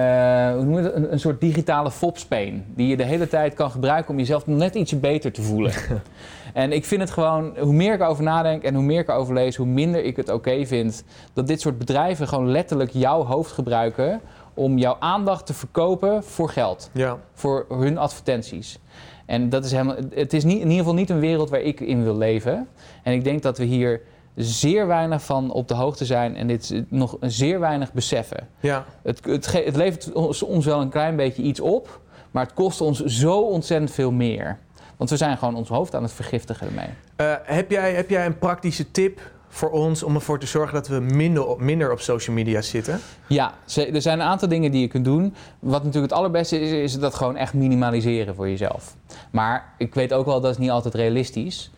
hoe 0.52 0.64
noem 0.64 0.78
je 0.78 0.84
dat? 0.84 0.96
Een, 0.96 1.12
een 1.12 1.20
soort 1.20 1.42
digitale 1.42 1.92
fopspeen 1.92 2.66
die 2.76 2.88
je 2.88 2.98
de 2.98 3.04
hele 3.04 3.28
tijd 3.28 3.54
kan 3.54 3.72
gebruiken 3.72 4.12
om 4.12 4.18
jezelf 4.18 4.48
net 4.48 4.76
ietsje 4.76 4.98
beter 4.98 5.32
te 5.32 5.42
voelen. 5.42 5.74
en 6.54 6.72
ik 6.72 6.86
vind 6.86 7.02
het 7.02 7.12
gewoon, 7.12 7.54
hoe 7.60 7.74
meer 7.74 7.94
ik 7.94 8.00
erover 8.00 8.24
nadenk 8.24 8.64
en 8.64 8.74
hoe 8.74 8.84
meer 8.84 9.00
ik 9.00 9.10
erover 9.10 9.34
lees, 9.34 9.56
hoe 9.56 9.66
minder 9.66 10.04
ik 10.04 10.16
het 10.16 10.30
oké 10.30 10.66
vind 10.66 11.04
dat 11.34 11.48
dit 11.48 11.62
soort 11.62 11.78
bedrijven 11.78 12.28
gewoon 12.28 12.52
letterlijk 12.52 12.92
jouw 12.94 13.24
hoofd 13.24 13.52
gebruiken 13.52 14.22
om 14.54 14.78
jouw 14.78 14.96
aandacht 15.00 15.46
te 15.46 15.54
verkopen 15.54 16.24
voor 16.24 16.50
geld 16.50 16.90
Ja. 16.94 17.18
voor 17.34 17.66
hun 17.70 17.98
advertenties. 17.98 18.80
En 19.26 19.50
dat 19.50 19.66
is 19.66 19.72
helemaal, 19.72 19.96
het 20.14 20.34
is 20.34 20.44
niet, 20.44 20.56
in 20.56 20.62
ieder 20.64 20.78
geval 20.78 20.94
niet 20.94 21.10
een 21.10 21.20
wereld 21.20 21.50
waar 21.50 21.60
ik 21.62 21.80
in 21.80 22.04
wil 22.04 22.18
leven. 22.18 22.68
En 23.04 23.14
ik 23.14 23.24
denk 23.24 23.42
dat 23.42 23.58
we 23.58 23.64
hier 23.64 24.02
zeer 24.36 24.88
weinig 24.88 25.24
van 25.24 25.52
op 25.52 25.68
de 25.68 25.74
hoogte 25.74 26.06
zijn 26.06 26.36
en 26.36 26.48
dit 26.48 26.84
nog 26.90 27.18
zeer 27.22 27.60
weinig 27.60 27.94
beseffen. 27.94 28.48
Ja. 28.60 28.86
Het, 29.04 29.26
het, 29.26 29.52
het 29.66 29.76
levert 29.76 30.12
ons, 30.14 30.44
ons 30.44 30.66
wel 30.66 30.82
een 30.82 30.90
klein 30.90 31.16
beetje 31.16 31.42
iets 31.42 31.60
op, 31.60 32.00
maar 32.32 32.44
het 32.44 32.54
kost 32.54 32.82
ons 32.82 33.04
zo 33.04 33.40
ontzettend 33.40 33.92
veel 33.92 34.12
meer. 34.12 34.58
Want 34.98 35.10
we 35.10 35.18
zijn 35.18 35.38
gewoon 35.38 35.56
ons 35.56 35.70
hoofd 35.70 35.96
aan 35.96 36.04
het 36.04 36.12
vergiftigen 36.12 36.68
ermee. 36.68 36.88
Eh, 37.16 37.34
heb, 37.44 37.72
jij, 37.72 37.94
heb 37.94 38.10
jij 38.10 38.26
een 38.26 38.38
praktische 38.38 38.92
tip 38.92 39.20
voor 39.54 39.70
ons 39.70 40.04
om 40.04 40.16
ervoor 40.16 40.40
te 40.40 40.46
zorgen 40.46 40.74
dat 40.74 40.88
we 40.88 41.00
minder 41.00 41.46
op, 41.48 41.60
minder 41.62 41.92
op 41.92 42.00
social 42.00 42.36
media 42.36 42.62
zitten? 42.62 43.00
Ja, 43.28 43.54
er 43.76 44.02
zijn 44.02 44.20
een 44.20 44.26
aantal 44.26 44.48
dingen 44.48 44.72
die 44.72 44.82
je 44.82 44.88
kunt 44.88 45.06
doen. 45.06 45.34
Wat 45.60 45.84
natuurlijk 45.84 46.12
het 46.12 46.20
allerbeste 46.22 46.60
is, 46.60 46.72
is 46.72 47.00
dat 47.00 47.16
gewoon 47.16 47.36
echt 47.36 47.54
minimaliseren 47.54 48.36
voor 48.36 48.50
jezelf. 48.50 48.96
Maar 49.32 49.74
ik 49.78 49.94
weet 49.96 50.14
ook 50.14 50.26
wel 50.26 50.42
dat 50.42 50.52
is 50.52 50.58
niet 50.58 50.70
altijd 50.70 50.94
realistisch. 50.94 51.72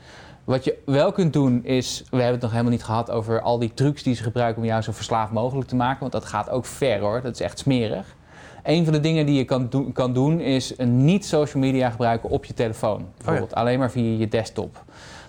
Wat 0.43 0.63
je 0.63 0.77
wel 0.85 1.11
kunt 1.11 1.33
doen 1.33 1.65
is, 1.65 1.99
we 2.09 2.15
hebben 2.15 2.31
het 2.33 2.41
nog 2.41 2.51
helemaal 2.51 2.71
niet 2.71 2.83
gehad 2.83 3.11
over 3.11 3.41
al 3.41 3.59
die 3.59 3.71
trucs 3.73 4.03
die 4.03 4.15
ze 4.15 4.23
gebruiken 4.23 4.61
om 4.61 4.67
jou 4.67 4.81
zo 4.81 4.91
verslaafd 4.91 5.31
mogelijk 5.31 5.67
te 5.67 5.75
maken. 5.75 5.99
Want 5.99 6.11
dat 6.11 6.25
gaat 6.25 6.49
ook 6.49 6.65
ver 6.65 6.99
hoor, 6.99 7.21
dat 7.21 7.33
is 7.33 7.41
echt 7.41 7.59
smerig. 7.59 8.15
Een 8.63 8.83
van 8.83 8.93
de 8.93 8.99
dingen 8.99 9.25
die 9.25 9.35
je 9.37 9.43
kan, 9.45 9.67
doen- 9.69 9.91
kan 9.91 10.13
doen 10.13 10.39
is 10.39 10.73
een 10.77 11.05
niet 11.05 11.25
social 11.25 11.63
media 11.63 11.89
gebruiken 11.89 12.29
op 12.29 12.45
je 12.45 12.53
telefoon. 12.53 13.05
Bijvoorbeeld 13.17 13.55
alleen 13.55 13.79
maar 13.79 13.91
via 13.91 14.17
je 14.17 14.27
desktop. 14.27 14.83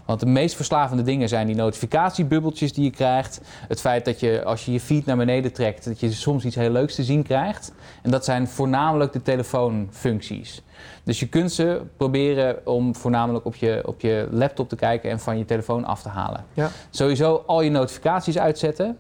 Want 0.05 0.21
de 0.21 0.27
meest 0.27 0.57
verslavende 0.57 1.03
dingen 1.03 1.29
zijn 1.29 1.47
die 1.47 1.57
notificatiebubbeltjes 1.57 2.73
die 2.73 2.85
je 2.85 2.91
krijgt. 2.91 3.41
Het 3.69 3.81
feit 3.81 4.05
dat 4.05 4.21
je 4.21 4.45
als 4.45 4.65
je 4.65 4.73
je 4.73 4.81
feed 4.81 5.07
naar 5.07 5.17
beneden 5.17 5.53
trekt, 5.53 5.85
dat 5.85 6.01
je 6.01 6.13
soms 6.13 6.45
iets 6.45 6.57
heel 6.57 6.71
leuks 6.71 6.95
te 6.95 7.05
zien 7.05 7.23
krijgt. 7.23 7.73
En 8.03 8.11
dat 8.11 8.25
zijn 8.25 8.49
voornamelijk 8.49 9.13
de 9.13 9.23
telefoonfuncties. 9.23 10.63
Dus 11.05 11.21
je 11.21 11.29
kunt 11.29 11.53
ze 11.53 11.83
proberen 11.97 12.67
om 12.67 12.95
voornamelijk 12.95 13.45
op 13.45 13.55
je, 13.55 13.83
op 13.87 14.01
je 14.01 14.29
laptop 14.31 14.69
te 14.69 14.77
kijken 14.77 15.11
en 15.11 15.21
van 15.21 15.39
je 15.39 15.45
telefoon 15.45 15.85
af 15.85 16.03
te 16.03 16.09
halen. 16.09 16.45
Ja. 16.53 16.71
Sowieso 16.91 17.43
al 17.47 17.61
je 17.61 17.71
notificaties 17.71 18.39
uitzetten. 18.39 18.99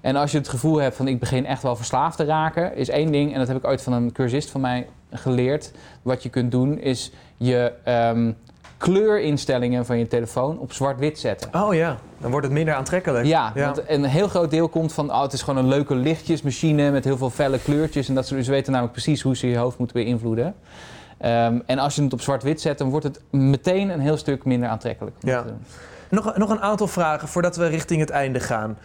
En 0.00 0.16
als 0.16 0.32
je 0.32 0.38
het 0.38 0.48
gevoel 0.48 0.76
hebt 0.76 0.96
van 0.96 1.08
ik 1.08 1.18
begin 1.20 1.46
echt 1.46 1.62
wel 1.62 1.76
verslaafd 1.76 2.16
te 2.16 2.24
raken, 2.24 2.76
is 2.76 2.88
één 2.88 3.12
ding, 3.12 3.32
en 3.32 3.38
dat 3.38 3.48
heb 3.48 3.56
ik 3.56 3.64
ooit 3.64 3.82
van 3.82 3.92
een 3.92 4.12
cursist 4.12 4.50
van 4.50 4.60
mij 4.60 4.86
geleerd. 5.12 5.72
Wat 6.02 6.22
je 6.22 6.28
kunt 6.28 6.50
doen 6.50 6.78
is 6.78 7.12
je 7.36 7.72
ehm, 7.84 8.32
kleurinstellingen 8.78 9.86
van 9.86 9.98
je 9.98 10.06
telefoon 10.06 10.58
op 10.58 10.72
zwart-wit 10.72 11.18
zetten. 11.18 11.50
Oh 11.54 11.74
ja, 11.74 11.96
dan 12.18 12.30
wordt 12.30 12.46
het 12.46 12.54
minder 12.54 12.74
aantrekkelijk. 12.74 13.26
Ja, 13.26 13.52
Ja. 13.54 13.64
want 13.64 13.80
een 13.86 14.04
heel 14.04 14.28
groot 14.28 14.50
deel 14.50 14.68
komt 14.68 14.92
van, 14.92 15.10
oh, 15.10 15.22
het 15.22 15.32
is 15.32 15.42
gewoon 15.42 15.64
een 15.64 15.68
leuke 15.68 15.94
lichtjesmachine 15.94 16.90
met 16.90 17.04
heel 17.04 17.16
veel 17.16 17.30
felle 17.30 17.58
kleurtjes. 17.58 18.08
En 18.08 18.14
dat 18.14 18.26
ze, 18.26 18.42
ze 18.42 18.50
weten 18.50 18.70
namelijk 18.72 18.94
precies 18.94 19.22
hoe 19.22 19.36
ze 19.36 19.48
je 19.48 19.56
hoofd 19.56 19.78
moeten 19.78 20.02
beïnvloeden. 20.02 20.54
Ehm, 21.18 21.58
en 21.66 21.78
als 21.78 21.94
je 21.94 22.02
het 22.02 22.12
op 22.12 22.20
zwart-wit 22.20 22.60
zet, 22.60 22.78
dan 22.78 22.90
wordt 22.90 23.04
het 23.04 23.20
meteen 23.30 23.88
een 23.90 24.00
heel 24.00 24.16
stuk 24.16 24.44
minder 24.44 24.68
aantrekkelijk. 24.68 25.16
Ja. 25.20 25.42
doen. 25.42 25.58
Nog, 26.10 26.36
nog 26.36 26.50
een 26.50 26.60
aantal 26.60 26.86
vragen 26.86 27.28
voordat 27.28 27.56
we 27.56 27.66
richting 27.66 28.00
het 28.00 28.10
einde 28.10 28.40
gaan. 28.40 28.78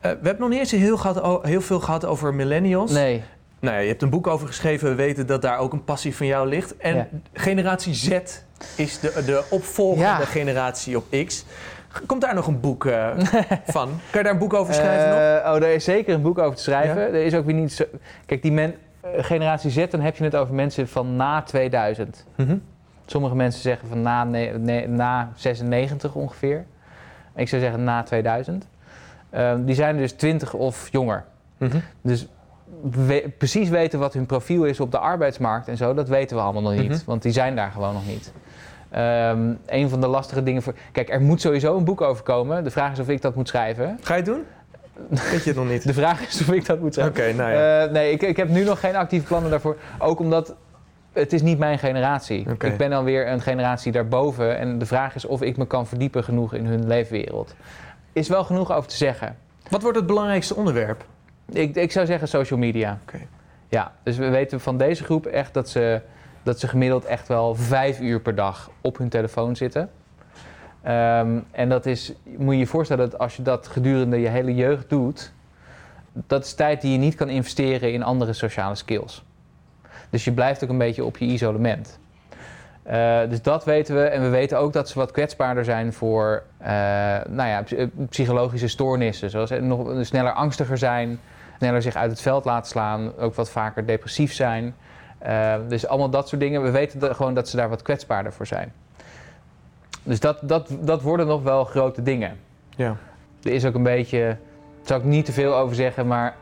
we 0.00 0.08
hebben 0.08 0.38
nog 0.38 0.48
niet 0.48 0.58
eens 0.58 0.70
heel, 0.70 0.96
gehad, 0.96 1.42
heel 1.44 1.60
veel 1.60 1.80
gehad 1.80 2.04
over 2.04 2.34
millennials. 2.34 2.90
Nee, 2.92 3.22
Nou 3.64 3.76
ja, 3.76 3.82
je 3.82 3.88
hebt 3.88 4.02
een 4.02 4.10
boek 4.10 4.26
over 4.26 4.46
geschreven. 4.46 4.88
We 4.88 4.94
weten 4.94 5.26
dat 5.26 5.42
daar 5.42 5.58
ook 5.58 5.72
een 5.72 5.84
passie 5.84 6.16
van 6.16 6.26
jou 6.26 6.48
ligt. 6.48 6.76
En 6.76 6.94
Ja. 6.96 7.06
generatie 7.32 7.94
Z 7.94 8.10
is 8.76 9.00
de, 9.00 9.22
de 9.26 9.44
opvolgende 9.50 10.04
Ja. 10.04 10.16
generatie 10.16 10.96
op 10.96 11.04
X. 11.26 11.44
Komt 12.06 12.20
daar 12.20 12.34
nog 12.34 12.46
een 12.46 12.60
boek 12.60 12.86
eh, 12.86 13.08
van? 13.66 13.88
Kan 13.88 14.20
je 14.20 14.22
daar 14.22 14.32
een 14.32 14.38
boek 14.38 14.54
over 14.54 14.74
schrijven 14.74 15.08
nog? 15.08 15.18
Eh, 15.18 15.50
Oh, 15.52 15.56
er 15.56 15.74
is 15.74 15.84
zeker 15.84 16.14
een 16.14 16.22
boek 16.22 16.38
over 16.38 16.56
te 16.56 16.62
schrijven. 16.62 16.96
Ja? 17.00 17.06
Er 17.06 17.24
is 17.24 17.34
ook 17.34 17.44
weer 17.44 17.54
niet 17.54 17.72
zo... 17.72 17.84
Kijk, 18.26 18.42
die 18.42 18.52
men, 18.52 18.74
eh, 19.00 19.10
generatie 19.24 19.70
Z, 19.70 19.86
dan 19.90 20.00
heb 20.00 20.16
je 20.16 20.24
het 20.24 20.36
over 20.36 20.54
mensen 20.54 20.88
van 20.88 21.16
na 21.16 21.42
2000. 21.42 22.24
Mhm. 22.36 22.56
Sommige 23.06 23.34
mensen 23.34 23.60
zeggen 23.62 23.88
van 23.88 24.02
na, 24.02 24.24
ne- 24.24 24.58
ne- 24.58 24.86
na 24.86 25.32
96 25.34 26.14
ongeveer. 26.14 26.64
Ik 27.36 27.48
zou 27.48 27.62
zeggen 27.62 27.84
na 27.84 28.02
2000. 28.02 28.66
Ehm, 29.30 29.64
die 29.64 29.74
zijn 29.74 29.96
dus 29.96 30.12
20 30.12 30.52
of 30.54 30.88
jonger. 30.90 31.24
Mhm. 31.58 31.76
Dus 32.00 32.26
we- 32.90 33.30
precies 33.38 33.68
weten 33.68 33.98
wat 33.98 34.12
hun 34.14 34.26
profiel 34.26 34.64
is 34.64 34.80
op 34.80 34.90
de 34.90 34.98
arbeidsmarkt 34.98 35.68
en 35.68 35.76
zo, 35.76 35.94
dat 35.94 36.08
weten 36.08 36.36
we 36.36 36.42
allemaal 36.42 36.62
nog 36.62 36.72
niet. 36.80 36.90
Mhm. 36.90 36.98
Want 37.06 37.22
die 37.22 37.32
zijn 37.32 37.56
daar 37.56 37.70
gewoon 37.70 37.92
nog 37.92 38.06
niet. 38.06 38.32
Ehm, 38.90 39.52
een 39.66 39.88
van 39.88 40.00
de 40.00 40.06
lastige 40.06 40.42
dingen 40.42 40.62
voor. 40.62 40.74
Kijk, 40.92 41.10
er 41.10 41.20
moet 41.20 41.40
sowieso 41.40 41.76
een 41.76 41.84
boek 41.84 42.00
over 42.00 42.22
komen. 42.24 42.64
De 42.64 42.70
vraag 42.70 42.92
is 42.92 42.98
of 42.98 43.08
ik 43.08 43.22
dat 43.22 43.34
moet 43.34 43.48
schrijven. 43.48 43.98
Ga 44.02 44.14
je 44.14 44.22
het 44.22 44.30
doen? 44.30 44.42
Weet 45.30 45.42
je 45.44 45.50
het 45.50 45.56
nog 45.58 45.68
niet? 45.68 45.86
De 45.86 45.92
vraag 45.94 46.26
is 46.28 46.40
of 46.40 46.50
ik 46.52 46.66
dat 46.66 46.80
moet 46.80 46.98
Oké, 46.98 47.10
schrijven. 47.12 47.36
nou 47.36 47.50
ja. 47.52 47.84
Eh, 47.84 47.90
nee, 47.92 48.12
ik, 48.12 48.22
ik 48.22 48.36
heb 48.36 48.48
nu 48.48 48.64
nog 48.64 48.80
geen 48.80 48.96
actieve 48.96 49.26
plannen 49.26 49.50
daarvoor. 49.50 49.76
Ook 49.98 50.18
omdat 50.20 50.54
het 51.12 51.32
is 51.32 51.42
niet 51.42 51.58
mijn 51.58 51.78
generatie. 51.78 52.46
Oké. 52.50 52.66
Ik 52.66 52.76
ben 52.76 52.92
alweer 52.92 53.28
een 53.28 53.40
generatie 53.40 53.92
daarboven. 53.92 54.58
En 54.58 54.78
de 54.78 54.86
vraag 54.86 55.14
is 55.14 55.24
of 55.24 55.42
ik 55.42 55.56
me 55.56 55.66
kan 55.66 55.86
verdiepen 55.86 56.24
genoeg 56.24 56.54
in 56.54 56.66
hun 56.66 56.86
leefwereld. 56.86 57.54
Is 58.12 58.28
wel 58.28 58.44
genoeg 58.44 58.72
over 58.72 58.88
te 58.90 58.96
zeggen. 58.96 59.36
Wat 59.70 59.82
wordt 59.82 59.96
het 59.96 60.06
belangrijkste 60.06 60.54
onderwerp? 60.56 61.04
Ik, 61.52 61.76
ik 61.76 61.92
zou 61.92 62.06
zeggen 62.06 62.28
social 62.28 62.58
media. 62.58 62.98
Ja, 63.68 63.92
dus 64.02 64.16
we 64.16 64.28
weten 64.28 64.60
van 64.60 64.78
deze 64.78 65.04
groep 65.04 65.26
echt 65.26 65.54
dat 65.54 65.68
ze, 65.68 66.00
dat 66.42 66.60
ze 66.60 66.68
gemiddeld 66.68 67.04
echt 67.04 67.28
wel 67.28 67.54
vijf 67.54 68.00
uur 68.00 68.20
per 68.20 68.34
dag 68.34 68.70
op 68.80 68.98
hun 68.98 69.08
telefoon 69.08 69.56
zitten. 69.56 69.90
Ehm, 70.82 71.38
en 71.50 71.68
dat 71.68 71.86
is, 71.86 72.12
moet 72.36 72.52
je 72.52 72.58
je 72.58 72.66
voorstellen 72.66 73.10
dat 73.10 73.20
als 73.20 73.36
je 73.36 73.42
dat 73.42 73.66
gedurende 73.66 74.20
je 74.20 74.28
hele 74.28 74.54
jeugd 74.54 74.88
doet, 74.88 75.32
dat 76.12 76.44
is 76.44 76.54
tijd 76.54 76.80
die 76.80 76.92
je 76.92 76.98
niet 76.98 77.14
kan 77.14 77.28
investeren 77.28 77.92
in 77.92 78.02
andere 78.02 78.32
sociale 78.32 78.74
skills. 78.74 79.24
Dus 80.10 80.24
je 80.24 80.32
blijft 80.32 80.64
ook 80.64 80.70
een 80.70 80.78
beetje 80.78 81.04
op 81.04 81.16
je 81.16 81.24
isolement. 81.24 81.98
Eh, 82.84 83.18
dus 83.28 83.42
dat 83.42 83.64
weten 83.64 83.94
we. 83.94 84.02
En 84.02 84.22
we 84.22 84.28
weten 84.28 84.58
ook 84.58 84.72
dat 84.72 84.88
ze 84.88 84.98
wat 84.98 85.10
kwetsbaarder 85.10 85.64
zijn 85.64 85.92
voor 85.92 86.42
eh, 86.58 86.70
nou 87.28 87.48
ja, 87.48 87.62
psy- 87.62 87.90
psychologische 88.08 88.68
stoornissen. 88.68 89.30
Zoals 89.30 89.50
eh, 89.50 89.60
nog 89.62 90.04
sneller 90.06 90.32
angstiger 90.32 90.78
zijn, 90.78 91.20
sneller 91.58 91.82
zich 91.82 91.94
uit 91.96 92.10
het 92.10 92.20
veld 92.20 92.44
laten 92.44 92.70
slaan, 92.70 93.12
ook 93.18 93.34
wat 93.34 93.50
vaker 93.50 93.86
depressief 93.86 94.32
zijn. 94.32 94.74
Eh, 95.18 95.54
dus 95.68 95.86
allemaal 95.86 96.10
dat 96.10 96.28
soort 96.28 96.40
dingen. 96.40 96.62
We 96.62 96.70
weten 96.70 96.98
dat- 96.98 97.16
gewoon 97.16 97.34
dat 97.34 97.48
ze 97.48 97.56
daar 97.56 97.68
wat 97.68 97.82
kwetsbaarder 97.82 98.32
voor 98.32 98.46
zijn. 98.46 98.72
Dus 100.02 100.20
dat, 100.20 100.38
dat, 100.42 100.68
dat 100.80 101.02
worden 101.02 101.26
nog 101.26 101.42
wel 101.42 101.64
grote 101.64 102.02
dingen. 102.02 102.36
Ja. 102.76 102.96
Er 103.42 103.52
is 103.52 103.64
ook 103.64 103.74
een 103.74 103.82
beetje 103.82 104.36
zou 104.82 105.00
ik 105.00 105.06
niet 105.06 105.24
te 105.24 105.32
veel 105.32 105.54
over 105.56 105.74
zeggen, 105.74 106.06
maar 106.06 106.34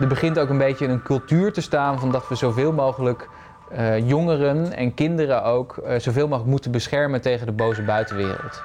er 0.00 0.06
begint 0.06 0.38
ook 0.38 0.48
een 0.48 0.58
beetje 0.58 0.86
een 0.86 1.02
cultuur 1.02 1.52
te 1.52 1.60
staan 1.60 1.98
van 2.00 2.10
dat 2.10 2.28
we 2.28 2.34
zoveel 2.34 2.72
mogelijk 2.72 3.28
uh, 3.72 4.08
jongeren 4.08 4.72
en 4.72 4.94
kinderen 4.94 5.44
ook 5.44 5.76
uh, 5.76 5.98
zoveel 5.98 6.28
mogelijk 6.28 6.50
moeten 6.50 6.70
beschermen 6.70 7.20
tegen 7.20 7.46
de 7.46 7.52
boze 7.52 7.82
buitenwereld. 7.82 8.62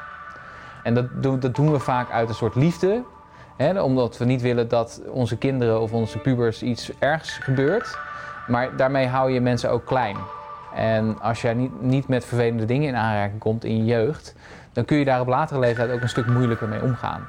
En 0.83 0.93
dat, 0.93 1.05
doen, 1.13 1.39
dat 1.39 1.55
doen 1.55 1.71
we 1.71 1.79
vaak 1.79 2.11
uit 2.11 2.29
een 2.29 2.35
soort 2.35 2.55
liefde, 2.55 3.03
hè, 3.57 3.81
omdat 3.81 4.17
we 4.17 4.25
niet 4.25 4.41
willen 4.41 4.67
dat 4.67 5.01
onze 5.09 5.37
kinderen 5.37 5.81
of 5.81 5.93
onze 5.93 6.17
pubers 6.17 6.63
iets 6.63 6.91
ergs 6.99 7.37
gebeurt. 7.37 7.97
Maar 8.47 8.75
daarmee 8.75 9.07
hou 9.07 9.31
je 9.31 9.41
mensen 9.41 9.71
ook 9.71 9.85
klein. 9.85 10.17
En 10.75 11.21
als 11.21 11.41
jij 11.41 11.53
niet, 11.53 11.81
niet 11.81 12.07
met 12.07 12.25
vervelende 12.25 12.65
dingen 12.65 12.87
in 12.87 12.95
aanraking 12.95 13.39
komt 13.39 13.63
in 13.63 13.77
je 13.77 13.85
jeugd, 13.85 14.35
dan 14.73 14.85
kun 14.85 14.97
je 14.97 15.05
daar 15.05 15.21
op 15.21 15.27
latere 15.27 15.59
leeftijd 15.59 15.91
ook 15.91 16.01
een 16.01 16.09
stuk 16.09 16.27
moeilijker 16.27 16.67
mee 16.67 16.81
omgaan. 16.81 17.27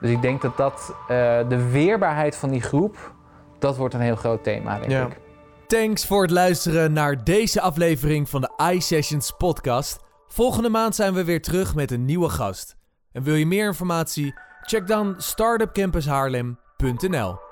Dus 0.00 0.10
ik 0.10 0.22
denk 0.22 0.42
dat, 0.42 0.56
dat 0.56 0.94
uh, 1.02 1.08
de 1.48 1.70
weerbaarheid 1.70 2.36
van 2.36 2.50
die 2.50 2.62
groep, 2.62 3.12
dat 3.58 3.76
wordt 3.76 3.94
een 3.94 4.00
heel 4.00 4.16
groot 4.16 4.44
thema, 4.44 4.78
denk 4.78 4.90
ja. 4.90 5.06
ik. 5.06 5.20
Thanks 5.66 6.06
voor 6.06 6.22
het 6.22 6.30
luisteren 6.30 6.92
naar 6.92 7.24
deze 7.24 7.60
aflevering 7.60 8.28
van 8.28 8.40
de 8.40 8.72
iSessions 8.72 9.32
podcast. 9.38 9.98
Volgende 10.28 10.68
maand 10.68 10.94
zijn 10.94 11.14
we 11.14 11.24
weer 11.24 11.42
terug 11.42 11.74
met 11.74 11.90
een 11.90 12.04
nieuwe 12.04 12.28
gast. 12.28 12.76
En 13.12 13.22
wil 13.22 13.34
je 13.34 13.46
meer 13.46 13.66
informatie? 13.66 14.34
Check 14.62 14.86
dan 14.86 15.14
startupcampushaarlem.nl 15.18 17.43